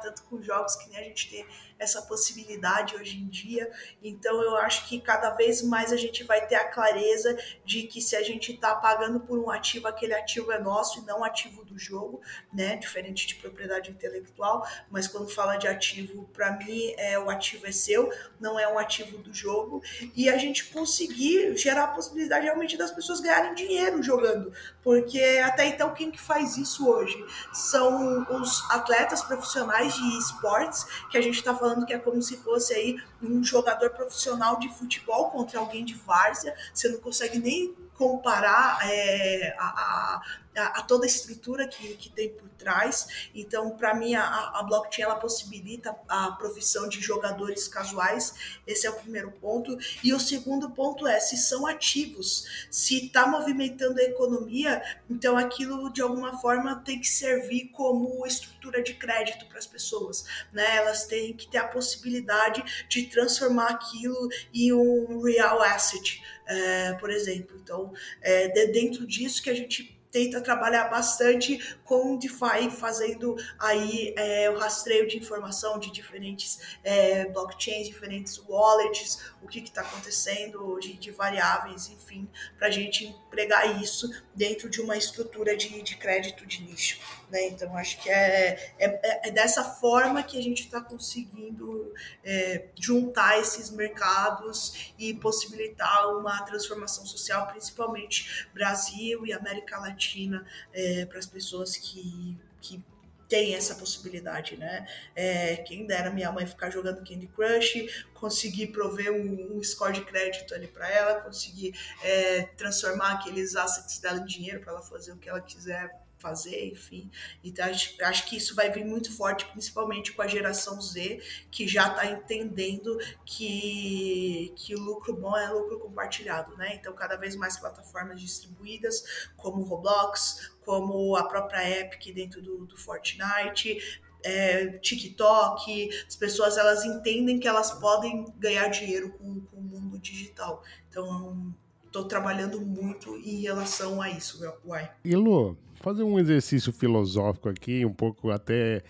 tanto 0.00 0.22
com 0.24 0.42
jogos 0.42 0.76
que 0.76 0.90
nem 0.90 0.98
a 0.98 1.02
gente 1.02 1.30
tem 1.30 1.46
essa 1.78 2.02
possibilidade 2.02 2.94
hoje 2.96 3.16
em 3.18 3.28
dia. 3.28 3.70
Então 4.02 4.42
eu 4.42 4.56
acho 4.56 4.88
que 4.88 5.00
cada 5.00 5.30
vez 5.30 5.62
mais 5.62 5.92
a 5.92 5.96
gente 5.96 6.24
vai 6.24 6.46
ter 6.46 6.54
a 6.54 6.68
clareza 6.68 7.36
de 7.64 7.84
que 7.84 8.00
se 8.00 8.16
a 8.16 8.22
gente 8.22 8.52
está 8.52 8.74
pagando 8.74 9.20
por 9.20 9.38
um 9.38 9.50
ativo, 9.50 9.88
aquele 9.88 10.14
ativo 10.14 10.52
é 10.52 10.58
nosso 10.58 11.00
e 11.00 11.02
não 11.04 11.24
ativo 11.24 11.64
do 11.64 11.78
jogo, 11.78 12.20
né? 12.52 12.76
Diferente 12.76 13.26
de 13.26 13.34
propriedade 13.36 13.90
intelectual, 13.90 14.66
mas 14.90 15.08
quando 15.08 15.28
fala 15.28 15.56
de 15.56 15.66
ativo, 15.66 16.28
para 16.32 16.52
mim 16.52 16.94
é 16.96 17.18
o 17.18 17.28
ativo 17.28 17.66
é 17.66 17.72
seu, 17.72 18.12
não 18.40 18.58
é 18.58 18.66
um 18.68 18.78
ativo 18.78 19.18
do 19.18 19.32
jogo. 19.32 19.82
E 20.14 20.28
a 20.28 20.38
gente 20.38 20.66
conseguir 20.66 21.56
gerar 21.56 21.84
a 21.84 21.88
possibilidade 21.88 22.44
realmente 22.44 22.76
das 22.76 22.90
pessoas 22.90 23.20
ganharem 23.20 23.54
dinheiro 23.54 24.02
jogando, 24.02 24.52
porque 24.82 25.40
até 25.44 25.66
então 25.66 25.92
quem 25.92 26.10
que 26.10 26.20
faz 26.20 26.56
isso 26.56 26.88
hoje 26.88 27.24
são 27.52 28.26
os 28.40 28.70
atletas 28.70 29.22
profissionais 29.22 29.94
de 29.94 30.18
esportes 30.18 30.84
que 31.10 31.18
a 31.18 31.20
gente 31.20 31.36
está 31.36 31.54
falando 31.64 31.86
que 31.86 31.94
é 31.94 31.98
como 31.98 32.20
se 32.20 32.36
fosse 32.36 32.74
aí 32.74 32.96
um 33.22 33.42
jogador 33.42 33.90
profissional 33.90 34.58
de 34.58 34.68
futebol 34.68 35.30
contra 35.30 35.58
alguém 35.58 35.82
de 35.82 35.94
várzea, 35.94 36.54
você 36.74 36.88
não 36.88 36.98
consegue 36.98 37.38
nem 37.38 37.74
comparar 37.94 38.78
é, 38.82 39.56
a, 39.58 39.64
a, 39.64 40.22
a, 40.56 40.82
toda 40.82 41.04
a 41.04 41.08
estrutura 41.08 41.66
que, 41.66 41.96
que 41.96 42.08
tem 42.08 42.30
por 42.30 42.48
trás. 42.50 43.30
Então, 43.34 43.70
para 43.70 43.94
mim, 43.94 44.14
a, 44.14 44.24
a 44.24 44.62
blockchain 44.62 45.04
ela 45.04 45.16
possibilita 45.16 45.94
a 46.08 46.32
profissão 46.32 46.88
de 46.88 47.00
jogadores 47.00 47.68
casuais. 47.68 48.34
Esse 48.66 48.86
é 48.86 48.90
o 48.90 48.94
primeiro 48.94 49.30
ponto. 49.32 49.76
E 50.02 50.12
o 50.12 50.20
segundo 50.20 50.70
ponto 50.70 51.06
é 51.06 51.20
se 51.20 51.36
são 51.36 51.66
ativos, 51.66 52.66
se 52.70 53.06
está 53.06 53.26
movimentando 53.26 54.00
a 54.00 54.04
economia, 54.04 54.82
então 55.08 55.36
aquilo 55.36 55.92
de 55.92 56.00
alguma 56.00 56.38
forma 56.40 56.76
tem 56.76 57.00
que 57.00 57.08
servir 57.08 57.68
como 57.68 58.26
estrutura 58.26 58.82
de 58.82 58.94
crédito 58.94 59.46
para 59.46 59.58
as 59.58 59.66
pessoas. 59.66 60.24
Né? 60.52 60.76
Elas 60.76 61.06
têm 61.06 61.34
que 61.34 61.48
ter 61.48 61.58
a 61.58 61.68
possibilidade 61.68 62.86
de 62.88 63.06
transformar 63.06 63.70
aquilo 63.70 64.28
em 64.52 64.72
um 64.72 65.20
real 65.22 65.60
asset, 65.62 66.22
é, 66.46 66.92
por 66.94 67.10
exemplo. 67.10 67.58
Então, 67.62 67.92
é 68.22 68.66
dentro 68.68 69.06
disso 69.06 69.42
que 69.42 69.50
a 69.50 69.54
gente 69.54 69.93
tenta 70.14 70.40
trabalhar 70.40 70.84
bastante 70.84 71.76
com 71.82 72.14
o 72.14 72.16
DeFi, 72.16 72.70
fazendo 72.70 73.34
aí 73.58 74.14
é, 74.16 74.48
o 74.48 74.56
rastreio 74.56 75.08
de 75.08 75.18
informação 75.18 75.76
de 75.76 75.90
diferentes 75.90 76.78
é, 76.84 77.24
blockchains, 77.24 77.88
diferentes 77.88 78.40
wallets, 78.48 79.18
o 79.42 79.48
que 79.48 79.58
está 79.58 79.80
acontecendo 79.80 80.78
de, 80.78 80.92
de, 80.92 81.10
variáveis, 81.10 81.88
enfim, 81.88 82.28
para 82.56 82.68
a 82.68 82.70
gente 82.70 83.06
empregar 83.06 83.82
isso 83.82 84.08
dentro 84.32 84.70
de 84.70 84.80
uma 84.80 84.96
estrutura 84.96 85.56
de, 85.56 85.82
de 85.82 85.96
crédito 85.96 86.46
de 86.46 86.62
nicho. 86.62 87.00
Né? 87.30 87.48
Então, 87.48 87.76
acho 87.76 88.00
que 88.02 88.10
é, 88.10 88.74
é, 88.78 89.28
é 89.28 89.30
dessa 89.30 89.64
forma 89.64 90.22
que 90.22 90.38
a 90.38 90.42
gente 90.42 90.62
está 90.62 90.80
conseguindo 90.80 91.92
é, 92.22 92.66
juntar 92.74 93.38
esses 93.38 93.70
mercados 93.70 94.92
e 94.98 95.14
possibilitar 95.14 96.16
uma 96.16 96.42
transformação 96.42 97.04
social, 97.06 97.46
principalmente 97.48 98.48
Brasil 98.52 99.26
e 99.26 99.32
América 99.32 99.78
Latina, 99.78 100.46
é, 100.72 101.06
para 101.06 101.18
as 101.18 101.26
pessoas 101.26 101.76
que, 101.76 102.36
que 102.60 102.82
tem 103.28 103.54
essa 103.54 103.74
possibilidade, 103.74 104.56
né? 104.56 104.86
É, 105.14 105.56
quem 105.56 105.86
dera 105.86 106.10
minha 106.10 106.30
mãe 106.30 106.46
ficar 106.46 106.70
jogando 106.70 106.98
Candy 106.98 107.26
Crush, 107.26 108.04
conseguir 108.12 108.68
prover 108.68 109.12
um, 109.12 109.56
um 109.56 109.62
score 109.62 109.92
de 109.92 110.04
crédito 110.04 110.54
ali 110.54 110.68
para 110.68 110.88
ela, 110.88 111.20
conseguir 111.20 111.74
é, 112.02 112.42
transformar 112.56 113.12
aqueles 113.14 113.56
assets 113.56 113.98
dela 113.98 114.20
em 114.20 114.24
dinheiro 114.24 114.60
para 114.60 114.72
ela 114.72 114.82
fazer 114.82 115.12
o 115.12 115.16
que 115.16 115.28
ela 115.28 115.40
quiser 115.40 116.03
fazer, 116.24 116.72
enfim. 116.72 117.10
Então, 117.44 117.66
acho, 117.66 118.02
acho 118.02 118.26
que 118.26 118.36
isso 118.36 118.54
vai 118.54 118.70
vir 118.70 118.84
muito 118.84 119.14
forte, 119.14 119.44
principalmente 119.44 120.12
com 120.12 120.22
a 120.22 120.26
geração 120.26 120.80
Z, 120.80 121.20
que 121.50 121.68
já 121.68 121.88
está 121.88 122.06
entendendo 122.06 122.96
que, 123.26 124.50
que 124.56 124.74
o 124.74 124.80
lucro 124.80 125.14
bom 125.14 125.36
é 125.36 125.50
lucro 125.50 125.78
compartilhado, 125.78 126.56
né? 126.56 126.74
Então, 126.76 126.94
cada 126.94 127.16
vez 127.16 127.36
mais 127.36 127.58
plataformas 127.58 128.18
distribuídas, 128.18 129.28
como 129.36 129.62
Roblox, 129.64 130.52
como 130.64 131.14
a 131.14 131.28
própria 131.28 131.80
Epic 131.80 132.14
dentro 132.14 132.40
do, 132.40 132.64
do 132.64 132.76
Fortnite, 132.78 134.00
é, 134.24 134.78
TikTok, 134.78 135.90
as 136.08 136.16
pessoas 136.16 136.56
elas 136.56 136.86
entendem 136.86 137.38
que 137.38 137.46
elas 137.46 137.70
podem 137.72 138.24
ganhar 138.38 138.68
dinheiro 138.68 139.10
com, 139.12 139.42
com 139.42 139.56
o 139.58 139.62
mundo 139.62 139.98
digital. 139.98 140.62
Então, 140.88 141.54
estou 141.84 142.04
trabalhando 142.06 142.60
muito 142.60 143.16
em 143.18 143.42
relação 143.42 144.02
a 144.02 144.10
isso, 144.10 144.42
Uai. 144.64 144.90
E 145.04 145.14
Lu, 145.14 145.56
fazer 145.80 146.02
um 146.02 146.18
exercício 146.18 146.72
filosófico 146.72 147.48
aqui, 147.48 147.84
um 147.84 147.92
pouco 147.92 148.30
até 148.30 148.82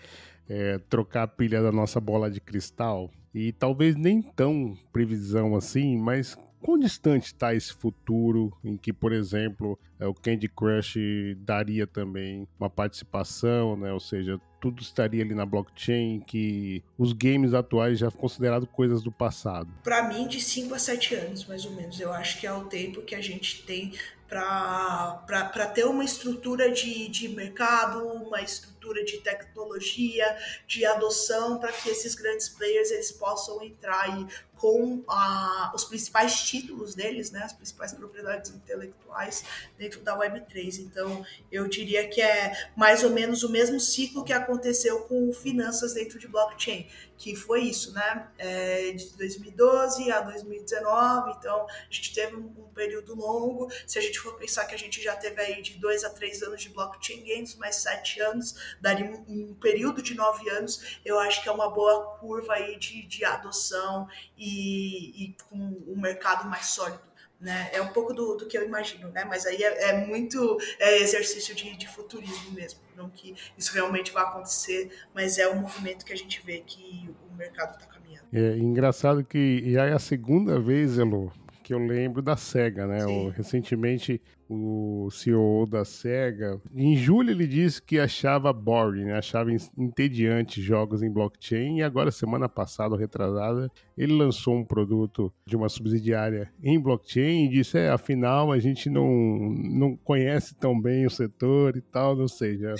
é, 0.47 0.79
trocar 0.89 1.23
a 1.23 1.27
pilha 1.27 1.61
da 1.61 1.71
nossa 1.71 1.99
bola 1.99 2.29
de 2.29 2.39
cristal. 2.39 3.11
E 3.33 3.51
talvez 3.51 3.95
nem 3.95 4.21
tão 4.21 4.77
previsão 4.93 5.55
assim, 5.55 5.97
mas 5.97 6.37
quão 6.65 6.79
distante 6.79 7.27
está 7.27 7.53
esse 7.53 7.73
futuro 7.73 8.51
em 8.63 8.75
que, 8.75 8.91
por 8.91 9.11
exemplo, 9.11 9.77
é, 9.99 10.07
o 10.07 10.13
Candy 10.15 10.47
Crush 10.47 10.97
daria 11.37 11.85
também 11.85 12.47
uma 12.59 12.69
participação, 12.69 13.77
né? 13.77 13.93
Ou 13.93 13.99
seja, 13.99 14.39
tudo 14.59 14.81
estaria 14.81 15.23
ali 15.23 15.35
na 15.35 15.45
blockchain, 15.45 16.21
que 16.21 16.83
os 16.97 17.13
games 17.13 17.53
atuais 17.53 17.99
já 17.99 18.09
considerados 18.09 18.67
coisas 18.71 19.03
do 19.03 19.11
passado? 19.11 19.69
Para 19.83 20.07
mim, 20.07 20.27
de 20.27 20.41
5 20.41 20.73
a 20.73 20.79
7 20.79 21.13
anos, 21.13 21.45
mais 21.45 21.65
ou 21.65 21.71
menos. 21.71 21.99
Eu 21.99 22.11
acho 22.11 22.39
que 22.39 22.47
é 22.47 22.51
o 22.51 22.65
tempo 22.65 23.03
que 23.03 23.13
a 23.13 23.21
gente 23.21 23.61
tem 23.63 23.93
para 24.27 25.65
ter 25.73 25.85
uma 25.85 26.03
estrutura 26.03 26.71
de, 26.71 27.07
de 27.07 27.29
mercado, 27.29 28.05
uma 28.07 28.41
estrutura 28.41 28.74
de 28.93 29.17
tecnologia, 29.19 30.25
de 30.67 30.85
adoção, 30.85 31.59
para 31.59 31.71
que 31.71 31.89
esses 31.89 32.15
grandes 32.15 32.49
players 32.49 32.91
eles 32.91 33.11
possam 33.11 33.61
entrar 33.63 34.01
aí 34.01 34.27
com 34.57 35.03
a, 35.07 35.71
os 35.75 35.83
principais 35.83 36.41
títulos 36.43 36.95
deles, 36.95 37.31
né, 37.31 37.43
as 37.43 37.53
principais 37.53 37.93
propriedades 37.93 38.51
intelectuais 38.51 39.43
dentro 39.77 40.01
da 40.01 40.17
Web3. 40.17 40.79
Então, 40.79 41.25
eu 41.51 41.67
diria 41.67 42.07
que 42.07 42.21
é 42.21 42.69
mais 42.75 43.03
ou 43.03 43.09
menos 43.09 43.43
o 43.43 43.51
mesmo 43.51 43.79
ciclo 43.79 44.23
que 44.23 44.33
aconteceu 44.33 45.01
com 45.01 45.31
finanças 45.33 45.93
dentro 45.93 46.17
de 46.17 46.27
blockchain, 46.27 46.87
que 47.17 47.35
foi 47.35 47.61
isso, 47.61 47.93
né, 47.93 48.27
é, 48.37 48.91
de 48.91 49.09
2012 49.17 50.11
a 50.11 50.21
2019. 50.21 51.31
Então, 51.37 51.67
a 51.67 51.93
gente 51.93 52.13
teve 52.13 52.35
um, 52.35 52.45
um, 52.57 52.73
período 52.73 53.15
longo. 53.15 53.71
Se 53.87 53.97
a 53.97 54.01
gente 54.01 54.19
for 54.19 54.35
pensar 54.37 54.65
que 54.65 54.75
a 54.75 54.77
gente 54.77 55.01
já 55.01 55.15
teve 55.15 55.41
aí 55.41 55.61
de 55.61 55.75
dois 55.75 56.03
a 56.03 56.09
três 56.09 56.41
anos 56.41 56.61
de 56.61 56.69
blockchain 56.69 57.23
games, 57.23 57.55
mais 57.55 57.77
sete 57.77 58.19
anos, 58.19 58.74
daria 58.81 59.05
um, 59.05 59.49
um 59.49 59.53
período 59.55 60.01
de 60.01 60.13
nove 60.13 60.49
anos. 60.49 60.99
Eu 61.03 61.19
acho 61.19 61.41
que 61.41 61.49
é 61.49 61.51
uma 61.51 61.69
boa 61.69 62.17
curva 62.17 62.53
aí 62.53 62.77
de, 62.77 63.05
de 63.05 63.25
adoção 63.25 64.07
e, 64.37 65.25
e 65.25 65.35
com 65.49 65.55
um 65.87 65.99
mercado 65.99 66.47
mais 66.49 66.67
sólido. 66.67 67.15
Né? 67.39 67.69
É 67.73 67.81
um 67.81 67.89
pouco 67.89 68.13
do, 68.13 68.35
do 68.35 68.47
que 68.47 68.57
eu 68.57 68.65
imagino, 68.65 69.09
né? 69.09 69.25
Mas 69.25 69.45
aí 69.45 69.61
é, 69.61 69.89
é 69.89 70.05
muito 70.05 70.57
é 70.79 70.99
exercício 71.01 71.53
de, 71.53 71.75
de, 71.75 71.87
futurismo 71.87 72.51
mesmo, 72.53 72.79
não 72.95 73.09
que 73.09 73.35
isso 73.57 73.73
realmente 73.73 74.11
vai 74.11 74.23
acontecer, 74.23 74.89
mas 75.13 75.37
é 75.37 75.47
um 75.47 75.59
movimento 75.59 76.05
que 76.05 76.13
a 76.13 76.15
gente 76.15 76.41
vê 76.45 76.63
que 76.65 77.13
o 77.29 77.35
mercado 77.35 77.75
está 77.75 77.85
caminhando. 77.87 78.25
É 78.31 78.57
engraçado 78.57 79.23
que 79.23 79.61
e 79.63 79.77
aí 79.77 79.91
é 79.91 79.93
a 79.93 79.99
segunda 79.99 80.59
vez, 80.59 80.97
Elo, 80.97 81.31
que 81.61 81.73
eu 81.73 81.79
lembro 81.79 82.21
da 82.21 82.37
SEGA, 82.37 82.87
né? 82.87 82.99
Recentemente 83.35 84.21
o 84.49 85.09
CEO 85.11 85.65
da 85.65 85.83
SEGA, 85.83 86.61
em 86.73 86.95
julho 86.95 87.31
ele 87.31 87.47
disse 87.47 87.81
que 87.81 87.99
achava 87.99 88.53
boring, 88.53 89.05
né? 89.05 89.17
achava 89.17 89.49
entediante 89.77 90.61
jogos 90.61 91.01
em 91.01 91.11
blockchain 91.11 91.77
e 91.77 91.83
agora 91.83 92.11
semana 92.11 92.47
passada, 92.47 92.97
retrasada, 92.97 93.71
ele 93.97 94.13
lançou 94.13 94.55
um 94.55 94.65
produto 94.65 95.33
de 95.45 95.55
uma 95.55 95.69
subsidiária 95.69 96.51
em 96.61 96.79
blockchain 96.79 97.45
e 97.45 97.49
disse, 97.49 97.77
é, 97.77 97.89
afinal 97.89 98.51
a 98.51 98.59
gente 98.59 98.89
não, 98.89 99.09
não 99.49 99.95
conhece 99.95 100.55
tão 100.55 100.79
bem 100.79 101.05
o 101.05 101.09
setor 101.09 101.75
e 101.75 101.81
tal, 101.81 102.15
não 102.15 102.27
sei, 102.27 102.57
já... 102.57 102.73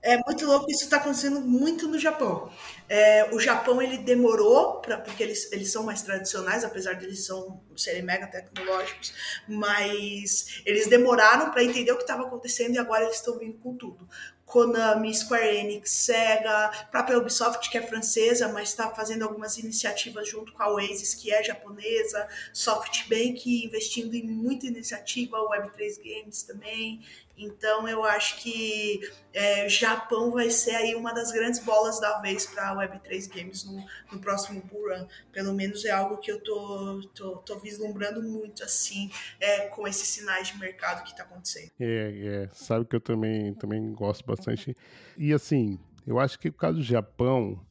É 0.00 0.16
muito 0.24 0.46
louco, 0.46 0.70
isso 0.70 0.84
está 0.84 0.96
acontecendo 0.96 1.40
muito 1.40 1.88
no 1.88 1.98
Japão. 1.98 2.50
É, 2.88 3.28
o 3.32 3.38
Japão 3.38 3.82
ele 3.82 3.98
demorou, 3.98 4.80
pra, 4.80 4.98
porque 4.98 5.22
eles, 5.22 5.50
eles 5.52 5.70
são 5.70 5.82
mais 5.82 6.02
tradicionais, 6.02 6.64
apesar 6.64 6.94
de 6.94 7.04
eles 7.04 7.26
são, 7.26 7.60
serem 7.76 8.02
mega 8.02 8.26
tecnológicos, 8.26 9.12
mas 9.46 10.62
eles 10.64 10.86
demoraram 10.86 11.50
para 11.50 11.62
entender 11.62 11.92
o 11.92 11.96
que 11.96 12.02
estava 12.02 12.22
acontecendo 12.22 12.74
e 12.74 12.78
agora 12.78 13.04
eles 13.04 13.16
estão 13.16 13.38
vindo 13.38 13.58
com 13.58 13.76
tudo. 13.76 14.08
Konami, 14.48 15.14
Square 15.14 15.58
Enix, 15.58 15.90
Sega, 15.90 16.70
própria 16.90 17.18
Ubisoft, 17.18 17.68
que 17.70 17.76
é 17.76 17.82
francesa, 17.82 18.48
mas 18.48 18.70
está 18.70 18.88
fazendo 18.90 19.22
algumas 19.22 19.58
iniciativas 19.58 20.26
junto 20.26 20.54
com 20.54 20.62
a 20.62 20.72
Oasis, 20.72 21.14
que 21.14 21.30
é 21.30 21.42
japonesa, 21.42 22.26
SoftBank 22.54 23.66
investindo 23.66 24.14
em 24.14 24.26
muita 24.26 24.66
iniciativa, 24.66 25.36
Web3 25.38 25.98
Games 26.02 26.42
também. 26.44 27.02
Então 27.38 27.88
eu 27.88 28.04
acho 28.04 28.40
que 28.42 29.00
é, 29.32 29.68
Japão 29.68 30.32
vai 30.32 30.50
ser 30.50 30.72
aí 30.72 30.94
uma 30.94 31.14
das 31.14 31.30
grandes 31.30 31.60
bolas 31.60 32.00
da 32.00 32.20
vez 32.20 32.44
para 32.46 32.70
a 32.70 32.76
Web3 32.76 33.32
Games 33.32 33.64
no, 33.64 33.84
no, 34.12 34.20
próximo 34.20 34.60
Bull 34.62 34.88
Run. 34.88 35.06
Pelo 35.30 35.54
menos 35.54 35.84
é 35.84 35.90
algo 35.90 36.16
que 36.18 36.32
eu 36.32 36.42
tô, 36.42 37.00
tô, 37.14 37.36
tô 37.36 37.58
vislumbrando 37.58 38.20
muito 38.20 38.64
assim 38.64 39.10
é, 39.38 39.68
com 39.68 39.86
esses 39.86 40.08
sinais 40.08 40.48
de 40.48 40.58
mercado 40.58 41.04
que 41.04 41.10
está 41.12 41.22
acontecendo. 41.22 41.70
É, 41.78 42.44
é, 42.44 42.48
sabe 42.52 42.84
que 42.84 42.96
eu 42.96 43.00
também, 43.00 43.54
também 43.54 43.92
gosto 43.92 44.26
bastante. 44.26 44.76
E 45.16 45.32
assim, 45.32 45.78
eu 46.04 46.18
acho 46.18 46.38
que 46.38 46.48
o 46.48 46.52
caso 46.52 46.78
do 46.78 46.84
Japão, 46.84 47.64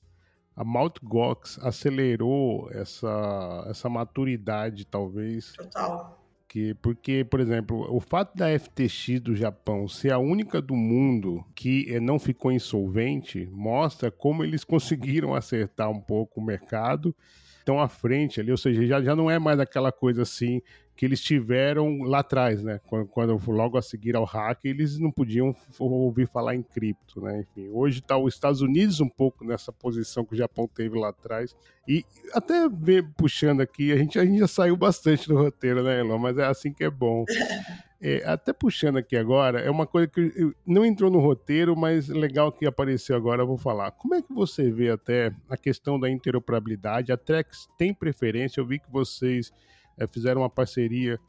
a 0.55 0.63
Mount 0.63 0.97
Gox 1.03 1.59
acelerou 1.61 2.69
essa, 2.71 3.65
essa 3.69 3.89
maturidade, 3.89 4.85
talvez. 4.85 5.51
Total 5.53 6.17
que, 6.47 6.73
porque, 6.75 7.25
por 7.25 7.39
exemplo, 7.39 7.85
o 7.93 7.99
fato 7.99 8.35
da 8.35 8.47
FTX 8.57 9.19
do 9.19 9.35
Japão 9.35 9.87
ser 9.87 10.13
a 10.13 10.17
única 10.17 10.61
do 10.61 10.75
mundo 10.75 11.43
que 11.53 11.85
eh, 11.93 11.99
não 11.99 12.17
ficou 12.17 12.51
insolvente 12.51 13.47
mostra 13.51 14.09
como 14.09 14.43
eles 14.43 14.63
conseguiram 14.65 15.35
acertar 15.35 15.89
um 15.89 15.99
pouco 15.99 16.39
o 16.39 16.43
mercado, 16.43 17.15
estão 17.59 17.79
à 17.79 17.89
frente 17.89 18.39
ali, 18.39 18.49
ou 18.49 18.57
seja, 18.57 18.85
já, 18.85 19.01
já 19.01 19.15
não 19.15 19.29
é 19.29 19.37
mais 19.37 19.59
aquela 19.59 19.91
coisa 19.91 20.21
assim 20.21 20.61
que 20.97 21.05
eles 21.05 21.21
tiveram 21.21 22.01
lá 22.01 22.19
atrás, 22.19 22.63
né? 22.63 22.81
Quando, 22.87 23.07
quando, 23.07 23.51
logo 23.51 23.77
a 23.77 23.81
seguir 23.83 24.15
ao 24.15 24.25
hack, 24.25 24.65
eles 24.65 24.97
não 24.97 25.11
podiam 25.11 25.55
ouvir 25.79 26.27
falar 26.27 26.55
em 26.55 26.63
cripto, 26.63 27.21
né? 27.21 27.41
Enfim, 27.41 27.69
hoje 27.71 27.99
está 27.99 28.17
os 28.17 28.33
Estados 28.33 28.61
Unidos 28.61 28.99
um 28.99 29.07
pouco 29.07 29.45
nessa 29.45 29.71
posição 29.71 30.25
que 30.25 30.33
o 30.33 30.37
Japão 30.37 30.67
teve 30.67 30.97
lá 30.97 31.09
atrás. 31.09 31.55
E 31.87 32.03
até 32.33 32.67
ver, 32.67 33.07
puxando 33.15 33.61
aqui, 33.61 33.93
a 33.93 33.97
gente, 33.97 34.17
a 34.17 34.25
gente 34.25 34.39
já 34.39 34.47
saiu 34.47 34.75
bastante 34.75 35.27
do 35.27 35.37
roteiro, 35.37 35.83
né, 35.83 35.99
Elon? 35.99 36.17
Mas 36.17 36.35
é 36.39 36.45
assim 36.45 36.73
que 36.73 36.83
é 36.83 36.89
bom. 36.89 37.23
É, 37.99 38.21
até 38.29 38.53
puxando 38.53 38.97
aqui 38.97 39.17
agora, 39.17 39.59
é 39.59 39.71
uma 39.71 39.87
coisa 39.87 40.07
que 40.07 40.53
não 40.63 40.85
entrou 40.85 41.09
no 41.09 41.17
roteiro, 41.17 41.75
mas 41.75 42.07
legal 42.07 42.51
que 42.51 42.63
apareceu 42.67 43.15
agora, 43.15 43.41
eu 43.41 43.47
vou 43.47 43.57
falar. 43.57 43.89
Como 43.89 44.13
é 44.13 44.21
que 44.21 44.31
você 44.31 44.69
vê 44.69 44.91
até 44.91 45.31
a 45.49 45.57
questão 45.57 45.99
da 45.99 46.07
interoperabilidade? 46.07 47.11
A 47.11 47.17
Trex 47.17 47.67
tem 47.75 47.95
preferência? 47.95 48.61
Eu 48.61 48.67
vi 48.67 48.77
que 48.77 48.91
vocês 48.91 49.51
fizeram 50.11 50.41
uma 50.41 50.49
parceria 50.49 51.19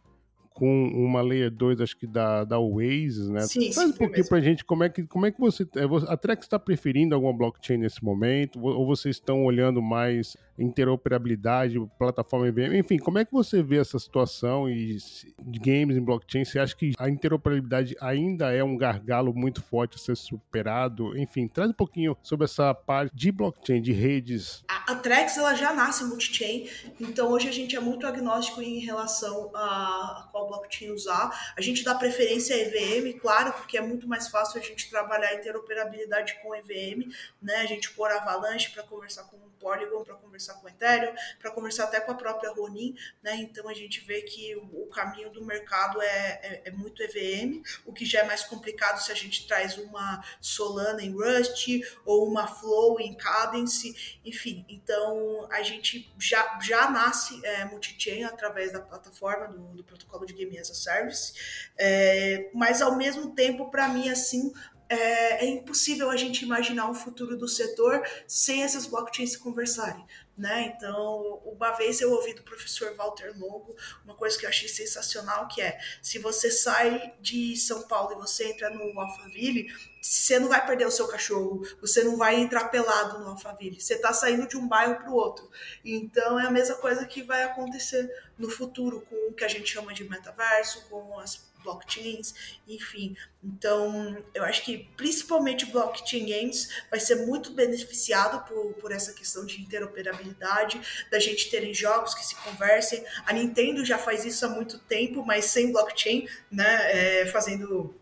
com 0.59 0.89
uma 0.89 1.21
Layer 1.21 1.53
2, 1.53 1.81
acho 1.81 1.97
que 1.97 2.05
da, 2.05 2.43
da 2.43 2.59
Waze, 2.59 3.31
né? 3.31 3.43
Sim, 3.43 3.71
sim, 3.71 3.81
um 3.81 3.91
pouquinho 3.91 4.11
mesmo. 4.11 4.29
pra 4.29 4.41
gente 4.41 4.65
como 4.65 4.83
é 4.83 4.89
que, 4.89 5.05
como 5.07 5.25
é 5.25 5.31
que 5.31 5.39
você. 5.39 5.63
é, 5.63 6.13
A 6.13 6.17
Trex 6.17 6.45
está 6.45 6.59
preferindo 6.59 7.15
alguma 7.15 7.33
blockchain 7.33 7.79
nesse 7.79 8.03
momento? 8.03 8.61
Ou 8.61 8.85
vocês 8.85 9.15
estão 9.15 9.45
olhando 9.45 9.81
mais 9.81 10.37
interoperabilidade, 10.59 11.79
plataforma 11.97 12.49
IBM? 12.49 12.77
Enfim, 12.77 12.99
como 12.99 13.19
é 13.19 13.25
que 13.25 13.33
você 13.33 13.63
vê 13.63 13.77
essa 13.77 14.01
situação 14.01 14.69
e 14.69 14.97
de 15.41 15.59
games 15.61 15.97
em 15.97 16.03
blockchain? 16.03 16.45
Você 16.45 16.59
acha 16.59 16.75
que 16.75 16.93
a 16.99 17.09
interoperabilidade 17.09 17.97
ainda 18.01 18.53
é 18.53 18.65
um 18.65 18.77
gargalo 18.77 19.33
muito 19.33 19.63
forte 19.63 19.95
a 19.95 19.99
ser 19.99 20.17
superado? 20.17 21.17
Enfim, 21.17 21.47
traz 21.47 21.71
um 21.71 21.75
pouquinho 21.75 22.17
sobre 22.21 22.47
essa 22.47 22.75
parte 22.75 23.15
de 23.15 23.31
blockchain, 23.31 23.81
de 23.81 23.93
redes. 23.93 24.65
A, 24.69 24.93
a 24.93 24.97
Trex 24.97 25.37
ela 25.37 25.55
já 25.55 25.73
nasce 25.73 26.05
multi-chain, 26.05 26.69
então 27.01 27.31
hoje 27.31 27.49
a 27.49 27.53
gente 27.53 27.77
é 27.77 27.81
muito 27.81 28.05
agnóstico 28.05 28.61
em 28.61 28.81
relação 28.81 29.53
a, 29.55 30.29
a 30.35 30.48
blockchain 30.49 30.91
usar. 30.91 31.53
A 31.57 31.61
gente 31.61 31.85
dá 31.85 31.95
preferência 31.95 32.57
a 32.57 32.59
EVM, 32.59 33.19
claro, 33.21 33.53
porque 33.53 33.79
é 33.79 33.81
muito 33.81 34.09
mais 34.09 34.29
fácil 34.29 34.61
a 34.61 34.65
gente 34.65 34.91
trabalhar 34.91 35.35
interoperabilidade 35.35 36.39
com 36.43 36.55
EVM, 36.55 37.13
né? 37.41 37.57
A 37.57 37.67
gente 37.67 37.91
pôr 37.93 38.11
Avalanche 38.11 38.71
para 38.71 38.83
conversar 38.83 39.25
com 39.25 39.37
o 39.37 39.49
Polygon, 39.59 40.05
para 40.05 40.15
conversar 40.15 40.55
com 40.55 40.67
o 40.67 40.69
Ethereum, 40.69 41.15
para 41.39 41.51
conversar 41.51 41.85
até 41.85 42.01
com 42.01 42.13
a 42.13 42.15
própria 42.15 42.51
Ronin, 42.51 42.97
né? 43.23 43.37
Então 43.37 43.69
a 43.69 43.75
gente 43.75 44.01
vê 44.01 44.23
que 44.23 44.57
o 44.57 44.87
caminho 44.87 45.31
do 45.31 45.45
mercado 45.45 46.01
é, 46.01 46.41
é, 46.43 46.63
é 46.67 46.71
muito 46.71 47.03
EVM, 47.03 47.63
o 47.85 47.93
que 47.93 48.05
já 48.05 48.21
é 48.21 48.25
mais 48.25 48.45
complicado 48.45 48.99
se 48.99 49.13
a 49.13 49.15
gente 49.15 49.47
traz 49.47 49.77
uma 49.77 50.25
Solana 50.41 51.03
em 51.03 51.13
Rust 51.13 51.69
ou 52.05 52.27
uma 52.27 52.47
Flow 52.47 53.01
em 53.01 53.15
Cadence, 53.15 54.19
enfim. 54.25 54.65
Então 54.69 55.47
a 55.51 55.63
gente 55.63 56.13
já, 56.19 56.59
já 56.61 56.91
nasce 56.91 57.45
é, 57.45 57.65
multi-chain 57.67 58.25
através 58.25 58.73
da 58.73 58.81
plataforma 58.81 59.49
do, 59.49 59.59
do 59.77 59.85
protocolo 59.85 60.25
de 60.29 60.35
Game 60.35 60.59
as 60.59 60.71
a 60.71 60.75
Service, 60.75 61.33
é, 61.79 62.51
mas 62.55 62.81
ao 62.81 62.97
mesmo 62.97 63.35
tempo, 63.35 63.71
para 63.71 63.89
mim, 63.89 64.09
assim, 64.09 64.53
é, 64.89 65.45
é, 65.45 65.47
impossível 65.47 66.11
a 66.11 66.17
gente 66.17 66.45
imaginar 66.45 66.89
um 66.91 66.95
futuro 66.95 67.37
do 67.37 67.49
setor 67.49 68.03
sem 68.27 68.63
essas 68.63 68.87
blockchains 68.87 69.33
se 69.33 69.39
conversarem. 69.39 70.05
Né? 70.39 70.73
Então, 70.77 71.43
uma 71.45 71.73
vez 71.73 72.01
eu 72.01 72.13
ouvi 72.13 72.33
do 72.33 72.45
professor 72.45 72.95
Walter 72.95 73.37
Longo 73.37 73.75
uma 74.05 74.15
coisa 74.15 74.39
que 74.39 74.47
eu 74.47 74.49
achei 74.49 74.69
sensacional, 74.69 75.49
que 75.49 75.61
é, 75.61 75.77
se 76.01 76.21
você 76.21 76.49
sai 76.49 77.13
de 77.21 77.57
São 77.57 77.83
Paulo 77.89 78.13
e 78.13 78.15
você 78.15 78.45
entra 78.45 78.71
no 78.71 79.01
Alphaville, 79.01 79.67
você 80.01 80.39
não 80.39 80.49
vai 80.49 80.65
perder 80.65 80.87
o 80.87 80.93
seu 80.93 81.09
cachorro, 81.09 81.67
você 81.81 82.05
não 82.05 82.17
vai 82.17 82.37
entrar 82.37 82.69
pelado 82.69 83.19
no 83.19 83.31
Alphaville, 83.31 83.81
você 83.81 83.95
está 83.95 84.13
saindo 84.13 84.47
de 84.47 84.57
um 84.57 84.69
bairro 84.69 84.95
para 84.95 85.11
o 85.11 85.15
outro. 85.15 85.51
Então, 85.85 86.39
é 86.39 86.47
a 86.47 86.51
mesma 86.53 86.77
coisa 86.77 87.05
que 87.05 87.21
vai 87.21 87.43
acontecer 87.43 88.09
no 88.39 88.49
futuro 88.49 89.05
com 89.11 89.31
o 89.31 89.35
que 89.35 89.45
a 89.45 89.49
gente 89.49 89.69
chama 89.69 89.93
de 89.93 90.09
metaverso, 90.09 90.89
com 90.89 91.19
as 91.19 91.48
blockchains, 91.69 92.35
enfim. 92.67 93.15
Então, 93.45 94.17
eu 94.35 94.43
acho 94.45 94.65
que 94.65 94.89
principalmente 94.97 95.67
blockchain 95.67 96.27
games 96.27 96.69
vai 96.91 96.99
ser 96.99 97.27
muito 97.27 97.53
beneficiado 97.53 98.47
por, 98.49 98.73
por 98.75 98.91
essa 98.91 99.13
questão 99.13 99.45
de 99.45 99.61
interoperabilidade, 99.61 100.81
da 101.11 101.19
gente 101.19 101.51
terem 101.51 101.75
jogos 101.75 102.15
que 102.15 102.25
se 102.25 102.35
conversem. 102.37 103.05
A 103.27 103.33
Nintendo 103.33 103.85
já 103.85 103.99
faz 103.99 104.25
isso 104.25 104.45
há 104.47 104.49
muito 104.49 104.79
tempo, 104.79 105.25
mas 105.25 105.45
sem 105.47 105.71
blockchain, 105.71 106.27
né? 106.51 107.21
É, 107.21 107.27
fazendo 107.27 107.95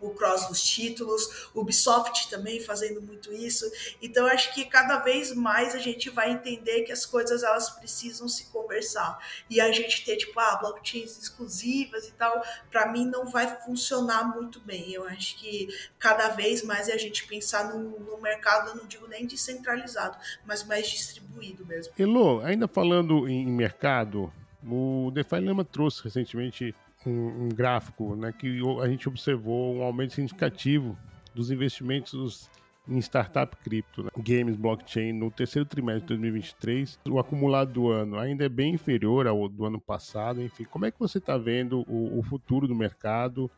o 0.00 0.10
cross 0.10 0.46
dos 0.48 0.62
títulos, 0.62 1.48
o 1.54 1.60
Ubisoft 1.60 2.28
também 2.28 2.60
fazendo 2.60 3.00
muito 3.00 3.32
isso. 3.32 3.64
Então 4.00 4.26
acho 4.26 4.52
que 4.54 4.64
cada 4.64 4.98
vez 4.98 5.34
mais 5.34 5.74
a 5.74 5.78
gente 5.78 6.10
vai 6.10 6.32
entender 6.32 6.82
que 6.82 6.92
as 6.92 7.06
coisas 7.06 7.42
elas 7.42 7.70
precisam 7.70 8.28
se 8.28 8.46
conversar. 8.46 9.18
E 9.48 9.60
a 9.60 9.72
gente 9.72 10.04
ter 10.04 10.16
tipo 10.16 10.38
ah, 10.38 10.56
blockchains 10.56 11.18
exclusivas 11.18 12.06
e 12.08 12.12
tal, 12.12 12.42
para 12.70 12.90
mim 12.92 13.06
não 13.06 13.26
vai 13.26 13.46
funcionar 13.62 14.34
muito 14.34 14.60
bem. 14.60 14.92
Eu 14.92 15.06
acho 15.08 15.38
que 15.38 15.68
cada 15.98 16.28
vez 16.28 16.62
mais 16.62 16.88
é 16.88 16.92
a 16.92 16.98
gente 16.98 17.26
pensar 17.26 17.72
no, 17.72 17.98
no 18.00 18.20
mercado, 18.20 18.70
eu 18.70 18.76
não 18.76 18.86
digo 18.86 19.06
nem 19.06 19.26
descentralizado, 19.26 20.16
mas 20.44 20.64
mais 20.64 20.88
distribuído 20.88 21.64
mesmo. 21.64 21.92
Elo, 21.98 22.40
ainda 22.40 22.68
falando 22.68 23.28
em 23.28 23.46
mercado, 23.46 24.32
o 24.62 25.10
DeFi 25.12 25.40
Lama 25.40 25.64
trouxe 25.64 26.02
recentemente 26.04 26.74
um, 27.06 27.44
um 27.44 27.48
gráfico 27.48 28.16
né, 28.16 28.32
que 28.32 28.60
a 28.82 28.88
gente 28.88 29.08
observou 29.08 29.76
um 29.76 29.82
aumento 29.82 30.14
significativo 30.14 30.96
dos 31.34 31.50
investimentos 31.50 32.50
em 32.88 32.98
startup 32.98 33.56
cripto, 33.56 34.04
né? 34.04 34.10
games, 34.16 34.56
blockchain, 34.56 35.12
no 35.12 35.30
terceiro 35.30 35.68
trimestre 35.68 36.02
de 36.02 36.08
2023. 36.08 37.00
O 37.08 37.18
acumulado 37.18 37.72
do 37.72 37.90
ano 37.90 38.18
ainda 38.18 38.44
é 38.44 38.48
bem 38.48 38.74
inferior 38.74 39.26
ao 39.26 39.48
do 39.48 39.64
ano 39.64 39.80
passado. 39.80 40.42
Enfim, 40.42 40.64
como 40.64 40.86
é 40.86 40.90
que 40.90 40.98
você 40.98 41.18
está 41.18 41.36
vendo 41.36 41.84
o, 41.88 42.18
o, 42.18 42.22
futuro 42.22 42.68
do 42.68 42.74
mercado 42.74 43.50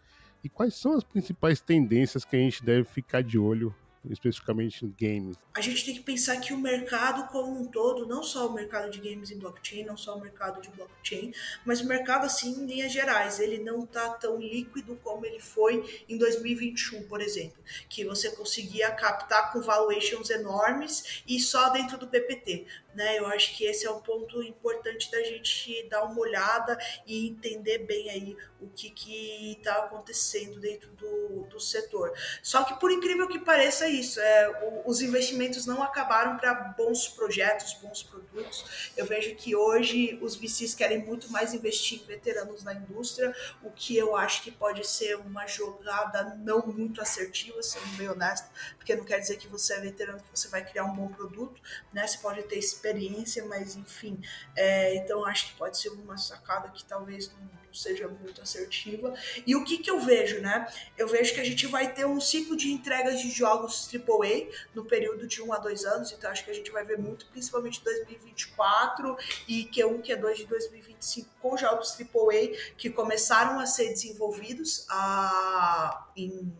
e 0.42 0.48
quais 0.48 0.74
são 0.74 0.94
as 0.94 1.04
principais 1.04 1.60
tendências 1.60 2.24
que 2.24 2.36
a 2.36 2.38
gente 2.38 2.64
deve 2.64 2.84
ficar 2.84 3.22
de 3.22 3.38
olho 3.38 3.74
especificamente 4.08 4.84
em 4.84 4.94
games? 4.98 5.36
A 5.54 5.60
gente 5.60 5.84
tem 5.84 5.94
que 5.94 6.00
pensar 6.00 6.36
que 6.38 6.52
o 6.52 6.58
mercado 6.58 7.28
como 7.28 7.60
um 7.60 7.66
todo, 7.66 8.06
não 8.06 8.22
só 8.22 8.46
o 8.46 8.52
mercado 8.52 8.90
de 8.90 9.00
games 9.00 9.30
em 9.30 9.38
blockchain, 9.38 9.84
não 9.84 9.96
só 9.96 10.16
o 10.16 10.20
mercado 10.20 10.60
de 10.60 10.68
blockchain, 10.70 11.32
mas 11.64 11.80
o 11.80 11.86
mercado 11.86 12.24
assim 12.24 12.50
em 12.50 12.66
linhas 12.66 12.92
gerais, 12.92 13.40
ele 13.40 13.58
não 13.58 13.84
está 13.84 14.10
tão 14.10 14.38
líquido 14.38 14.96
como 15.02 15.24
ele 15.26 15.40
foi 15.40 16.04
em 16.08 16.16
2021, 16.16 17.04
por 17.04 17.20
exemplo, 17.20 17.58
que 17.88 18.04
você 18.04 18.30
conseguia 18.30 18.90
captar 18.90 19.52
com 19.52 19.60
valuations 19.60 20.30
enormes 20.30 21.22
e 21.26 21.40
só 21.40 21.70
dentro 21.70 21.98
do 21.98 22.06
PPT. 22.06 22.66
Né? 22.94 23.18
Eu 23.18 23.26
acho 23.26 23.56
que 23.56 23.64
esse 23.64 23.86
é 23.86 23.90
um 23.90 24.00
ponto 24.00 24.42
importante 24.42 25.10
da 25.10 25.22
gente 25.22 25.86
dar 25.88 26.04
uma 26.04 26.18
olhada 26.18 26.78
e 27.06 27.28
entender 27.28 27.78
bem 27.78 28.10
aí 28.10 28.36
o 28.60 28.68
que 28.68 29.52
está 29.58 29.74
acontecendo 29.74 30.58
dentro 30.58 30.90
do, 30.92 31.44
do 31.44 31.60
setor. 31.60 32.12
Só 32.42 32.64
que 32.64 32.78
por 32.80 32.90
incrível 32.90 33.28
que 33.28 33.38
pareça 33.38 33.86
isso, 33.86 34.20
é, 34.20 34.64
o, 34.64 34.90
os 34.90 35.00
investimentos 35.00 35.66
não 35.66 35.82
acabaram 35.82 36.36
para 36.36 36.54
bons 36.54 37.08
projetos, 37.08 37.74
bons 37.74 38.02
produtos. 38.02 38.92
Eu 38.96 39.06
vejo 39.06 39.34
que 39.36 39.54
hoje 39.54 40.18
os 40.20 40.34
VCs 40.34 40.74
querem 40.74 40.98
muito 41.04 41.30
mais 41.30 41.54
investir 41.54 42.00
em 42.02 42.06
veteranos 42.06 42.64
na 42.64 42.74
indústria, 42.74 43.34
o 43.62 43.70
que 43.70 43.96
eu 43.96 44.16
acho 44.16 44.42
que 44.42 44.50
pode 44.50 44.86
ser 44.86 45.16
uma 45.16 45.46
jogada 45.46 46.36
não 46.38 46.66
muito 46.66 47.00
assertiva, 47.00 47.62
sendo 47.62 47.86
bem 47.96 48.08
honesta, 48.08 48.50
porque 48.88 48.96
não 48.96 49.04
quer 49.04 49.18
dizer 49.18 49.36
que 49.36 49.46
você 49.48 49.74
é 49.74 49.80
veterano 49.80 50.18
que 50.18 50.38
você 50.38 50.48
vai 50.48 50.64
criar 50.64 50.84
um 50.84 50.94
bom 50.94 51.08
produto, 51.08 51.60
né? 51.92 52.06
Você 52.06 52.16
pode 52.18 52.42
ter 52.44 52.56
experiência, 52.56 53.44
mas 53.44 53.76
enfim. 53.76 54.18
É, 54.56 54.94
então 54.96 55.26
acho 55.26 55.48
que 55.48 55.58
pode 55.58 55.76
ser 55.76 55.90
uma 55.90 56.16
sacada 56.16 56.70
que 56.70 56.82
talvez 56.84 57.30
não, 57.30 57.50
seja 57.70 58.08
muito 58.08 58.40
assertiva. 58.40 59.14
E 59.46 59.54
o 59.54 59.62
que, 59.62 59.78
que 59.78 59.90
eu 59.90 60.00
vejo, 60.00 60.40
né? 60.40 60.66
Eu 60.96 61.06
vejo 61.06 61.34
que 61.34 61.40
a 61.40 61.44
gente 61.44 61.66
vai 61.66 61.92
ter 61.92 62.06
um 62.06 62.18
ciclo 62.18 62.56
de 62.56 62.72
entregas 62.72 63.20
de 63.20 63.30
jogos 63.30 63.88
AAA 63.92 64.48
no 64.74 64.86
período 64.86 65.26
de 65.26 65.42
um 65.42 65.52
a 65.52 65.58
dois 65.58 65.84
anos, 65.84 66.10
então 66.10 66.30
acho 66.30 66.44
que 66.44 66.50
a 66.50 66.54
gente 66.54 66.70
vai 66.70 66.84
ver 66.84 66.98
muito, 66.98 67.26
principalmente 67.26 67.84
2024 67.84 69.16
e 69.46 69.66
Q1, 69.66 70.02
Q2 70.02 70.34
de 70.34 70.46
2025, 70.46 71.28
com 71.40 71.56
jogos 71.58 71.94
AAA 72.00 72.56
que 72.78 72.88
começaram 72.88 73.60
a 73.60 73.66
ser 73.66 73.88
desenvolvidos 73.90 74.86
a, 74.88 76.08
em 76.16 76.50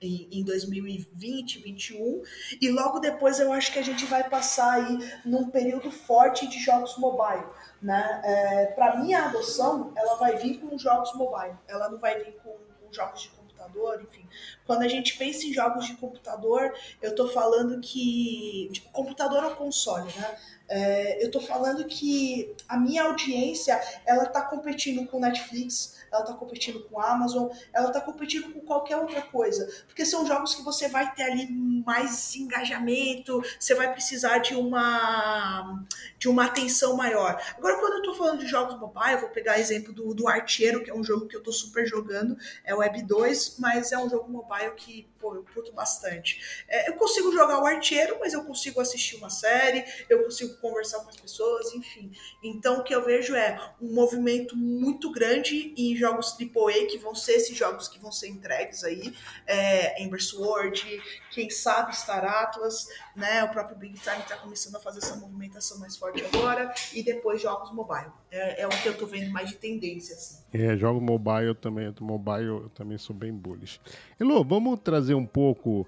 em 0.00 0.42
2020, 0.44 1.60
2021, 1.60 2.22
e 2.60 2.70
logo 2.70 2.98
depois 2.98 3.40
eu 3.40 3.52
acho 3.52 3.72
que 3.72 3.78
a 3.78 3.82
gente 3.82 4.04
vai 4.04 4.28
passar 4.28 4.74
aí 4.74 4.98
num 5.24 5.50
período 5.50 5.90
forte 5.90 6.46
de 6.46 6.58
jogos 6.58 6.96
mobile, 6.98 7.46
né? 7.80 8.20
É, 8.24 8.66
Para 8.66 8.96
mim 8.96 9.14
a 9.14 9.26
adoção 9.26 9.92
ela 9.96 10.16
vai 10.16 10.36
vir 10.36 10.58
com 10.60 10.78
jogos 10.78 11.14
mobile, 11.14 11.56
ela 11.66 11.88
não 11.88 11.98
vai 11.98 12.22
vir 12.22 12.36
com, 12.42 12.50
com 12.50 12.92
jogos 12.92 13.22
de 13.22 13.28
computador, 13.30 14.02
enfim. 14.02 14.26
Quando 14.66 14.82
a 14.82 14.88
gente 14.88 15.16
pensa 15.16 15.46
em 15.46 15.52
jogos 15.52 15.86
de 15.86 15.94
computador, 15.96 16.74
eu 17.00 17.10
estou 17.10 17.28
falando 17.28 17.80
que 17.80 18.68
de 18.70 18.80
computador 18.82 19.44
ou 19.44 19.56
console, 19.56 20.12
né? 20.16 20.36
É, 20.68 21.22
eu 21.22 21.26
estou 21.26 21.40
falando 21.40 21.84
que 21.84 22.54
a 22.68 22.76
minha 22.76 23.04
audiência 23.04 23.80
ela 24.04 24.24
está 24.24 24.42
competindo 24.42 25.06
com 25.06 25.20
Netflix, 25.20 26.04
ela 26.16 26.24
está 26.24 26.34
competindo 26.34 26.80
com 26.84 27.00
Amazon, 27.00 27.48
ela 27.72 27.88
está 27.88 28.00
competindo 28.00 28.52
com 28.52 28.60
qualquer 28.60 28.96
outra 28.96 29.22
coisa, 29.22 29.66
porque 29.86 30.04
são 30.04 30.26
jogos 30.26 30.54
que 30.54 30.62
você 30.62 30.88
vai 30.88 31.14
ter 31.14 31.22
ali 31.22 31.50
mais 31.50 32.34
engajamento, 32.34 33.42
você 33.58 33.74
vai 33.74 33.92
precisar 33.92 34.38
de 34.38 34.54
uma 34.54 35.84
de 36.18 36.28
uma 36.28 36.46
atenção 36.46 36.96
maior. 36.96 37.40
Agora, 37.56 37.78
quando 37.78 37.94
eu 37.94 37.98
estou 37.98 38.14
falando 38.14 38.40
de 38.40 38.46
jogos 38.46 38.78
mobile, 38.78 39.20
vou 39.20 39.28
pegar 39.30 39.58
exemplo 39.58 39.92
do, 39.92 40.14
do 40.14 40.28
Arteiro, 40.28 40.82
que 40.82 40.90
é 40.90 40.94
um 40.94 41.04
jogo 41.04 41.26
que 41.26 41.36
eu 41.36 41.40
estou 41.40 41.52
super 41.52 41.86
jogando, 41.86 42.36
é 42.64 42.74
o 42.74 42.78
Web 42.78 43.02
2, 43.02 43.56
mas 43.58 43.92
é 43.92 43.98
um 43.98 44.08
jogo 44.08 44.30
mobile 44.30 44.72
que 44.76 45.06
pô, 45.26 45.34
eu 45.34 45.44
curto 45.52 45.72
bastante. 45.72 46.64
É, 46.68 46.88
eu 46.88 46.94
consigo 46.94 47.32
jogar 47.32 47.60
o 47.60 47.66
arteiro, 47.66 48.16
mas 48.20 48.32
eu 48.32 48.44
consigo 48.44 48.80
assistir 48.80 49.16
uma 49.16 49.28
série, 49.28 49.84
eu 50.08 50.22
consigo 50.22 50.56
conversar 50.58 51.00
com 51.00 51.08
as 51.08 51.16
pessoas, 51.16 51.74
enfim. 51.74 52.12
Então 52.42 52.78
o 52.78 52.84
que 52.84 52.94
eu 52.94 53.04
vejo 53.04 53.34
é 53.34 53.58
um 53.80 53.92
movimento 53.92 54.56
muito 54.56 55.10
grande 55.10 55.74
em 55.76 55.96
jogos 55.96 56.36
AAA, 56.38 56.86
que 56.86 56.98
vão 56.98 57.14
ser 57.14 57.32
esses 57.32 57.56
jogos 57.56 57.88
que 57.88 57.98
vão 57.98 58.12
ser 58.12 58.28
entregues 58.28 58.84
aí, 58.84 59.12
é, 59.46 60.02
Ember 60.02 60.22
Sword, 60.22 61.02
quem 61.32 61.50
sabe 61.50 61.96
Star 61.96 62.24
Atlas, 62.24 62.88
né? 63.14 63.42
O 63.44 63.50
próprio 63.50 63.76
Big 63.76 63.98
Time 64.00 64.18
está 64.18 64.36
começando 64.36 64.76
a 64.76 64.80
fazer 64.80 64.98
essa 64.98 65.16
movimentação 65.16 65.78
mais 65.78 65.96
forte 65.96 66.24
agora, 66.24 66.72
e 66.94 67.02
depois 67.02 67.42
jogos 67.42 67.72
mobile. 67.72 68.12
É, 68.30 68.62
é 68.62 68.66
o 68.66 68.70
que 68.70 68.88
eu 68.88 68.96
tô 68.96 69.06
vendo 69.06 69.30
mais 69.30 69.48
de 69.48 69.56
tendência, 69.56 70.14
assim. 70.14 70.42
É, 70.52 70.76
jogo 70.76 71.00
mobile 71.00 71.54
também, 71.54 71.92
mobile 72.00 72.46
eu 72.46 72.68
também 72.70 72.96
sou 72.96 73.14
bem 73.14 73.32
bullish. 73.32 73.80
Elô, 74.18 74.42
vamos 74.42 74.80
trazer 74.80 75.14
um 75.16 75.26
pouco 75.26 75.86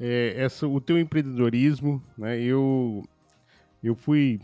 é, 0.00 0.34
essa, 0.36 0.66
o 0.66 0.80
teu 0.80 0.98
empreendedorismo, 0.98 2.02
né? 2.16 2.40
Eu, 2.40 3.04
eu 3.82 3.94
fui 3.94 4.40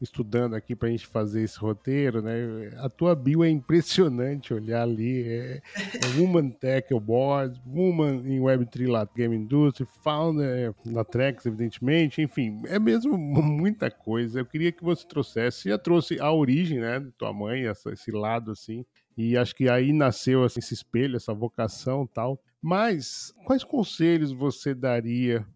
estudando 0.00 0.54
aqui 0.54 0.74
para 0.74 0.88
a 0.88 0.90
gente 0.90 1.06
fazer 1.06 1.42
esse 1.42 1.58
roteiro, 1.58 2.22
né? 2.22 2.72
A 2.78 2.88
tua 2.88 3.14
bio 3.14 3.44
é 3.44 3.50
impressionante 3.50 4.54
olhar 4.54 4.82
ali. 4.82 5.22
É, 5.22 5.62
é 5.76 6.18
Woman 6.18 6.50
Tech 6.50 6.92
Awards, 6.92 7.60
Woman 7.66 8.22
em 8.24 8.40
Web3 8.40 8.88
lá, 8.88 9.08
Game 9.14 9.36
Industry, 9.36 9.86
Founder 10.02 10.74
na 10.86 11.04
Trex, 11.04 11.44
evidentemente. 11.44 12.22
Enfim, 12.22 12.62
é 12.66 12.78
mesmo 12.78 13.18
muita 13.18 13.90
coisa. 13.90 14.40
Eu 14.40 14.46
queria 14.46 14.72
que 14.72 14.82
você 14.82 15.06
trouxesse, 15.06 15.68
já 15.68 15.78
trouxe 15.78 16.18
a 16.18 16.32
origem, 16.32 16.78
né, 16.78 17.00
da 17.00 17.10
tua 17.18 17.32
mãe, 17.32 17.66
essa, 17.66 17.92
esse 17.92 18.10
lado 18.10 18.52
assim. 18.52 18.84
E 19.16 19.36
acho 19.36 19.54
que 19.54 19.68
aí 19.68 19.92
nasceu 19.92 20.44
assim, 20.44 20.60
esse 20.60 20.72
espelho, 20.72 21.16
essa 21.16 21.34
vocação 21.34 22.06
tal. 22.06 22.40
Mas 22.62 23.32
quais 23.44 23.64
conselhos 23.64 24.32
você 24.32 24.74
daria 24.74 25.46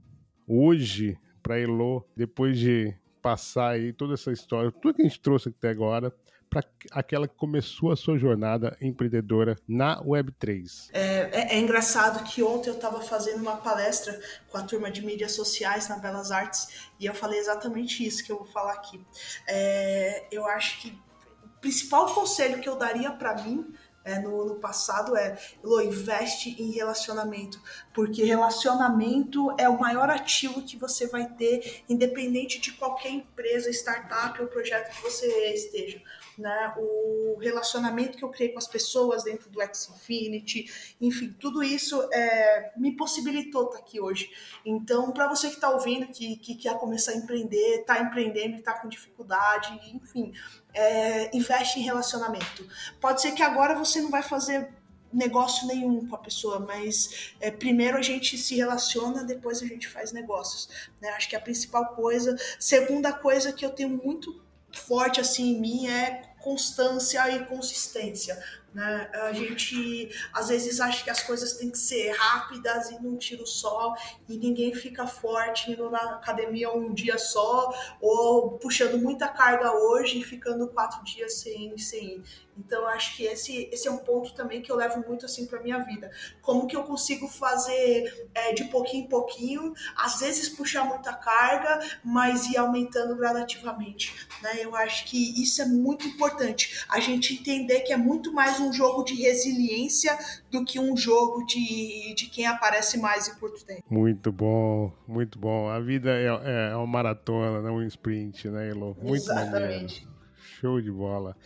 hoje 0.46 1.18
para 1.42 1.58
Elo, 1.58 2.06
depois 2.16 2.58
de 2.58 2.94
passar 3.20 3.70
aí 3.70 3.92
toda 3.92 4.14
essa 4.14 4.32
história, 4.32 4.70
tudo 4.70 4.94
que 4.94 5.02
a 5.02 5.04
gente 5.04 5.20
trouxe 5.20 5.48
até 5.50 5.68
agora, 5.68 6.14
para 6.48 6.62
aquela 6.92 7.26
que 7.26 7.34
começou 7.34 7.90
a 7.90 7.96
sua 7.96 8.16
jornada 8.16 8.76
empreendedora 8.80 9.56
na 9.66 10.00
Web3? 10.02 10.90
É, 10.92 11.30
é, 11.32 11.56
é 11.56 11.58
engraçado 11.58 12.22
que 12.24 12.42
ontem 12.42 12.70
eu 12.70 12.74
estava 12.74 13.00
fazendo 13.00 13.40
uma 13.40 13.56
palestra 13.56 14.18
com 14.48 14.56
a 14.56 14.62
turma 14.62 14.90
de 14.90 15.04
mídias 15.04 15.32
sociais 15.32 15.88
na 15.88 15.96
Belas 15.96 16.30
Artes 16.30 16.88
e 17.00 17.06
eu 17.06 17.14
falei 17.14 17.40
exatamente 17.40 18.06
isso 18.06 18.24
que 18.24 18.30
eu 18.30 18.38
vou 18.38 18.46
falar 18.46 18.74
aqui. 18.74 19.04
É, 19.48 20.26
eu 20.30 20.46
acho 20.46 20.80
que 20.80 20.98
o 21.42 21.60
principal 21.60 22.14
conselho 22.14 22.60
que 22.60 22.68
eu 22.68 22.76
daria 22.76 23.10
para 23.10 23.42
mim 23.42 23.74
é, 24.04 24.18
no, 24.18 24.44
no, 24.44 24.54
passado 24.56 25.16
é, 25.16 25.38
Lô, 25.62 25.80
investe 25.80 26.60
em 26.62 26.70
relacionamento, 26.70 27.60
porque 27.92 28.24
relacionamento 28.24 29.54
é 29.58 29.68
o 29.68 29.80
maior 29.80 30.10
ativo 30.10 30.62
que 30.62 30.76
você 30.76 31.06
vai 31.06 31.26
ter, 31.26 31.82
independente 31.88 32.60
de 32.60 32.72
qualquer 32.72 33.10
empresa, 33.10 33.70
startup 33.70 34.40
ou 34.40 34.48
projeto 34.48 34.94
que 34.94 35.02
você 35.02 35.26
esteja. 35.54 36.02
Né? 36.36 36.74
O 36.76 37.38
relacionamento 37.40 38.18
que 38.18 38.24
eu 38.24 38.28
criei 38.28 38.50
com 38.50 38.58
as 38.58 38.66
pessoas 38.66 39.22
dentro 39.24 39.48
do 39.50 39.60
X 39.62 39.88
Infinity, 39.94 40.94
enfim, 41.00 41.34
tudo 41.38 41.62
isso 41.62 42.02
é, 42.12 42.72
me 42.76 42.96
possibilitou 42.96 43.66
estar 43.66 43.78
aqui 43.78 44.00
hoje. 44.00 44.30
Então, 44.64 45.12
para 45.12 45.28
você 45.28 45.48
que 45.48 45.54
está 45.54 45.70
ouvindo, 45.70 46.06
que, 46.08 46.36
que 46.36 46.56
quer 46.56 46.78
começar 46.78 47.12
a 47.12 47.16
empreender, 47.16 47.80
está 47.80 48.00
empreendendo 48.00 48.56
e 48.56 48.58
está 48.58 48.74
com 48.74 48.88
dificuldade, 48.88 49.80
enfim, 49.94 50.32
é, 50.72 51.36
investe 51.36 51.78
em 51.78 51.82
relacionamento. 51.82 52.66
Pode 53.00 53.22
ser 53.22 53.32
que 53.32 53.42
agora 53.42 53.74
você 53.74 54.00
não 54.00 54.10
vai 54.10 54.22
fazer 54.22 54.68
negócio 55.14 55.66
nenhum 55.66 56.06
com 56.06 56.16
a 56.16 56.18
pessoa, 56.18 56.58
mas 56.58 57.34
é, 57.40 57.50
primeiro 57.50 57.96
a 57.96 58.02
gente 58.02 58.36
se 58.36 58.56
relaciona, 58.56 59.22
depois 59.22 59.62
a 59.62 59.66
gente 59.66 59.88
faz 59.88 60.12
negócios. 60.12 60.68
Né? 61.00 61.08
Acho 61.10 61.28
que 61.28 61.36
é 61.36 61.38
a 61.38 61.42
principal 61.42 61.94
coisa. 61.94 62.36
Segunda 62.58 63.12
coisa 63.12 63.52
que 63.52 63.64
eu 63.64 63.70
tenho 63.70 63.90
muito 63.90 64.43
forte 64.78 65.20
assim 65.20 65.54
em 65.54 65.60
mim 65.60 65.86
é 65.88 66.34
constância 66.40 67.30
e 67.30 67.46
consistência. 67.46 68.38
Né? 68.74 69.08
A 69.14 69.32
gente 69.32 70.10
às 70.32 70.48
vezes 70.48 70.80
acha 70.80 71.04
que 71.04 71.08
as 71.08 71.22
coisas 71.22 71.54
têm 71.54 71.70
que 71.70 71.78
ser 71.78 72.10
rápidas 72.10 72.90
e 72.90 73.00
num 73.00 73.16
tiro 73.16 73.46
só, 73.46 73.94
e 74.28 74.36
ninguém 74.36 74.74
fica 74.74 75.06
forte 75.06 75.70
indo 75.70 75.88
na 75.88 76.16
academia 76.16 76.72
um 76.72 76.92
dia 76.92 77.16
só, 77.16 77.72
ou 78.00 78.58
puxando 78.58 78.98
muita 78.98 79.28
carga 79.28 79.72
hoje 79.72 80.18
e 80.18 80.24
ficando 80.24 80.66
quatro 80.68 81.02
dias 81.04 81.34
sem, 81.34 81.78
sem 81.78 82.16
ir. 82.16 82.24
Então, 82.58 82.86
acho 82.86 83.16
que 83.16 83.24
esse, 83.24 83.68
esse 83.72 83.88
é 83.88 83.90
um 83.90 83.98
ponto 83.98 84.34
também 84.34 84.62
que 84.62 84.70
eu 84.70 84.76
levo 84.76 85.04
muito 85.06 85.26
assim 85.26 85.46
para 85.46 85.60
minha 85.60 85.78
vida. 85.78 86.10
Como 86.40 86.66
que 86.66 86.76
eu 86.76 86.84
consigo 86.84 87.28
fazer 87.28 88.28
é, 88.34 88.52
de 88.52 88.64
pouquinho 88.64 89.04
em 89.04 89.08
pouquinho, 89.08 89.74
às 89.96 90.20
vezes 90.20 90.48
puxar 90.48 90.84
muita 90.84 91.12
carga, 91.12 91.80
mas 92.04 92.46
ir 92.46 92.56
aumentando 92.56 93.16
gradativamente. 93.16 94.14
Né? 94.42 94.64
Eu 94.64 94.74
acho 94.76 95.06
que 95.06 95.42
isso 95.42 95.60
é 95.62 95.66
muito 95.66 96.06
importante. 96.06 96.84
A 96.88 97.00
gente 97.00 97.34
entender 97.34 97.80
que 97.80 97.92
é 97.92 97.96
muito 97.96 98.32
mais 98.32 98.60
um 98.60 98.72
jogo 98.72 99.02
de 99.04 99.14
resiliência 99.14 100.16
do 100.50 100.64
que 100.64 100.78
um 100.78 100.96
jogo 100.96 101.44
de, 101.44 102.14
de 102.14 102.26
quem 102.26 102.46
aparece 102.46 102.98
mais 102.98 103.28
em 103.28 103.34
curto 103.34 103.64
tempo. 103.64 103.82
Muito 103.90 104.30
bom, 104.30 104.92
muito 105.06 105.38
bom. 105.38 105.68
A 105.68 105.80
vida 105.80 106.10
é, 106.10 106.70
é 106.70 106.76
uma 106.76 106.86
maratona, 106.86 107.60
não 107.60 107.76
um 107.76 107.82
sprint, 107.86 108.48
né, 108.48 108.70
Elo? 108.70 108.96
Muito 109.00 109.22
Exatamente. 109.22 110.04
Maneiro. 110.04 110.14
Show 110.60 110.80
de 110.80 110.90
bola. 110.90 111.36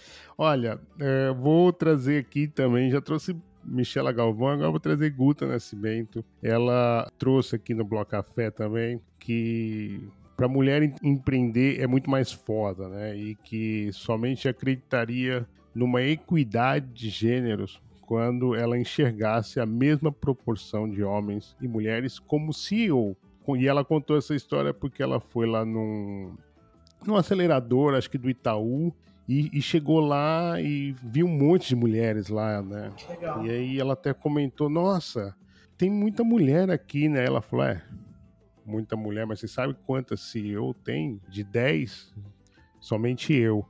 Olha, 0.41 0.79
é, 1.01 1.33
vou 1.33 1.73
trazer 1.73 2.19
aqui 2.19 2.47
também, 2.47 2.93
já 2.93 3.01
trouxe 3.01 3.37
Michela 3.65 4.13
Galvão, 4.13 4.51
agora 4.51 4.71
vou 4.71 4.79
trazer 4.79 5.11
Guta 5.11 5.45
Nascimento. 5.45 6.25
Ela 6.41 7.11
trouxe 7.19 7.57
aqui 7.57 7.75
no 7.75 7.85
Bloco 7.85 8.13
Café 8.13 8.49
também 8.49 9.01
que 9.19 10.01
para 10.37 10.47
mulher 10.47 10.95
empreender 11.03 11.81
é 11.81 11.89
muito 11.89 12.09
mais 12.09 12.31
foda, 12.31 12.89
né? 12.89 13.17
E 13.17 13.35
que 13.35 13.91
somente 13.93 14.49
acreditaria 14.49 15.45
numa 15.75 16.03
equidade 16.03 16.87
de 16.87 17.09
gêneros 17.09 17.83
quando 18.03 18.55
ela 18.55 18.79
enxergasse 18.79 19.59
a 19.59 19.67
mesma 19.67 20.13
proporção 20.13 20.89
de 20.89 21.03
homens 21.03 21.57
e 21.61 21.67
mulheres 21.67 22.21
como 22.21 22.55
CEO. 22.55 23.17
E 23.57 23.67
ela 23.67 23.85
contou 23.85 24.17
essa 24.17 24.37
história 24.37 24.73
porque 24.73 25.03
ela 25.03 25.19
foi 25.19 25.49
lá 25.49 25.65
num, 25.65 26.37
num 27.05 27.17
acelerador, 27.17 27.95
acho 27.95 28.09
que 28.09 28.19
do 28.19 28.31
Itaú, 28.31 28.95
e, 29.29 29.51
e, 29.59 29.61
chegou 29.61 30.01
lá 30.01 30.59
e 30.59 30.93
viu 31.03 31.27
um 31.27 31.39
monte 31.39 31.69
de 31.69 31.77
mulheres 31.77 32.29
lá, 32.29 32.63
né? 32.63 32.91
Legal. 33.11 33.45
E 33.45 33.51
aí 33.51 33.79
ela 33.79 33.93
até 33.93 34.15
comentou: 34.15 34.71
Nossa, 34.71 35.37
tem 35.77 35.91
muita 35.91 36.25
mulher 36.25 36.71
aqui, 36.71 37.09
né? 37.09 37.27
Ela 37.27 37.43
falou: 37.43 37.67
É, 37.67 37.83
muita 38.65 38.97
mulher, 38.97 39.27
mas 39.27 39.41
você 39.41 39.47
sabe 39.47 39.77
quantas 39.87 40.21
CEO 40.21 40.73
tem? 40.73 41.21
De 41.29 41.45
10? 41.45 42.15
Somente 42.81 43.35
eu. 43.35 43.67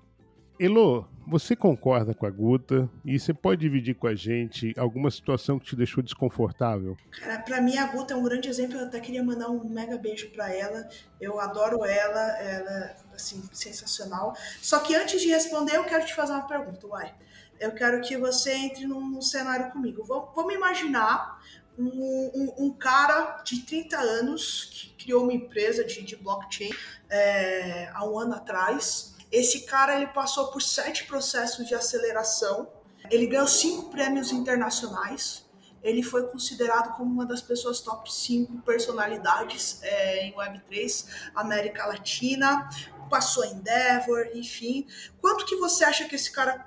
Elo, 0.60 1.08
você 1.26 1.54
concorda 1.54 2.12
com 2.14 2.26
a 2.26 2.30
Guta 2.30 2.90
e 3.04 3.18
você 3.18 3.32
pode 3.32 3.60
dividir 3.60 3.94
com 3.94 4.08
a 4.08 4.14
gente 4.14 4.74
alguma 4.76 5.08
situação 5.08 5.58
que 5.58 5.66
te 5.66 5.76
deixou 5.76 6.02
desconfortável? 6.02 6.96
Cara, 7.12 7.40
pra 7.42 7.60
mim 7.60 7.76
a 7.76 7.86
Guta 7.86 8.14
é 8.14 8.16
um 8.16 8.24
grande 8.24 8.48
exemplo, 8.48 8.76
eu 8.76 8.86
até 8.86 8.98
queria 8.98 9.22
mandar 9.22 9.50
um 9.50 9.68
mega 9.68 9.96
beijo 9.98 10.30
para 10.30 10.52
ela. 10.52 10.88
Eu 11.20 11.38
adoro 11.38 11.84
ela, 11.84 12.38
ela 12.40 12.96
assim, 13.18 13.42
sensacional. 13.52 14.36
Só 14.62 14.78
que 14.80 14.94
antes 14.94 15.20
de 15.20 15.28
responder, 15.28 15.76
eu 15.76 15.84
quero 15.84 16.06
te 16.06 16.14
fazer 16.14 16.32
uma 16.32 16.46
pergunta, 16.46 16.86
Uai. 16.86 17.14
Eu 17.60 17.72
quero 17.72 18.00
que 18.00 18.16
você 18.16 18.52
entre 18.52 18.86
num, 18.86 19.00
num 19.00 19.20
cenário 19.20 19.70
comigo. 19.72 20.04
Vamos, 20.04 20.54
imaginar 20.54 21.42
um, 21.76 21.84
um, 21.84 22.66
um, 22.66 22.72
cara 22.72 23.42
de 23.44 23.62
30 23.62 23.98
anos 23.98 24.70
que 24.72 25.04
criou 25.04 25.24
uma 25.24 25.32
empresa 25.32 25.84
de, 25.84 26.02
de 26.02 26.16
blockchain 26.16 26.70
é, 27.10 27.90
há 27.92 28.04
um 28.08 28.18
ano 28.18 28.34
atrás 28.34 29.16
esse 29.30 29.60
cara 29.60 29.96
ele 29.96 30.06
passou 30.08 30.48
por 30.48 30.62
sete 30.62 31.04
processos 31.04 31.66
de 31.66 31.74
aceleração. 31.74 32.68
Ele 33.10 33.26
ganhou 33.26 33.46
cinco 33.46 33.90
prêmios 33.90 34.32
internacionais. 34.32 35.46
Ele 35.82 36.02
foi 36.02 36.26
considerado 36.26 36.96
como 36.96 37.10
uma 37.10 37.26
das 37.26 37.40
pessoas 37.40 37.80
top 37.80 38.12
5 38.12 38.62
personalidades 38.62 39.80
é, 39.82 40.26
em 40.26 40.34
Web3, 40.34 41.06
América 41.34 41.86
Latina, 41.86 42.68
passou 43.08 43.44
em 43.44 43.54
Endeavor, 43.54 44.28
enfim. 44.34 44.86
Quanto 45.20 45.46
que 45.46 45.56
você 45.56 45.84
acha 45.84 46.08
que 46.08 46.14
esse 46.14 46.32
cara, 46.32 46.64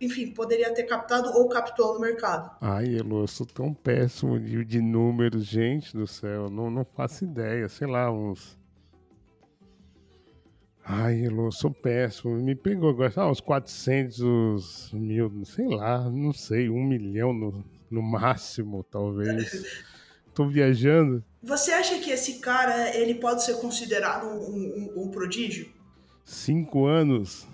enfim, 0.00 0.32
poderia 0.32 0.72
ter 0.72 0.84
captado 0.84 1.30
ou 1.30 1.48
captou 1.48 1.94
no 1.94 2.00
mercado? 2.00 2.50
Ai, 2.60 2.96
Elo, 2.96 3.22
eu 3.22 3.28
sou 3.28 3.46
tão 3.46 3.72
péssimo 3.72 4.38
de, 4.38 4.64
de 4.64 4.80
números, 4.80 5.44
gente 5.44 5.96
do 5.96 6.06
céu, 6.06 6.48
não, 6.48 6.70
não 6.70 6.84
faço 6.84 7.24
ideia, 7.24 7.68
sei 7.68 7.86
lá, 7.86 8.10
uns 8.10 8.60
Ai, 10.84 11.26
Elô, 11.26 11.50
sou 11.52 11.70
péssimo. 11.70 12.34
Me 12.34 12.56
pegou 12.56 12.90
agora, 12.90 13.12
ah, 13.16 13.30
uns 13.30 13.40
400 13.40 14.90
mil, 14.92 15.44
sei 15.44 15.68
lá, 15.68 16.10
não 16.10 16.32
sei, 16.32 16.68
um 16.68 16.82
milhão 16.82 17.32
no, 17.32 17.64
no 17.92 18.02
máximo, 18.02 18.82
talvez. 18.82 19.82
Tô 20.34 20.48
viajando. 20.48 21.22
Você 21.42 21.72
acha 21.72 21.98
que 21.98 22.10
esse 22.10 22.38
cara 22.38 22.96
ele 22.96 23.16
pode 23.16 23.44
ser 23.44 23.58
considerado 23.58 24.26
um, 24.26 24.92
um, 24.96 25.02
um 25.02 25.10
prodígio? 25.10 25.70
Cinco 26.24 26.86
anos? 26.86 27.46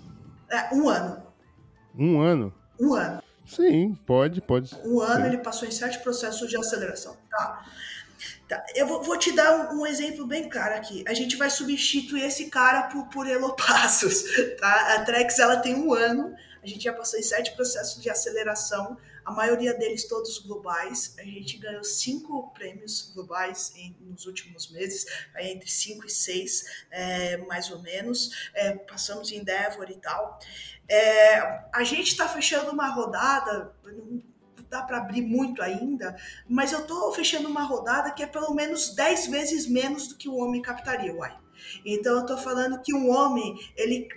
É, 0.49 0.73
um 0.73 0.87
ano. 0.87 1.21
Um 1.93 2.21
ano? 2.21 2.53
Um 2.79 2.93
ano. 2.93 3.21
Sim, 3.45 3.97
pode, 4.05 4.41
pode. 4.41 4.73
Um 4.85 5.01
ano 5.01 5.25
ele 5.25 5.39
passou 5.39 5.67
em 5.67 5.71
sete 5.71 5.99
processos 5.99 6.47
de 6.47 6.55
aceleração. 6.55 7.17
Tá. 7.29 7.65
Tá, 8.47 8.65
eu 8.75 8.87
vou, 8.87 9.03
vou, 9.03 9.17
te 9.17 9.31
dar 9.31 9.71
um, 9.71 9.81
um, 9.81 9.85
exemplo 9.85 10.25
bem 10.25 10.49
claro 10.49 10.75
aqui. 10.75 11.03
A 11.07 11.13
gente 11.13 11.35
vai 11.35 11.49
substituir 11.49 12.23
esse 12.23 12.49
cara 12.49 12.83
por, 12.83 13.07
por 13.07 13.27
Elopassos, 13.27 14.23
tá? 14.59 14.95
A 14.95 15.05
Trex, 15.05 15.39
ela 15.39 15.57
tem 15.57 15.75
um 15.75 15.93
ano, 15.93 16.35
a 16.61 16.67
gente 16.67 16.83
já 16.83 16.93
passou 16.93 17.19
em 17.19 17.23
sete 17.23 17.51
processos 17.55 18.01
de 18.01 18.09
aceleração, 18.09 18.97
a 19.25 19.31
maioria 19.31 19.73
deles 19.73 20.07
todos 20.07 20.39
globais. 20.39 21.15
A 21.17 21.23
gente 21.23 21.57
ganhou 21.57 21.83
cinco 21.83 22.51
prêmios 22.53 23.11
globais 23.13 23.73
em, 23.75 23.95
nos 24.01 24.25
últimos 24.25 24.69
meses, 24.71 25.05
entre 25.39 25.69
cinco 25.69 26.05
e 26.05 26.09
seis, 26.09 26.85
é, 26.91 27.37
mais 27.37 27.69
ou 27.71 27.81
menos. 27.81 28.49
É, 28.53 28.73
passamos 28.73 29.31
em 29.31 29.37
Endeavor 29.37 29.89
e 29.89 29.95
tal. 29.95 30.39
É, 30.87 31.39
a 31.73 31.83
gente 31.83 32.07
está 32.07 32.27
fechando 32.27 32.71
uma 32.71 32.87
rodada, 32.89 33.73
não 33.83 34.21
dá 34.69 34.83
para 34.83 34.97
abrir 34.97 35.21
muito 35.21 35.61
ainda, 35.61 36.15
mas 36.47 36.71
eu 36.71 36.81
estou 36.81 37.11
fechando 37.13 37.49
uma 37.49 37.63
rodada 37.63 38.11
que 38.11 38.23
é 38.23 38.27
pelo 38.27 38.53
menos 38.53 38.95
10 38.95 39.27
vezes 39.27 39.67
menos 39.67 40.07
do 40.07 40.15
que 40.15 40.29
o 40.29 40.35
homem 40.35 40.61
captaria, 40.61 41.13
uai. 41.13 41.35
Então 41.85 42.17
eu 42.17 42.25
tô 42.25 42.37
falando 42.37 42.81
que 42.81 42.93
um 42.93 43.09
homem, 43.09 43.55
ele 43.75 44.07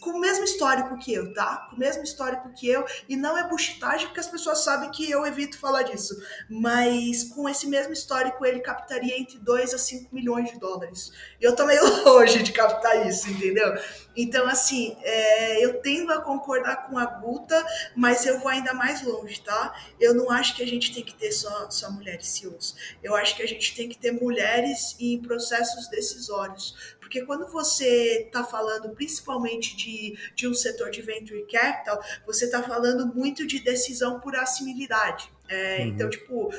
com 0.00 0.10
o 0.10 0.20
mesmo 0.20 0.44
histórico 0.44 0.98
que 0.98 1.12
eu, 1.12 1.32
tá? 1.32 1.68
Com 1.70 1.76
o 1.76 1.78
mesmo 1.78 2.02
histórico 2.02 2.52
que 2.54 2.68
eu, 2.68 2.84
e 3.08 3.16
não 3.16 3.36
é 3.36 3.48
buchitagem 3.48 4.06
porque 4.06 4.20
as 4.20 4.28
pessoas 4.28 4.64
sabem 4.64 4.90
que 4.90 5.10
eu 5.10 5.26
evito 5.26 5.58
falar 5.58 5.82
disso, 5.82 6.14
mas 6.48 7.24
com 7.24 7.48
esse 7.48 7.66
mesmo 7.66 7.92
histórico 7.92 8.44
ele 8.44 8.60
captaria 8.60 9.18
entre 9.18 9.38
2 9.38 9.74
a 9.74 9.78
5 9.78 10.14
milhões 10.14 10.50
de 10.50 10.58
dólares. 10.58 11.12
E 11.40 11.44
eu 11.44 11.54
tô 11.54 11.66
meio 11.66 11.82
longe 12.04 12.42
de 12.42 12.52
captar 12.52 13.06
isso, 13.06 13.30
entendeu? 13.30 13.74
Então, 14.16 14.48
assim, 14.48 14.96
é, 15.02 15.64
eu 15.64 15.80
tendo 15.80 16.12
a 16.12 16.20
concordar 16.20 16.88
com 16.88 16.98
a 16.98 17.06
Guta, 17.06 17.64
mas 17.94 18.26
eu 18.26 18.40
vou 18.40 18.48
ainda 18.48 18.74
mais 18.74 19.02
longe, 19.02 19.40
tá? 19.40 19.74
Eu 20.00 20.14
não 20.14 20.30
acho 20.30 20.56
que 20.56 20.62
a 20.62 20.66
gente 20.66 20.92
tem 20.92 21.04
que 21.04 21.14
ter 21.14 21.30
só, 21.30 21.70
só 21.70 21.90
mulheres 21.90 22.26
CEOs. 22.26 22.74
Eu 23.02 23.14
acho 23.14 23.36
que 23.36 23.42
a 23.42 23.46
gente 23.46 23.74
tem 23.76 23.88
que 23.88 23.96
ter 23.96 24.12
mulheres 24.12 24.96
em 24.98 25.20
processos 25.22 25.88
decisórios. 25.88 26.74
Porque 27.00 27.22
quando 27.24 27.46
você 27.48 28.24
está 28.26 28.44
falando 28.44 28.90
principalmente 28.90 29.76
de, 29.76 30.16
de 30.34 30.48
um 30.48 30.54
setor 30.54 30.90
de 30.90 31.02
venture 31.02 31.46
capital, 31.50 32.02
você 32.26 32.44
está 32.46 32.62
falando 32.62 33.06
muito 33.14 33.46
de 33.46 33.60
decisão 33.60 34.20
por 34.20 34.36
assimilidade. 34.36 35.30
É, 35.48 35.78
uhum. 35.78 35.86
Então, 35.86 36.10
tipo, 36.10 36.52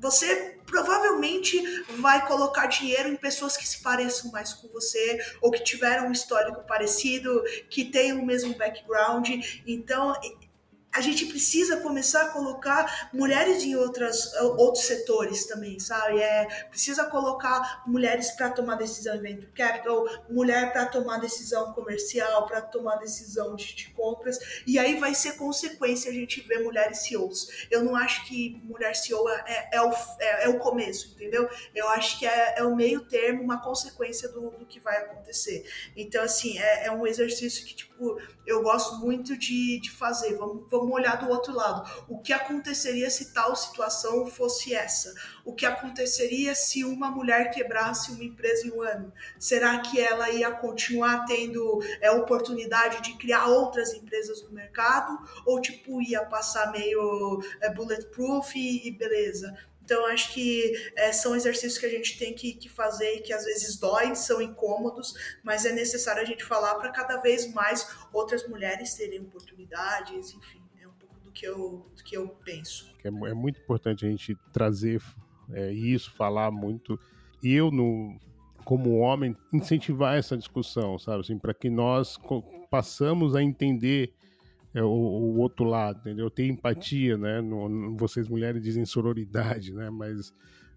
você 0.00 0.56
provavelmente 0.64 1.62
vai 1.98 2.26
colocar 2.26 2.66
dinheiro 2.66 3.08
em 3.08 3.16
pessoas 3.16 3.56
que 3.56 3.66
se 3.66 3.82
pareçam 3.82 4.30
mais 4.30 4.54
com 4.54 4.68
você 4.68 5.20
ou 5.42 5.50
que 5.50 5.62
tiveram 5.62 6.08
um 6.08 6.12
histórico 6.12 6.62
parecido, 6.66 7.42
que 7.68 7.84
tenham 7.84 8.20
o 8.20 8.26
mesmo 8.26 8.54
background. 8.54 9.28
Então, 9.66 10.14
a 10.92 11.00
gente 11.00 11.26
precisa 11.26 11.78
começar 11.78 12.22
a 12.22 12.28
colocar 12.28 13.10
mulheres 13.12 13.62
em 13.62 13.76
outras, 13.76 14.34
outros 14.58 14.84
setores 14.84 15.46
também, 15.46 15.78
sabe? 15.78 16.20
É, 16.20 16.46
precisa 16.68 17.04
colocar 17.06 17.82
mulheres 17.86 18.30
para 18.32 18.50
tomar 18.50 18.74
decisão 18.74 19.14
em 19.16 19.20
venture 19.20 19.52
capital, 19.52 20.06
mulher 20.28 20.72
para 20.72 20.86
tomar 20.86 21.18
decisão 21.18 21.72
comercial, 21.72 22.46
para 22.46 22.60
tomar 22.60 22.96
decisão 22.96 23.54
de, 23.54 23.74
de, 23.74 23.90
compras, 23.90 24.62
e 24.66 24.78
aí 24.78 24.98
vai 24.98 25.14
ser 25.14 25.36
consequência 25.36 26.10
a 26.10 26.14
gente 26.14 26.40
ver 26.40 26.62
mulheres 26.64 26.98
CEOs. 26.98 27.66
Eu 27.70 27.84
não 27.84 27.94
acho 27.94 28.26
que 28.26 28.60
mulher 28.64 28.94
CEO 28.94 29.28
é, 29.28 29.44
é, 29.46 29.76
é 29.76 29.82
o, 29.82 29.92
é, 30.18 30.44
é, 30.44 30.48
o 30.48 30.58
começo, 30.58 31.12
entendeu? 31.14 31.48
Eu 31.74 31.88
acho 31.88 32.18
que 32.18 32.26
é, 32.26 32.58
é 32.58 32.64
o 32.64 32.74
meio 32.74 33.00
termo, 33.02 33.42
uma 33.42 33.60
consequência 33.62 34.28
do, 34.28 34.50
do 34.50 34.66
que 34.66 34.80
vai 34.80 34.96
acontecer. 34.98 35.64
Então, 35.96 36.22
assim, 36.22 36.58
é, 36.58 36.86
é 36.86 36.92
um 36.92 37.06
exercício 37.06 37.64
que, 37.64 37.74
tipo, 37.74 38.20
eu 38.50 38.62
gosto 38.62 38.96
muito 38.96 39.36
de, 39.36 39.80
de 39.80 39.90
fazer. 39.90 40.36
Vamos, 40.36 40.66
vamos 40.68 40.92
olhar 40.92 41.16
do 41.16 41.28
outro 41.30 41.54
lado. 41.54 41.88
O 42.08 42.18
que 42.18 42.32
aconteceria 42.32 43.08
se 43.08 43.32
tal 43.32 43.54
situação 43.54 44.26
fosse 44.26 44.74
essa? 44.74 45.14
O 45.44 45.54
que 45.54 45.64
aconteceria 45.64 46.54
se 46.54 46.84
uma 46.84 47.10
mulher 47.10 47.50
quebrasse 47.50 48.10
uma 48.10 48.24
empresa 48.24 48.66
em 48.66 48.72
um 48.72 48.82
ano? 48.82 49.12
Será 49.38 49.78
que 49.78 50.00
ela 50.00 50.30
ia 50.30 50.50
continuar 50.50 51.24
tendo 51.26 51.80
é, 52.00 52.10
oportunidade 52.10 53.02
de 53.02 53.16
criar 53.16 53.46
outras 53.46 53.94
empresas 53.94 54.42
no 54.42 54.50
mercado? 54.50 55.18
Ou, 55.46 55.60
tipo, 55.60 56.02
ia 56.02 56.24
passar 56.24 56.72
meio 56.72 57.40
é, 57.60 57.72
bulletproof 57.72 58.56
e, 58.56 58.88
e 58.88 58.90
beleza? 58.90 59.56
Então, 59.90 60.06
acho 60.06 60.32
que 60.32 60.72
é, 60.96 61.12
são 61.12 61.34
exercícios 61.34 61.76
que 61.76 61.86
a 61.86 61.90
gente 61.90 62.16
tem 62.16 62.32
que, 62.32 62.52
que 62.54 62.68
fazer 62.68 63.16
e 63.16 63.20
que 63.22 63.32
às 63.32 63.44
vezes 63.44 63.76
doem, 63.76 64.14
são 64.14 64.40
incômodos, 64.40 65.14
mas 65.42 65.64
é 65.64 65.72
necessário 65.72 66.22
a 66.22 66.24
gente 66.24 66.44
falar 66.44 66.76
para 66.76 66.90
cada 66.90 67.16
vez 67.16 67.52
mais 67.52 67.88
outras 68.12 68.46
mulheres 68.48 68.94
terem 68.94 69.20
oportunidades, 69.20 70.32
enfim 70.32 70.60
do 71.30 71.32
que 71.32 71.46
eu, 71.46 71.86
do 71.96 72.02
que 72.02 72.16
eu 72.16 72.28
penso. 72.44 72.92
É, 73.02 73.08
é 73.08 73.34
muito 73.34 73.60
importante 73.60 74.04
a 74.04 74.10
gente 74.10 74.36
trazer 74.52 75.00
é, 75.52 75.72
isso, 75.72 76.12
falar 76.14 76.50
muito. 76.50 76.98
E 77.42 77.54
eu, 77.54 77.70
no, 77.70 78.18
como 78.64 78.98
homem, 78.98 79.36
incentivar 79.52 80.16
essa 80.16 80.36
discussão, 80.36 80.98
sabe? 80.98 81.20
Assim, 81.20 81.38
para 81.38 81.54
que 81.54 81.70
nós 81.70 82.18
passamos 82.68 83.34
a 83.34 83.42
entender 83.42 84.12
é, 84.74 84.82
o, 84.82 84.88
o, 84.88 85.38
outro 85.38 85.64
lado, 85.64 86.00
entendeu? 86.00 86.30
Ter 86.30 86.46
empatia, 86.46 87.16
né? 87.16 87.40
No, 87.40 87.96
vocês 87.96 88.28
mulheres 88.28 88.62
dizem 88.62 88.84
sororidade, 88.84 89.72
né? 89.72 89.90
Mas 89.90 90.32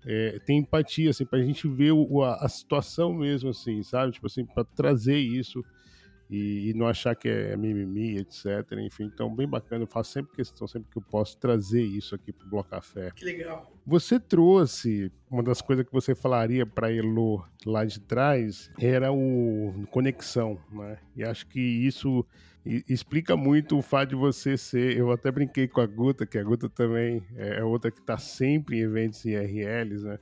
é, 0.06 0.40
tem 0.46 0.60
empatia, 0.60 1.12
assim, 1.12 1.26
para 1.26 1.40
a 1.40 1.44
gente 1.44 1.68
ver 1.68 1.92
o, 1.92 2.24
a, 2.24 2.36
a, 2.36 2.50
situação 2.50 3.14
mesmo, 3.14 3.50
assim, 3.50 3.84
sabe? 3.84 4.14
Tipo 4.14 4.28
assim, 4.28 4.46
para 4.46 4.64
trazer 4.64 5.18
isso 5.18 5.64
e, 6.30 6.70
e, 6.70 6.74
não 6.74 6.88
achar 6.88 7.16
que 7.16 7.30
é 7.30 7.56
mimimi, 7.56 8.18
etc. 8.18 8.46
Enfim, 8.80 9.04
então 9.04 9.34
bem 9.34 9.48
bacana. 9.48 9.84
Eu 9.84 9.88
faço 9.88 10.14
sempre 10.14 10.36
questão, 10.36 10.68
sempre 10.68 10.90
que 10.92 10.98
eu 10.98 11.02
posso, 11.02 11.38
trazer 11.38 11.84
isso 11.84 12.16
aqui 12.16 12.34
para 12.34 12.48
o 12.48 12.50
Bloco 12.50 12.70
Café. 12.72 13.12
Que 13.12 13.24
legal. 13.24 13.72
Você 13.86 14.20
trouxe 14.20 15.12
uma 15.30 15.44
das 15.44 15.62
coisas 15.62 15.86
que 15.86 15.92
você 15.92 16.16
falaria 16.16 16.66
para 16.66 16.92
Elo 16.92 17.46
lá 17.66 17.86
de 17.86 18.00
trás 18.00 18.72
era 18.80 19.12
o 19.12 19.86
conexão, 19.92 20.60
né? 20.72 20.98
E 21.16 21.24
acho 21.24 21.46
que 21.46 21.60
isso 21.60 22.26
explica 22.66 23.36
muito 23.36 23.78
o 23.78 23.82
fato 23.82 24.10
de 24.10 24.16
você 24.16 24.58
ser. 24.58 24.98
Eu 24.98 25.12
até 25.12 25.32
brinquei 25.32 25.68
com 25.68 25.82
a 25.82 25.86
Guta, 25.86 26.26
que 26.26 26.38
a 26.38 26.44
Guta 26.44 26.70
também 26.70 27.24
é 27.36 27.64
outra 27.64 27.92
que 27.92 28.00
está 28.00 28.18
sempre 28.18 28.78
em 28.78 28.82
eventos 28.82 29.26
IRLs, 29.26 30.06
né? 30.06 30.18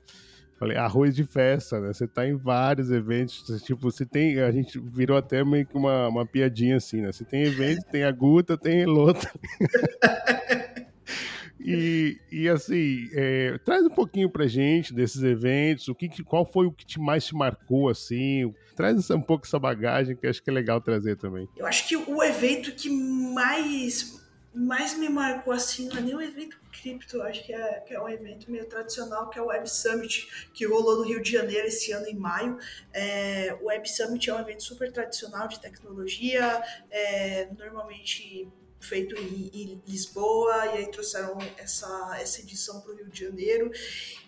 Falei, 0.58 0.78
arroz 0.78 1.16
de 1.16 1.24
festa, 1.24 1.80
né? 1.80 1.92
Você 1.92 2.08
tá 2.08 2.28
em 2.28 2.36
vários 2.36 2.92
eventos, 2.92 3.44
tipo, 3.64 3.82
você 3.82 4.06
tem, 4.06 4.39
a 4.39 4.52
gente 4.52 4.80
virou 4.80 5.18
até 5.18 5.44
meio 5.44 5.66
que 5.66 5.76
uma, 5.76 6.08
uma 6.08 6.26
piadinha 6.26 6.78
assim, 6.78 7.02
né? 7.02 7.12
Você 7.12 7.26
tem 7.26 7.44
eventos, 7.44 7.84
tem 7.86 8.04
a 8.04 8.12
Guta, 8.12 8.56
tem 8.56 8.82
a 8.82 8.84
Elota. 8.84 9.32
e, 11.60 12.16
e 12.32 12.48
assim, 12.48 13.10
é, 13.14 13.58
traz 13.66 13.84
um 13.86 13.89
pouquinho 13.89 14.30
pra 14.30 14.46
gente 14.46 14.94
desses 14.94 15.24
eventos, 15.24 15.88
o 15.88 15.96
que, 15.96 16.24
qual 16.24 16.46
foi 16.46 16.68
o 16.68 16.72
que 16.72 16.86
te 16.86 17.00
mais 17.00 17.26
te 17.26 17.34
marcou, 17.34 17.89
assim, 17.89 18.54
traz 18.76 19.10
um 19.10 19.22
pouco 19.22 19.46
essa 19.46 19.60
bagagem 19.60 20.16
que 20.16 20.28
acho 20.28 20.42
que 20.42 20.50
é 20.50 20.54
legal 20.54 20.82
trazer 20.82 21.18
também. 21.18 21.48
Eu 21.58 21.66
acho 21.66 21.88
que 21.88 21.96
o 21.96 22.24
evento 22.24 22.72
que 22.72 22.90
mais 22.90 24.20
mais 24.54 24.98
me 24.98 25.08
marcou 25.08 25.54
assim, 25.54 25.88
não 25.88 25.98
é 25.98 26.02
nem 26.02 26.16
um 26.16 26.22
evento 26.22 26.58
cripto, 26.72 27.22
acho 27.22 27.46
que 27.46 27.54
é, 27.54 27.80
que 27.80 27.94
é 27.94 28.02
um 28.02 28.10
evento 28.10 28.52
meio 28.52 28.66
tradicional, 28.66 29.30
que 29.30 29.40
é 29.40 29.42
o 29.42 29.46
Web 29.46 29.70
Summit, 29.70 30.50
que 30.54 30.66
rolou 30.66 30.98
no 30.98 31.04
Rio 31.04 31.22
de 31.22 31.32
Janeiro 31.32 31.68
esse 31.68 31.92
ano, 31.94 32.06
em 32.08 32.16
maio. 32.16 32.58
É, 32.92 33.58
o 33.62 33.68
Web 33.68 33.90
Summit 33.90 34.30
é 34.30 34.36
um 34.36 34.40
evento 34.40 34.64
super 34.64 34.92
tradicional 34.92 35.48
de 35.48 35.60
tecnologia, 35.60 36.62
é, 36.90 37.48
normalmente 37.58 38.48
feito 38.82 39.16
em, 39.16 39.50
em, 39.54 39.82
Lisboa, 39.88 40.66
e 40.68 40.78
aí 40.80 40.92
trouxeram 40.92 41.38
essa, 41.58 42.18
essa 42.20 42.42
edição 42.42 42.82
para 42.82 42.92
o 42.92 42.96
Rio 42.96 43.10
de 43.10 43.20
Janeiro. 43.26 43.72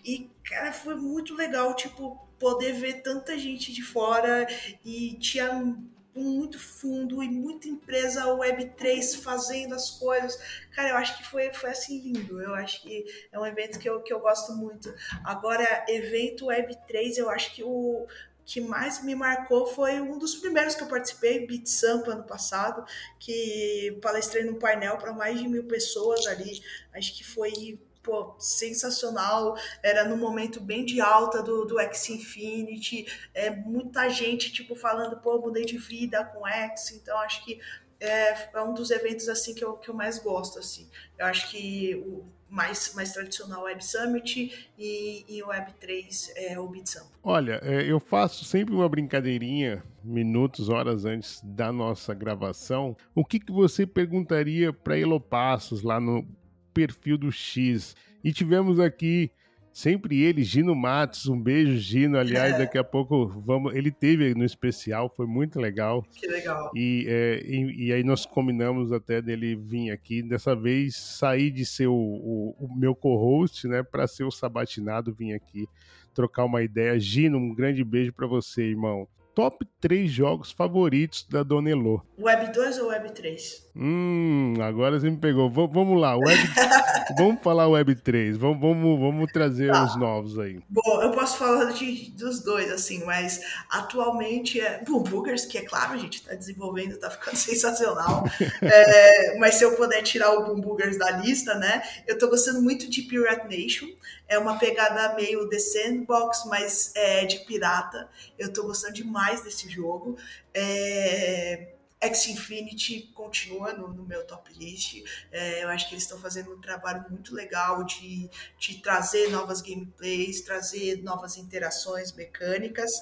E, 0.04 0.30
cara, 0.44 0.72
foi 0.72 0.94
muito 0.94 1.34
legal, 1.34 1.74
tipo, 1.74 2.16
poder 2.38 2.72
ver 2.72 3.02
tanta 3.02 3.38
gente 3.38 3.72
de 3.72 3.82
fora 3.82 4.46
e 4.84 5.14
tinha 5.18 5.76
muito 6.14 6.60
fundo 6.60 7.22
e 7.22 7.28
muita 7.28 7.68
empresa 7.68 8.24
Web3 8.26 9.20
fazendo 9.20 9.74
as 9.74 9.90
coisas. 9.90 10.38
Cara, 10.70 10.90
eu 10.90 10.96
acho 10.96 11.18
que 11.18 11.26
foi, 11.26 11.52
foi 11.52 11.70
assim 11.70 12.00
lindo. 12.00 12.40
Eu 12.40 12.54
acho 12.54 12.82
que 12.82 13.04
é 13.32 13.38
um 13.38 13.44
evento 13.44 13.78
que 13.78 13.88
eu, 13.88 14.00
que 14.00 14.12
eu 14.12 14.20
gosto 14.20 14.52
muito. 14.52 14.94
Agora, 15.24 15.84
evento 15.88 16.46
Web3, 16.46 17.16
eu 17.16 17.28
acho 17.28 17.54
que 17.54 17.64
o 17.64 18.06
que 18.44 18.60
mais 18.60 19.02
me 19.02 19.14
marcou 19.14 19.66
foi 19.66 20.00
um 20.00 20.18
dos 20.18 20.34
primeiros 20.34 20.74
que 20.74 20.82
eu 20.82 20.88
participei, 20.88 21.46
Beat 21.46 21.66
Sampa, 21.66 22.12
ano 22.12 22.24
passado, 22.24 22.84
que 23.18 23.98
palestrei 24.02 24.44
no 24.44 24.56
painel 24.56 24.98
para 24.98 25.12
mais 25.12 25.38
de 25.38 25.48
mil 25.48 25.64
pessoas 25.64 26.26
ali. 26.26 26.62
Acho 26.92 27.16
que 27.16 27.24
foi 27.24 27.78
pô, 28.04 28.36
sensacional. 28.38 29.56
Era 29.82 30.04
no 30.04 30.16
momento 30.16 30.60
bem 30.60 30.84
de 30.84 31.00
alta 31.00 31.42
do, 31.42 31.64
do 31.64 31.80
X 31.80 32.10
Infinity. 32.10 33.06
É, 33.32 33.50
muita 33.50 34.08
gente, 34.08 34.52
tipo, 34.52 34.76
falando, 34.76 35.16
pô, 35.16 35.38
mudei 35.40 35.64
de 35.64 35.78
vida 35.78 36.24
com 36.24 36.46
X. 36.46 36.92
Então, 36.92 37.18
acho 37.18 37.44
que 37.44 37.58
é, 37.98 38.50
é, 38.52 38.62
um 38.62 38.74
dos 38.74 38.90
eventos, 38.90 39.28
assim, 39.28 39.54
que 39.54 39.64
eu, 39.64 39.74
que 39.74 39.88
eu 39.88 39.94
mais 39.94 40.18
gosto, 40.18 40.58
assim. 40.58 40.88
Eu 41.18 41.26
acho 41.26 41.50
que 41.50 41.94
o 42.06 42.24
mais, 42.54 42.94
mais 42.94 43.12
tradicional 43.12 43.64
Web 43.64 43.84
Summit 43.84 44.68
e, 44.78 45.24
e 45.28 45.42
o 45.42 45.48
Web3 45.48 46.30
é 46.36 46.58
o 46.58 46.68
BitSamp. 46.68 47.06
Olha, 47.22 47.58
é, 47.62 47.82
eu 47.82 47.98
faço 47.98 48.44
sempre 48.44 48.74
uma 48.74 48.88
brincadeirinha 48.88 49.82
minutos, 50.02 50.68
horas 50.68 51.04
antes 51.04 51.40
da 51.42 51.72
nossa 51.72 52.14
gravação. 52.14 52.96
O 53.14 53.24
que, 53.24 53.40
que 53.40 53.50
você 53.50 53.86
perguntaria 53.86 54.72
para 54.72 54.98
Elopassos 54.98 55.82
lá 55.82 55.98
no 55.98 56.26
perfil 56.74 57.16
do 57.16 57.30
X. 57.30 57.94
E 58.22 58.32
tivemos 58.32 58.80
aqui 58.80 59.30
Sempre 59.74 60.22
ele, 60.22 60.44
Gino 60.44 60.72
Matos, 60.72 61.26
um 61.26 61.38
beijo, 61.38 61.76
Gino. 61.78 62.16
Aliás, 62.16 62.56
daqui 62.56 62.78
a 62.78 62.84
pouco 62.84 63.26
vamos. 63.26 63.74
Ele 63.74 63.90
teve 63.90 64.32
no 64.32 64.44
especial, 64.44 65.12
foi 65.16 65.26
muito 65.26 65.58
legal. 65.58 66.00
Que 66.14 66.28
legal. 66.28 66.70
E, 66.76 67.04
é, 67.08 67.42
e, 67.44 67.86
e, 67.86 67.92
aí 67.92 68.04
nós 68.04 68.24
combinamos 68.24 68.92
até 68.92 69.20
dele 69.20 69.56
vir 69.56 69.90
aqui. 69.90 70.22
Dessa 70.22 70.54
vez 70.54 70.94
sair 70.94 71.50
de 71.50 71.66
ser 71.66 71.88
o, 71.88 71.92
o, 71.92 72.54
o 72.56 72.72
meu 72.72 72.94
co-host, 72.94 73.66
né, 73.66 73.82
para 73.82 74.06
ser 74.06 74.22
o 74.22 74.30
sabatinado, 74.30 75.12
vir 75.12 75.34
aqui 75.34 75.66
trocar 76.14 76.44
uma 76.44 76.62
ideia. 76.62 76.96
Gino, 77.00 77.36
um 77.36 77.52
grande 77.52 77.82
beijo 77.82 78.12
para 78.12 78.28
você, 78.28 78.62
irmão 78.62 79.08
top 79.34 79.66
3 79.80 80.10
jogos 80.10 80.52
favoritos 80.52 81.26
da 81.28 81.42
Dona 81.42 81.70
Elô. 81.70 82.00
Web 82.18 82.52
2 82.52 82.78
ou 82.78 82.88
Web 82.88 83.12
3? 83.12 83.64
Hum, 83.76 84.54
agora 84.62 84.98
você 84.98 85.10
me 85.10 85.16
pegou. 85.16 85.50
V 85.50 85.68
vamos 85.72 86.00
lá, 86.00 86.16
Web... 86.16 86.38
vamos 87.18 87.42
falar 87.42 87.68
Web 87.68 87.96
3. 87.96 88.36
Vamos, 88.36 88.60
vamos, 88.60 89.00
vamos 89.00 89.32
trazer 89.32 89.72
tá. 89.72 89.84
os 89.84 89.96
novos 89.96 90.38
aí. 90.38 90.60
Bom, 90.68 91.02
eu 91.02 91.10
posso 91.10 91.36
falar 91.36 91.72
de, 91.72 92.12
dos 92.12 92.40
dois, 92.42 92.70
assim, 92.70 93.04
mas 93.04 93.40
atualmente 93.68 94.60
é 94.60 94.82
Boom 94.84 95.02
Boogers, 95.02 95.44
que 95.44 95.58
é 95.58 95.62
claro, 95.62 95.94
a 95.94 95.98
gente 95.98 96.18
está 96.20 96.34
desenvolvendo, 96.34 96.92
está 96.92 97.10
ficando 97.10 97.34
sensacional. 97.36 98.24
é, 98.62 99.36
mas 99.38 99.56
se 99.56 99.64
eu 99.64 99.74
puder 99.74 100.02
tirar 100.02 100.30
o 100.32 100.44
Boom 100.44 100.60
Boogers 100.60 100.96
da 100.96 101.10
lista, 101.10 101.54
né? 101.56 101.82
Eu 102.06 102.14
estou 102.14 102.30
gostando 102.30 102.62
muito 102.62 102.88
de 102.88 103.02
Pirate 103.02 103.48
Nation. 103.48 103.88
É 104.28 104.38
uma 104.38 104.58
pegada 104.58 105.14
meio 105.14 105.48
The 105.48 105.58
Sandbox, 105.58 106.44
mas 106.46 106.92
é 106.94 107.24
de 107.24 107.40
pirata. 107.40 108.08
Eu 108.38 108.48
estou 108.48 108.64
gostando 108.64 108.94
demais 108.94 109.42
desse 109.42 109.68
jogo. 109.68 110.16
É... 110.52 111.74
X 112.04 112.28
Infinity 112.28 113.12
continua 113.14 113.72
no, 113.72 113.88
no 113.88 114.04
meu 114.04 114.26
top 114.26 114.52
list. 114.54 115.02
É, 115.32 115.64
eu 115.64 115.68
acho 115.68 115.88
que 115.88 115.94
eles 115.94 116.04
estão 116.04 116.18
fazendo 116.18 116.52
um 116.52 116.60
trabalho 116.60 117.04
muito 117.08 117.34
legal 117.34 117.82
de, 117.84 118.28
de 118.58 118.80
trazer 118.82 119.30
novas 119.30 119.62
gameplays, 119.62 120.42
trazer 120.42 121.02
novas 121.02 121.36
interações 121.36 122.12
mecânicas. 122.12 122.92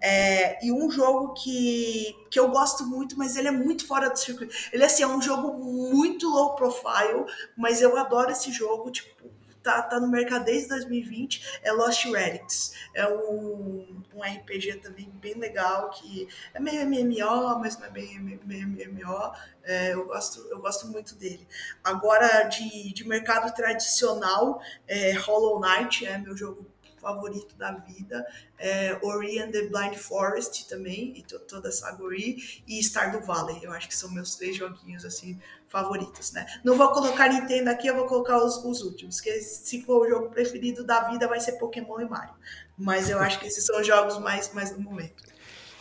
É, 0.00 0.64
e 0.64 0.70
um 0.72 0.90
jogo 0.90 1.32
que, 1.34 2.14
que 2.30 2.38
eu 2.38 2.50
gosto 2.50 2.84
muito, 2.84 3.16
mas 3.16 3.36
ele 3.36 3.48
é 3.48 3.52
muito 3.52 3.86
fora 3.86 4.10
do 4.10 4.18
circuito. 4.18 4.54
Ele 4.72 4.84
assim, 4.84 5.02
é 5.02 5.06
um 5.06 5.22
jogo 5.22 5.52
muito 5.64 6.28
low 6.28 6.54
profile, 6.54 7.24
mas 7.56 7.80
eu 7.80 7.96
adoro 7.96 8.30
esse 8.30 8.52
jogo. 8.52 8.90
Tipo, 8.90 9.39
tá, 9.62 9.82
tá 9.82 10.00
no 10.00 10.08
mercado 10.08 10.44
desde 10.44 10.68
2020, 10.68 11.60
é 11.62 11.72
Lost 11.72 12.04
Relics. 12.04 12.72
É 12.94 13.06
um, 13.06 14.02
um 14.14 14.22
RPG 14.22 14.76
também 14.76 15.10
bem 15.20 15.34
legal, 15.34 15.90
que 15.90 16.28
é 16.54 16.60
meio 16.60 16.86
MMO, 16.86 17.58
mas 17.60 17.78
não 17.78 17.86
é 17.86 17.90
bem 17.90 18.18
MMO. 18.18 19.32
É, 19.62 19.92
eu, 19.92 20.06
gosto, 20.06 20.40
eu 20.48 20.60
gosto 20.60 20.86
muito 20.88 21.14
dele. 21.14 21.46
Agora, 21.84 22.44
de, 22.44 22.92
de 22.92 23.06
mercado 23.06 23.54
tradicional, 23.54 24.60
é, 24.86 25.12
Hollow 25.12 25.60
Knight 25.60 26.06
é 26.06 26.18
meu 26.18 26.36
jogo 26.36 26.69
favorito 27.00 27.56
da 27.56 27.72
vida, 27.72 28.24
é, 28.58 28.98
Ori 29.02 29.40
and 29.40 29.50
the 29.50 29.62
Blind 29.62 29.94
Forest 29.94 30.68
também, 30.68 31.14
e 31.16 31.22
toda 31.22 31.68
essa 31.68 31.96
Ori, 32.00 32.62
e 32.66 32.82
Stardew 32.82 33.22
Valley, 33.22 33.60
eu 33.62 33.72
acho 33.72 33.88
que 33.88 33.96
são 33.96 34.12
meus 34.12 34.36
três 34.36 34.56
joguinhos, 34.56 35.04
assim, 35.04 35.40
favoritos, 35.68 36.32
né? 36.32 36.46
Não 36.62 36.76
vou 36.76 36.92
colocar 36.92 37.28
Nintendo 37.28 37.70
aqui, 37.70 37.86
eu 37.86 37.94
vou 37.94 38.06
colocar 38.06 38.38
os, 38.38 38.62
os 38.64 38.82
últimos, 38.82 39.20
que 39.20 39.32
se 39.40 39.82
for 39.82 40.06
o 40.06 40.08
jogo 40.08 40.30
preferido 40.30 40.84
da 40.84 41.08
vida 41.08 41.26
vai 41.26 41.40
ser 41.40 41.52
Pokémon 41.52 42.00
e 42.00 42.04
Mario, 42.04 42.34
mas 42.76 43.08
eu 43.08 43.18
acho 43.18 43.40
que 43.40 43.46
esses 43.46 43.64
são 43.64 43.80
os 43.80 43.86
jogos 43.86 44.18
mais, 44.18 44.52
mais 44.52 44.70
do 44.70 44.80
momento. 44.80 45.30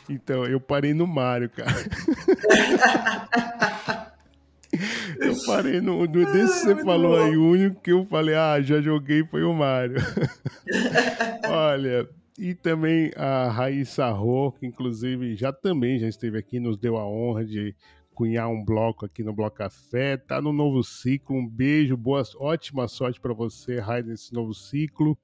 Então, 0.08 0.46
eu 0.46 0.60
parei 0.60 0.94
no 0.94 1.06
Mario, 1.06 1.50
cara. 1.50 1.72
Eu 5.20 5.36
parei 5.46 5.82
no, 5.82 6.06
no 6.06 6.32
desse 6.32 6.62
que 6.62 6.76
você 6.76 6.84
falou 6.84 7.22
aí, 7.22 7.36
o 7.36 7.52
único 7.52 7.82
que 7.82 7.92
eu 7.92 8.06
falei, 8.06 8.36
ah, 8.36 8.62
já 8.62 8.82
joguei 8.82 9.26
foi 9.26 9.44
o 9.44 9.54
Mario. 9.54 9.98
Olha, 11.48 12.08
e 12.38 12.54
também 12.54 13.12
a 13.16 13.50
Raíssa 13.50 14.10
Rô, 14.10 14.52
que 14.52 14.66
inclusive 14.66 15.36
já 15.36 15.52
também 15.52 16.00
já 16.00 16.08
esteve 16.08 16.38
aqui, 16.38 16.60
nos 16.60 16.78
deu 16.78 16.98
a 16.98 17.06
honra 17.06 17.46
de 17.46 17.76
cunhar 18.14 18.50
um 18.50 18.64
bloco 18.64 19.06
aqui 19.06 19.24
no 19.24 19.32
Bloco 19.34 19.58
Café, 19.58 20.18
tá 20.18 20.42
no 20.42 20.52
novo 20.52 20.84
ciclo, 20.84 21.38
um 21.38 21.48
beijo, 21.48 21.96
boa, 21.96 22.22
ótima 22.38 22.86
sorte 22.88 23.20
para 23.20 23.34
você, 23.34 23.80
Rai, 23.80 24.04
nesse 24.04 24.34
novo 24.34 24.54
ciclo. 24.54 25.18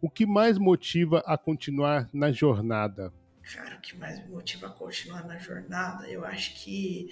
O 0.00 0.08
que 0.08 0.24
mais 0.24 0.56
motiva 0.56 1.24
a 1.26 1.36
continuar 1.36 2.08
na 2.12 2.30
jornada? 2.30 3.12
Cara, 3.52 3.76
o 3.76 3.80
que 3.80 3.96
mais 3.96 4.24
me 4.24 4.30
motiva 4.30 4.68
a 4.68 4.70
continuar 4.70 5.24
na 5.24 5.38
jornada, 5.38 6.08
eu 6.08 6.24
acho 6.24 6.54
que 6.62 7.08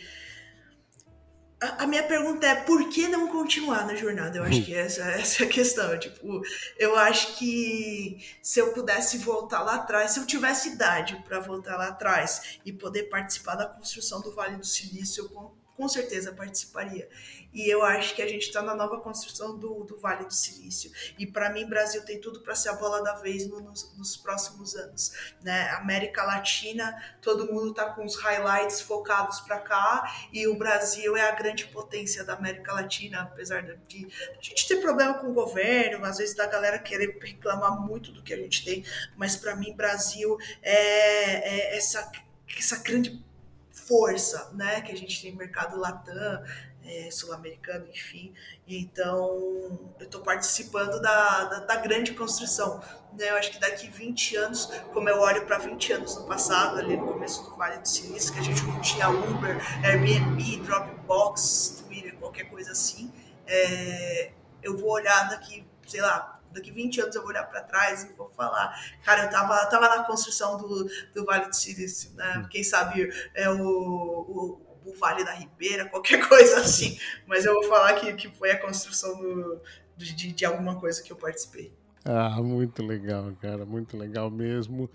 a, 1.78 1.86
minha 1.86 2.02
pergunta 2.02 2.46
é 2.46 2.54
por 2.54 2.88
que 2.88 3.08
não 3.08 3.28
continuar 3.28 3.86
na 3.86 3.94
jornada? 3.94 4.38
Eu 4.38 4.44
acho 4.44 4.62
que 4.64 4.74
essa, 4.74 5.02
essa 5.12 5.42
é 5.42 5.46
a 5.46 5.48
questão. 5.48 5.98
Tipo, 5.98 6.42
eu 6.78 6.96
acho 6.96 7.36
que 7.36 8.18
se 8.42 8.60
eu 8.60 8.72
pudesse 8.72 9.18
voltar 9.18 9.62
lá 9.62 9.76
atrás, 9.76 10.12
se 10.12 10.20
eu 10.20 10.26
tivesse 10.26 10.70
idade 10.70 11.22
para 11.26 11.40
voltar 11.40 11.76
lá 11.76 11.88
atrás 11.88 12.58
e 12.64 12.72
poder 12.72 13.04
participar 13.04 13.54
da 13.54 13.66
construção 13.66 14.20
do 14.20 14.34
Vale 14.34 14.56
do 14.56 14.66
Silício, 14.66 15.24
eu 15.24 15.54
com 15.76 15.88
certeza 15.88 16.32
participaria. 16.32 17.08
E 17.54 17.72
eu 17.72 17.84
acho 17.84 18.16
que 18.16 18.20
a 18.20 18.26
gente 18.26 18.42
está 18.42 18.60
na 18.60 18.74
nova 18.74 19.00
construção 19.00 19.56
do, 19.56 19.84
do 19.84 19.96
Vale 19.96 20.24
do 20.24 20.34
Silício. 20.34 20.90
E 21.16 21.24
para 21.24 21.50
mim, 21.50 21.66
Brasil 21.66 22.04
tem 22.04 22.20
tudo 22.20 22.40
para 22.40 22.54
ser 22.56 22.70
a 22.70 22.72
bola 22.72 23.00
da 23.02 23.14
vez 23.14 23.48
no, 23.48 23.60
nos, 23.60 23.96
nos, 23.96 24.16
próximos 24.16 24.74
anos. 24.74 25.12
Né? 25.40 25.70
América 25.70 26.24
Latina, 26.24 27.00
todo 27.22 27.46
mundo 27.46 27.70
está 27.70 27.86
com 27.90 28.04
os 28.04 28.16
highlights 28.16 28.80
focados 28.80 29.40
para 29.40 29.60
cá, 29.60 30.12
e 30.32 30.48
o 30.48 30.56
Brasil 30.56 31.16
é 31.16 31.28
a 31.28 31.30
grande 31.30 31.66
potência 31.66 32.24
da 32.24 32.34
América 32.34 32.72
Latina, 32.72 33.22
apesar 33.22 33.62
de, 33.62 34.06
a 34.38 34.42
gente 34.42 34.66
ter 34.66 34.76
problema 34.76 35.14
com 35.14 35.28
o 35.28 35.32
governo, 35.32 36.04
às 36.04 36.18
vezes 36.18 36.34
da 36.34 36.46
galera 36.46 36.78
querer 36.78 37.16
reclamar 37.20 37.80
muito 37.80 38.10
do 38.10 38.22
que 38.22 38.34
a 38.34 38.36
gente 38.36 38.64
tem, 38.64 38.84
mas 39.16 39.36
para 39.36 39.54
mim, 39.54 39.74
Brasil 39.74 40.36
é, 40.62 41.74
é 41.74 41.76
essa, 41.76 42.10
essa 42.58 42.82
grande 42.82 43.22
força, 43.70 44.50
né, 44.54 44.80
que 44.80 44.92
a 44.92 44.96
gente 44.96 45.20
tem 45.20 45.34
mercado 45.34 45.78
latam, 45.78 46.42
é, 46.84 47.10
sul-americano, 47.10 47.86
enfim. 47.88 48.34
Então, 48.66 49.94
eu 49.98 50.04
estou 50.04 50.20
participando 50.20 51.00
da, 51.00 51.44
da, 51.44 51.58
da, 51.60 51.76
grande 51.76 52.12
construção. 52.12 52.80
Né? 53.18 53.30
Eu 53.30 53.36
acho 53.36 53.50
que 53.52 53.58
daqui 53.58 53.88
20 53.88 54.36
anos, 54.36 54.66
como 54.92 55.08
eu 55.08 55.18
olho 55.20 55.46
para 55.46 55.58
20 55.58 55.92
anos 55.92 56.16
no 56.16 56.26
passado, 56.26 56.78
ali 56.78 56.96
no 56.96 57.06
começo 57.06 57.42
do 57.44 57.56
Vale 57.56 57.78
do 57.78 57.88
Silício, 57.88 58.32
que 58.32 58.38
a 58.38 58.42
gente 58.42 58.62
não 58.64 58.80
tinha 58.80 59.08
Uber, 59.08 59.56
Airbnb, 59.84 60.58
Dropbox, 60.58 61.82
Twitter, 61.82 62.16
qualquer 62.16 62.44
coisa 62.44 62.72
assim, 62.72 63.12
é, 63.46 64.32
eu 64.62 64.76
vou 64.76 64.90
olhar 64.90 65.28
daqui, 65.28 65.66
sei 65.86 66.00
lá, 66.00 66.40
daqui 66.54 66.70
20 66.70 67.00
anos 67.00 67.16
eu 67.16 67.22
vou 67.22 67.30
olhar 67.30 67.44
para 67.44 67.62
trás 67.62 68.04
e 68.04 68.12
vou 68.14 68.30
falar, 68.30 68.74
cara, 69.04 69.24
eu 69.24 69.30
tava, 69.30 69.66
tava 69.66 69.88
na 69.88 70.04
construção 70.04 70.56
do, 70.56 70.88
do 71.12 71.24
Vale 71.24 71.46
do 71.46 71.56
Silício, 71.56 72.12
né? 72.14 72.38
Hum. 72.38 72.48
Quem 72.48 72.62
sabe 72.62 73.12
é 73.34 73.50
o, 73.50 73.58
o, 73.58 74.60
o, 74.84 74.94
Vale 74.94 75.24
da 75.24 75.32
Ribeira, 75.32 75.88
qualquer 75.88 76.20
coisa 76.28 76.60
assim. 76.60 76.98
Mas 77.26 77.44
eu 77.44 77.54
vou 77.54 77.64
falar 77.64 77.94
que, 77.94 78.12
que 78.14 78.28
foi 78.28 78.50
a 78.50 78.60
construção 78.60 79.20
do, 79.20 79.60
de, 79.96 80.32
de 80.32 80.44
alguma 80.44 80.78
coisa 80.78 81.02
que 81.02 81.12
eu 81.12 81.16
participei. 81.16 81.72
Ah, 82.04 82.40
muito 82.42 82.82
legal, 82.82 83.32
cara, 83.40 83.64
muito 83.64 83.96
legal 83.96 84.30
mesmo. 84.30 84.90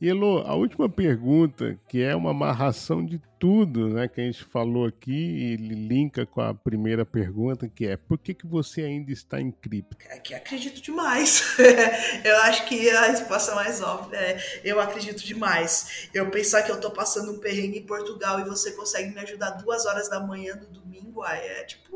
E 0.00 0.08
Elô, 0.08 0.38
a 0.46 0.54
última 0.54 0.88
pergunta, 0.88 1.78
que 1.86 2.02
é 2.02 2.16
uma 2.16 2.30
amarração 2.30 3.04
de 3.04 3.20
tudo 3.38 3.86
né, 3.90 4.08
que 4.08 4.18
a 4.18 4.24
gente 4.24 4.42
falou 4.44 4.86
aqui, 4.86 5.12
e 5.12 5.56
linka 5.56 6.24
com 6.24 6.40
a 6.40 6.54
primeira 6.54 7.04
pergunta, 7.04 7.68
que 7.68 7.86
é 7.86 7.98
por 7.98 8.16
que, 8.16 8.32
que 8.32 8.46
você 8.46 8.80
ainda 8.80 9.12
está 9.12 9.38
em 9.38 9.50
cripto? 9.50 9.98
É 10.08 10.18
que 10.18 10.32
acredito 10.32 10.80
demais. 10.80 11.54
eu 12.24 12.36
acho 12.44 12.64
que 12.66 12.88
a 12.88 13.08
resposta 13.08 13.54
mais 13.54 13.82
óbvia 13.82 14.16
é 14.16 14.40
eu 14.64 14.80
acredito 14.80 15.22
demais. 15.22 16.08
Eu 16.14 16.30
pensar 16.30 16.62
que 16.62 16.70
eu 16.70 16.76
estou 16.76 16.90
passando 16.90 17.32
um 17.32 17.38
perrengue 17.38 17.80
em 17.80 17.86
Portugal 17.86 18.40
e 18.40 18.44
você 18.44 18.72
consegue 18.72 19.14
me 19.14 19.20
ajudar 19.20 19.50
duas 19.50 19.84
horas 19.84 20.08
da 20.08 20.18
manhã 20.18 20.56
no 20.56 20.66
domingo, 20.66 21.22
é 21.26 21.64
tipo 21.64 21.90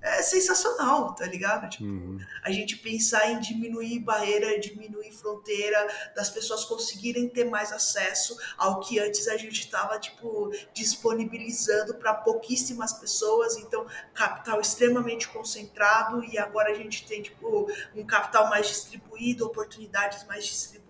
é 0.00 0.22
sensacional, 0.22 1.14
tá 1.14 1.26
ligado? 1.26 1.68
Tipo, 1.68 1.84
uhum. 1.84 2.18
a 2.42 2.50
gente 2.50 2.76
pensar 2.76 3.30
em 3.30 3.40
diminuir 3.40 3.98
barreira, 4.00 4.58
diminuir 4.58 5.12
fronteira, 5.12 5.88
das 6.14 6.30
pessoas 6.30 6.64
conseguirem 6.64 7.28
ter 7.28 7.44
mais 7.44 7.72
acesso 7.72 8.36
ao 8.56 8.80
que 8.80 8.98
antes 9.00 9.26
a 9.28 9.36
gente 9.36 9.60
estava, 9.60 9.98
tipo, 9.98 10.52
disponibilizando 10.72 11.94
para 11.94 12.14
pouquíssimas 12.14 12.92
pessoas, 12.92 13.56
então 13.56 13.86
capital 14.14 14.60
extremamente 14.60 15.28
concentrado 15.28 16.24
e 16.24 16.38
agora 16.38 16.70
a 16.70 16.74
gente 16.74 17.06
tem, 17.06 17.20
tipo, 17.22 17.68
um 17.94 18.04
capital 18.04 18.48
mais 18.48 18.68
distribuído, 18.68 19.46
oportunidades 19.46 20.24
mais 20.26 20.46
distribuídas. 20.46 20.87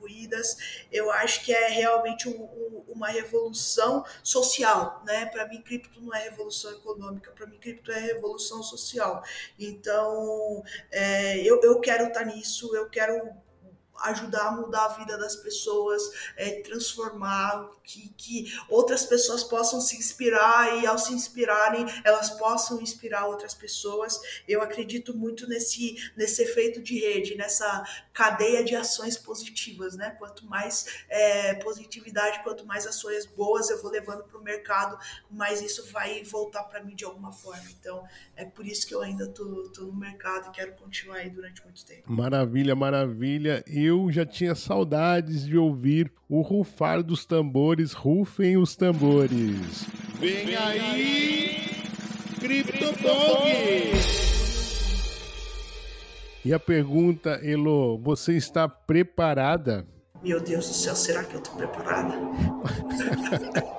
Eu 0.90 1.10
acho 1.10 1.44
que 1.44 1.52
é 1.52 1.68
realmente 1.68 2.28
um, 2.28 2.42
um, 2.42 2.84
uma 2.88 3.08
revolução 3.08 4.04
social, 4.22 5.02
né? 5.04 5.26
Para 5.26 5.46
mim, 5.48 5.62
cripto 5.62 6.00
não 6.00 6.14
é 6.14 6.24
revolução 6.24 6.72
econômica, 6.72 7.30
para 7.32 7.46
mim, 7.46 7.58
cripto 7.58 7.92
é 7.92 7.98
revolução 7.98 8.62
social 8.62 8.78
social. 8.78 9.22
Então, 9.58 10.62
é, 10.90 11.38
eu, 11.38 11.60
eu 11.62 11.80
quero 11.80 12.08
estar 12.08 12.20
tá 12.20 12.26
nisso, 12.26 12.74
eu 12.74 12.88
quero 12.88 13.30
ajudar 14.04 14.48
a 14.48 14.52
mudar 14.52 14.84
a 14.86 14.98
vida 14.98 15.16
das 15.18 15.36
pessoas, 15.36 16.02
é, 16.36 16.60
transformar, 16.62 17.70
que, 17.82 18.08
que 18.16 18.52
outras 18.68 19.06
pessoas 19.06 19.42
possam 19.42 19.80
se 19.80 19.96
inspirar 19.96 20.78
e 20.82 20.86
ao 20.86 20.98
se 20.98 21.12
inspirarem, 21.12 21.86
elas 22.04 22.30
possam 22.30 22.80
inspirar 22.80 23.26
outras 23.26 23.54
pessoas. 23.54 24.20
Eu 24.46 24.62
acredito 24.62 25.16
muito 25.16 25.48
nesse, 25.48 25.96
nesse 26.16 26.42
efeito 26.42 26.82
de 26.82 26.98
rede, 26.98 27.34
nessa 27.34 27.84
cadeia 28.12 28.62
de 28.64 28.74
ações 28.74 29.16
positivas, 29.16 29.96
né? 29.96 30.10
Quanto 30.18 30.44
mais 30.46 31.04
é, 31.08 31.54
positividade, 31.54 32.42
quanto 32.42 32.66
mais 32.66 32.86
ações 32.86 33.26
boas 33.26 33.70
eu 33.70 33.80
vou 33.80 33.90
levando 33.90 34.24
para 34.24 34.38
o 34.38 34.42
mercado, 34.42 34.98
mais 35.30 35.62
isso 35.62 35.90
vai 35.90 36.22
voltar 36.24 36.64
para 36.64 36.82
mim 36.82 36.94
de 36.94 37.04
alguma 37.04 37.32
forma. 37.32 37.64
Então, 37.70 38.06
é 38.36 38.44
por 38.44 38.66
isso 38.66 38.86
que 38.86 38.94
eu 38.94 39.00
ainda 39.00 39.26
tô 39.28 39.44
no 39.44 39.94
mercado 39.94 40.48
e 40.48 40.50
quero 40.50 40.72
continuar 40.72 41.18
aí 41.18 41.30
durante 41.30 41.62
muito 41.64 41.84
tempo. 41.84 42.10
Maravilha, 42.10 42.74
maravilha. 42.74 43.64
Eu 43.88 44.12
já 44.12 44.26
tinha 44.26 44.54
saudades 44.54 45.46
de 45.46 45.56
ouvir 45.56 46.12
o 46.28 46.42
rufar 46.42 47.02
dos 47.02 47.24
tambores. 47.24 47.94
Rufem 47.94 48.58
os 48.58 48.76
tambores. 48.76 49.86
Vem 50.20 50.54
aí, 50.54 51.56
CryptoPog! 52.38 53.48
E 56.44 56.52
a 56.52 56.60
pergunta, 56.60 57.40
Elo, 57.42 57.96
você 57.96 58.36
está 58.36 58.68
preparada? 58.68 59.86
Meu 60.22 60.38
Deus 60.38 60.68
do 60.68 60.74
céu, 60.74 60.94
será 60.94 61.24
que 61.24 61.36
eu 61.36 61.40
estou 61.40 61.56
preparada? 61.56 62.14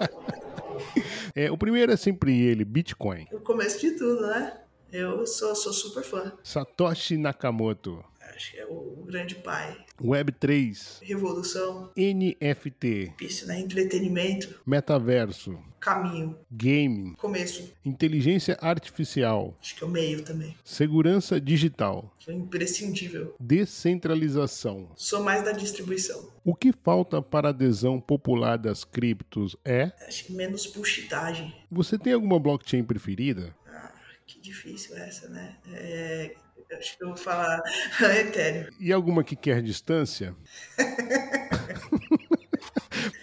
é, 1.35 1.51
o 1.51 1.57
primeiro 1.57 1.91
é 1.91 1.95
sempre 1.95 2.41
ele, 2.41 2.65
Bitcoin. 2.65 3.27
O 3.31 3.41
começo 3.41 3.79
de 3.79 3.91
tudo, 3.91 4.25
né? 4.25 4.57
Eu 4.91 5.27
sou, 5.27 5.53
sou 5.53 5.71
super 5.71 6.03
fã. 6.03 6.31
Satoshi 6.43 7.15
Nakamoto. 7.15 8.03
Acho 8.39 8.53
que 8.53 8.57
é 8.57 8.65
o 8.65 9.03
grande 9.05 9.35
pai. 9.35 9.77
Web3. 10.01 10.99
Revolução. 11.01 11.91
NFT. 11.97 13.15
Isso, 13.19 13.45
né? 13.45 13.59
Entretenimento. 13.59 14.61
Metaverso. 14.65 15.59
Caminho. 15.77 16.39
Gaming. 16.49 17.15
Começo. 17.15 17.69
Inteligência 17.83 18.57
artificial. 18.61 19.57
Acho 19.61 19.75
que 19.75 19.83
é 19.83 19.87
o 19.87 19.89
meio 19.89 20.23
também. 20.23 20.55
Segurança 20.63 21.37
digital. 21.39 22.15
É 22.25 22.31
imprescindível. 22.31 23.35
Descentralização. 23.37 24.89
Sou 24.95 25.21
mais 25.21 25.43
da 25.43 25.51
distribuição. 25.51 26.29
O 26.45 26.55
que 26.55 26.71
falta 26.71 27.21
para 27.21 27.49
a 27.49 27.51
adesão 27.51 27.99
popular 27.99 28.57
das 28.57 28.85
criptos 28.85 29.57
é? 29.65 29.91
Acho 30.07 30.23
que 30.23 30.31
menos 30.31 30.65
bullshitagem. 30.65 31.53
Você 31.69 31.97
tem 31.97 32.13
alguma 32.13 32.39
blockchain 32.39 32.85
preferida? 32.85 33.53
Ah, 33.67 33.91
que 34.25 34.39
difícil 34.39 34.95
essa, 34.95 35.27
né? 35.27 35.57
É, 35.73 36.35
acho 36.77 36.97
que 36.97 37.03
eu 37.03 37.09
vou 37.09 37.17
falar 37.17 37.61
Ethereum. 38.19 38.69
E 38.79 38.91
alguma 38.91 39.23
que 39.23 39.35
quer 39.35 39.61
distância? 39.61 40.35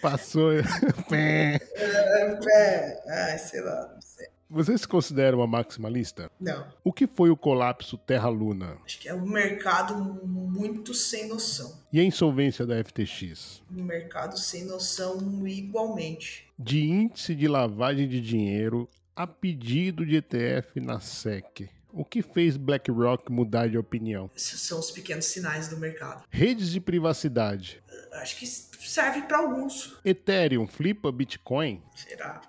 Passou. 0.00 0.50
Pé. 1.08 1.58
Pé. 1.58 3.02
Ai, 3.08 3.38
sei 3.38 3.60
lá, 3.60 3.90
não 3.92 4.00
sei. 4.00 4.26
Você 4.48 4.78
se 4.78 4.86
considera 4.86 5.36
uma 5.36 5.46
maximalista? 5.46 6.30
Não. 6.38 6.64
O 6.84 6.92
que 6.92 7.08
foi 7.08 7.30
o 7.30 7.36
colapso 7.36 7.98
Terra-Luna? 7.98 8.78
Acho 8.84 9.00
que 9.00 9.08
é 9.08 9.14
um 9.14 9.26
mercado 9.26 9.96
muito 10.24 10.94
sem 10.94 11.26
noção. 11.26 11.80
E 11.92 11.98
a 11.98 12.04
insolvência 12.04 12.64
da 12.64 12.76
FTX? 12.82 13.62
Um 13.76 13.82
mercado 13.82 14.38
sem 14.38 14.64
noção 14.64 15.46
igualmente. 15.48 16.46
De 16.56 16.84
índice 16.84 17.34
de 17.34 17.48
lavagem 17.48 18.08
de 18.08 18.20
dinheiro 18.20 18.88
a 19.16 19.26
pedido 19.26 20.06
de 20.06 20.16
ETF 20.16 20.78
na 20.80 21.00
SEC. 21.00 21.68
O 21.96 22.04
que 22.04 22.20
fez 22.20 22.58
BlackRock 22.58 23.32
mudar 23.32 23.70
de 23.70 23.78
opinião? 23.78 24.30
Esses 24.36 24.60
são 24.60 24.78
os 24.78 24.90
pequenos 24.90 25.24
sinais 25.24 25.68
do 25.68 25.78
mercado. 25.78 26.22
Redes 26.28 26.70
de 26.70 26.78
privacidade. 26.78 27.82
Acho 28.12 28.36
que 28.36 28.46
serve 28.46 29.22
para 29.22 29.38
alguns. 29.38 29.96
Ethereum 30.04 30.66
flipa 30.66 31.10
Bitcoin? 31.10 31.82
Será? 31.94 32.42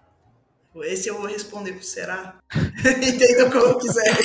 Esse 0.81 1.07
eu 1.07 1.17
vou 1.17 1.27
responder 1.27 1.71
pro 1.71 1.83
será. 1.83 2.37
Entenda 2.53 3.49
como 3.49 3.79
quiser. 3.79 4.17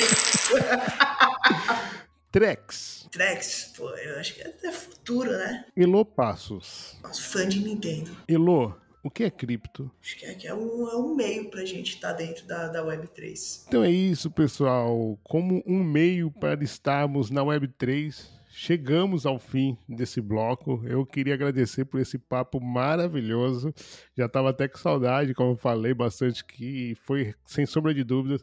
Trex. 2.29 3.07
Trex, 3.09 3.73
pô, 3.77 3.89
eu 3.91 4.19
acho 4.19 4.35
que 4.35 4.41
é 4.41 4.47
até 4.47 4.71
futuro, 4.73 5.31
né? 5.31 5.65
Elo 5.77 6.03
Passos. 6.03 6.97
Fã 7.17 7.47
de 7.47 7.59
Nintendo. 7.59 8.11
Elo, 8.27 8.75
o 9.03 9.11
que 9.11 9.25
é 9.25 9.29
cripto? 9.29 9.91
Acho 10.01 10.17
que 10.17 10.25
é, 10.25 10.33
que 10.33 10.47
é, 10.47 10.53
um, 10.53 10.89
é 10.89 10.95
um 10.95 11.13
meio 11.13 11.49
para 11.49 11.61
a 11.61 11.65
gente 11.65 11.95
estar 11.95 12.11
tá 12.11 12.13
dentro 12.13 12.47
da, 12.47 12.69
da 12.69 12.83
Web3. 12.83 13.65
Então 13.67 13.83
é 13.83 13.91
isso, 13.91 14.31
pessoal. 14.31 15.19
Como 15.23 15.61
um 15.67 15.83
meio 15.83 16.31
para 16.31 16.63
estarmos 16.63 17.29
na 17.29 17.41
Web3, 17.41 18.25
chegamos 18.47 19.25
ao 19.25 19.37
fim 19.37 19.77
desse 19.89 20.21
bloco. 20.21 20.81
Eu 20.85 21.05
queria 21.05 21.33
agradecer 21.33 21.83
por 21.83 21.99
esse 21.99 22.17
papo 22.17 22.61
maravilhoso. 22.61 23.73
Já 24.15 24.27
estava 24.27 24.51
até 24.51 24.69
com 24.69 24.77
saudade, 24.77 25.33
como 25.33 25.51
eu 25.51 25.57
falei 25.57 25.93
bastante, 25.93 26.45
que 26.45 26.95
foi, 27.03 27.35
sem 27.45 27.65
sombra 27.65 27.93
de 27.93 28.05
dúvidas, 28.05 28.41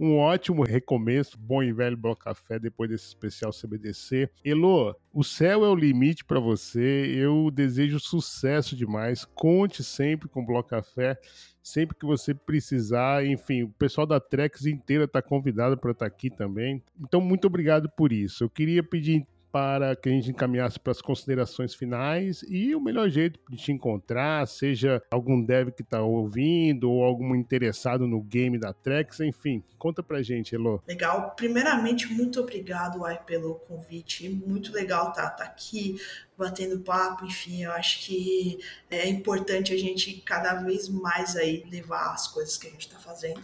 um 0.00 0.16
ótimo 0.16 0.62
recomeço, 0.62 1.38
bom 1.38 1.62
e 1.62 1.70
velho 1.72 1.94
Bloco 1.94 2.24
Café 2.24 2.58
depois 2.58 2.88
desse 2.88 3.08
especial 3.08 3.52
CBDC. 3.52 4.30
Elo, 4.42 4.96
o 5.12 5.22
céu 5.22 5.62
é 5.62 5.68
o 5.68 5.74
limite 5.74 6.24
para 6.24 6.40
você. 6.40 7.14
Eu 7.14 7.50
desejo 7.50 8.00
sucesso 8.00 8.74
demais. 8.74 9.26
Conte 9.26 9.84
sempre 9.84 10.26
com 10.26 10.40
o 10.40 10.46
Bloco 10.46 10.70
Café, 10.70 11.20
sempre 11.62 11.94
que 11.98 12.06
você 12.06 12.32
precisar. 12.32 13.26
Enfim, 13.26 13.64
o 13.64 13.68
pessoal 13.68 14.06
da 14.06 14.18
Trex 14.18 14.64
inteira 14.64 15.04
está 15.04 15.20
convidado 15.20 15.76
para 15.76 15.90
estar 15.90 16.08
tá 16.08 16.14
aqui 16.14 16.30
também. 16.30 16.82
Então, 16.98 17.20
muito 17.20 17.46
obrigado 17.46 17.90
por 17.90 18.10
isso. 18.10 18.42
Eu 18.42 18.48
queria 18.48 18.82
pedir 18.82 19.26
para 19.52 19.96
que 19.96 20.08
a 20.08 20.12
gente 20.12 20.30
encaminhasse 20.30 20.78
para 20.78 20.92
as 20.92 21.02
considerações 21.02 21.74
finais 21.74 22.44
e 22.48 22.74
o 22.74 22.80
melhor 22.80 23.08
jeito 23.08 23.40
de 23.48 23.56
te 23.56 23.72
encontrar, 23.72 24.46
seja 24.46 25.02
algum 25.10 25.42
dev 25.42 25.70
que 25.70 25.82
está 25.82 26.02
ouvindo 26.02 26.90
ou 26.90 27.04
algum 27.04 27.34
interessado 27.34 28.06
no 28.06 28.20
game 28.20 28.58
da 28.58 28.72
Trex, 28.72 29.20
enfim, 29.20 29.62
conta 29.78 30.02
pra 30.02 30.22
gente, 30.22 30.54
Elo. 30.54 30.82
Legal. 30.86 31.34
Primeiramente, 31.36 32.06
muito 32.12 32.40
obrigado, 32.40 33.04
Ai, 33.04 33.18
pelo 33.24 33.54
convite. 33.56 34.28
Muito 34.28 34.72
legal 34.72 35.10
estar 35.10 35.30
tá, 35.30 35.30
tá 35.30 35.44
aqui 35.44 35.96
batendo 36.40 36.80
papo, 36.80 37.26
enfim, 37.26 37.64
eu 37.64 37.72
acho 37.72 38.00
que 38.00 38.58
é 38.90 39.06
importante 39.06 39.74
a 39.74 39.76
gente 39.76 40.22
cada 40.22 40.54
vez 40.54 40.88
mais 40.88 41.36
aí 41.36 41.66
levar 41.70 42.14
as 42.14 42.26
coisas 42.26 42.56
que 42.56 42.66
a 42.66 42.70
gente 42.70 42.86
está 42.86 42.98
fazendo. 42.98 43.42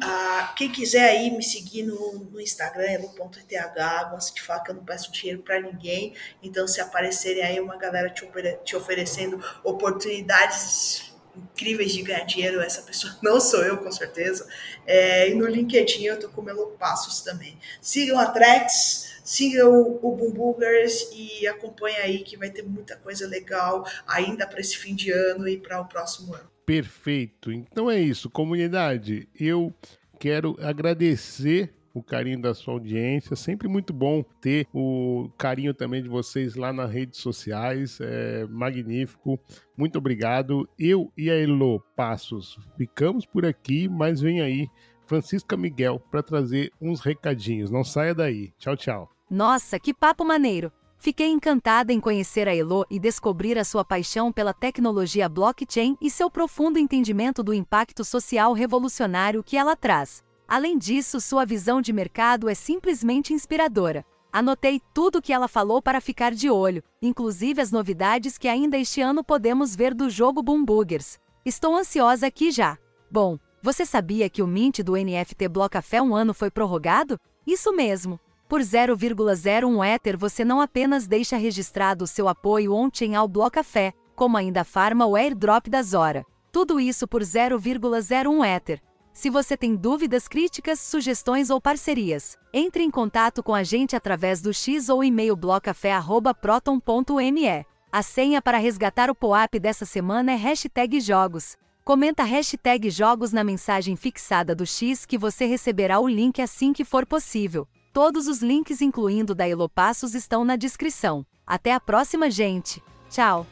Ah, 0.00 0.54
quem 0.56 0.70
quiser 0.70 1.10
aí 1.10 1.30
me 1.30 1.42
seguir 1.42 1.82
no, 1.82 2.30
no 2.30 2.40
Instagram, 2.40 2.88
elo.eth, 2.88 4.10
gosto 4.10 4.34
de 4.36 4.42
falar 4.42 4.60
que 4.60 4.70
eu 4.70 4.76
não 4.76 4.84
peço 4.84 5.10
dinheiro 5.10 5.42
para 5.42 5.60
ninguém, 5.60 6.14
então 6.40 6.68
se 6.68 6.80
aparecerem 6.80 7.42
aí 7.42 7.60
uma 7.60 7.76
galera 7.76 8.08
te, 8.08 8.24
te 8.64 8.76
oferecendo 8.76 9.44
oportunidades 9.64 11.12
incríveis 11.34 11.92
de 11.92 12.02
ganhar 12.02 12.24
dinheiro, 12.24 12.60
essa 12.60 12.82
pessoa 12.82 13.14
não 13.20 13.40
sou 13.40 13.64
eu, 13.64 13.78
com 13.78 13.90
certeza. 13.90 14.46
É, 14.86 15.28
e 15.28 15.34
no 15.34 15.46
LinkedIn 15.46 16.04
eu 16.04 16.18
tô 16.18 16.28
com 16.28 16.42
Melo 16.42 16.76
Passos 16.78 17.20
também. 17.22 17.58
Sigam 17.80 18.18
a 18.18 18.26
Trex, 18.26 19.15
siga 19.26 19.68
o, 19.68 19.98
Boomboogers 20.16 21.10
e 21.12 21.46
acompanhe 21.48 21.96
aí 21.96 22.18
que 22.20 22.36
vai 22.36 22.48
ter 22.48 22.62
muita 22.62 22.96
coisa 22.96 23.26
legal 23.26 23.84
ainda 24.06 24.46
para 24.46 24.60
esse 24.60 24.78
fim 24.78 24.94
de 24.94 25.10
ano 25.10 25.48
e 25.48 25.58
para 25.58 25.80
o 25.80 25.84
próximo 25.84 26.32
ano. 26.34 26.48
Perfeito. 26.64 27.52
Então 27.52 27.90
é 27.90 28.00
isso, 28.00 28.30
comunidade. 28.30 29.28
Eu 29.38 29.74
quero 30.18 30.56
agradecer 30.60 31.74
o 31.92 32.02
carinho 32.02 32.40
da 32.40 32.54
sua 32.54 32.74
audiência. 32.74 33.34
Sempre 33.34 33.68
muito 33.68 33.92
bom 33.92 34.22
ter 34.40 34.66
o 34.72 35.30
carinho 35.36 35.74
também 35.74 36.02
de 36.02 36.08
vocês 36.08 36.54
lá 36.54 36.72
nas 36.72 36.90
redes 36.90 37.20
sociais. 37.20 37.98
É 38.00 38.46
magnífico. 38.46 39.40
Muito 39.76 39.98
obrigado. 39.98 40.68
Eu 40.78 41.12
e 41.16 41.30
a 41.30 41.34
Elo 41.34 41.80
Passos 41.96 42.58
ficamos 42.76 43.26
por 43.26 43.44
aqui, 43.44 43.88
mas 43.88 44.20
vem 44.20 44.40
aí 44.40 44.68
Francisca 45.06 45.56
Miguel 45.56 46.00
para 46.10 46.22
trazer 46.22 46.70
uns 46.80 47.00
recadinhos. 47.00 47.70
Não 47.70 47.82
saia 47.82 48.14
daí. 48.14 48.52
Tchau, 48.58 48.76
tchau. 48.76 49.15
Nossa, 49.30 49.78
que 49.78 49.92
papo 49.92 50.24
maneiro! 50.24 50.72
Fiquei 50.98 51.28
encantada 51.28 51.92
em 51.92 52.00
conhecer 52.00 52.48
a 52.48 52.54
Elo 52.54 52.86
e 52.88 52.98
descobrir 52.98 53.58
a 53.58 53.64
sua 53.64 53.84
paixão 53.84 54.32
pela 54.32 54.54
tecnologia 54.54 55.28
blockchain 55.28 55.96
e 56.00 56.10
seu 56.10 56.30
profundo 56.30 56.78
entendimento 56.78 57.42
do 57.42 57.52
impacto 57.52 58.04
social 58.04 58.52
revolucionário 58.52 59.42
que 59.42 59.56
ela 59.56 59.76
traz. 59.76 60.24
Além 60.48 60.78
disso, 60.78 61.20
sua 61.20 61.44
visão 61.44 61.82
de 61.82 61.92
mercado 61.92 62.48
é 62.48 62.54
simplesmente 62.54 63.34
inspiradora. 63.34 64.04
Anotei 64.32 64.80
tudo 64.94 65.18
o 65.18 65.22
que 65.22 65.32
ela 65.32 65.48
falou 65.48 65.82
para 65.82 66.00
ficar 66.00 66.32
de 66.32 66.48
olho, 66.48 66.82
inclusive 67.02 67.60
as 67.60 67.72
novidades 67.72 68.38
que 68.38 68.48
ainda 68.48 68.78
este 68.78 69.00
ano 69.00 69.24
podemos 69.24 69.74
ver 69.74 69.92
do 69.92 70.08
jogo 70.08 70.42
Boom 70.42 70.64
Boogers. 70.64 71.18
Estou 71.44 71.74
ansiosa 71.76 72.26
aqui 72.26 72.50
já. 72.50 72.78
Bom, 73.10 73.38
você 73.62 73.84
sabia 73.84 74.30
que 74.30 74.42
o 74.42 74.46
mint 74.46 74.80
do 74.82 74.92
NFT 74.92 75.48
Blockafé 75.48 76.00
um 76.00 76.14
ano 76.14 76.32
foi 76.32 76.50
prorrogado? 76.50 77.18
Isso 77.46 77.72
mesmo. 77.72 78.20
Por 78.48 78.60
0,01 78.60 79.84
Ether 79.84 80.16
você 80.16 80.44
não 80.44 80.60
apenas 80.60 81.08
deixa 81.08 81.36
registrado 81.36 82.04
o 82.04 82.06
seu 82.06 82.28
apoio 82.28 82.72
ontem 82.72 83.16
ao 83.16 83.26
Blocafé, 83.26 83.92
como 84.14 84.36
ainda 84.36 84.62
farma 84.62 85.04
o 85.04 85.16
airdrop 85.16 85.68
da 85.68 85.82
Zora. 85.82 86.24
Tudo 86.52 86.78
isso 86.78 87.08
por 87.08 87.22
0,01 87.22 88.46
Ether. 88.46 88.80
Se 89.12 89.28
você 89.30 89.56
tem 89.56 89.74
dúvidas, 89.74 90.28
críticas, 90.28 90.78
sugestões 90.78 91.50
ou 91.50 91.60
parcerias, 91.60 92.38
entre 92.52 92.84
em 92.84 92.90
contato 92.90 93.42
com 93.42 93.52
a 93.54 93.64
gente 93.64 93.96
através 93.96 94.40
do 94.40 94.54
X 94.54 94.88
ou 94.88 95.02
e-mail 95.02 95.34
blocafé.proton.me. 95.34 97.66
A 97.90 98.02
senha 98.02 98.40
para 98.42 98.58
resgatar 98.58 99.10
o 99.10 99.14
POAP 99.14 99.58
dessa 99.58 99.84
semana 99.84 100.30
é 100.32 100.36
hashtag 100.36 101.00
jogos. 101.00 101.56
Comenta 101.82 102.22
hashtag 102.22 102.90
jogos 102.90 103.32
na 103.32 103.42
mensagem 103.42 103.96
fixada 103.96 104.54
do 104.54 104.66
X 104.66 105.06
que 105.06 105.16
você 105.16 105.46
receberá 105.46 105.98
o 105.98 106.06
link 106.06 106.42
assim 106.42 106.72
que 106.72 106.84
for 106.84 107.06
possível. 107.06 107.66
Todos 107.96 108.28
os 108.28 108.42
links, 108.42 108.82
incluindo 108.82 109.34
da 109.34 109.48
Elopassos, 109.48 110.14
estão 110.14 110.44
na 110.44 110.54
descrição. 110.54 111.24
Até 111.46 111.72
a 111.72 111.80
próxima, 111.80 112.30
gente. 112.30 112.82
Tchau! 113.08 113.46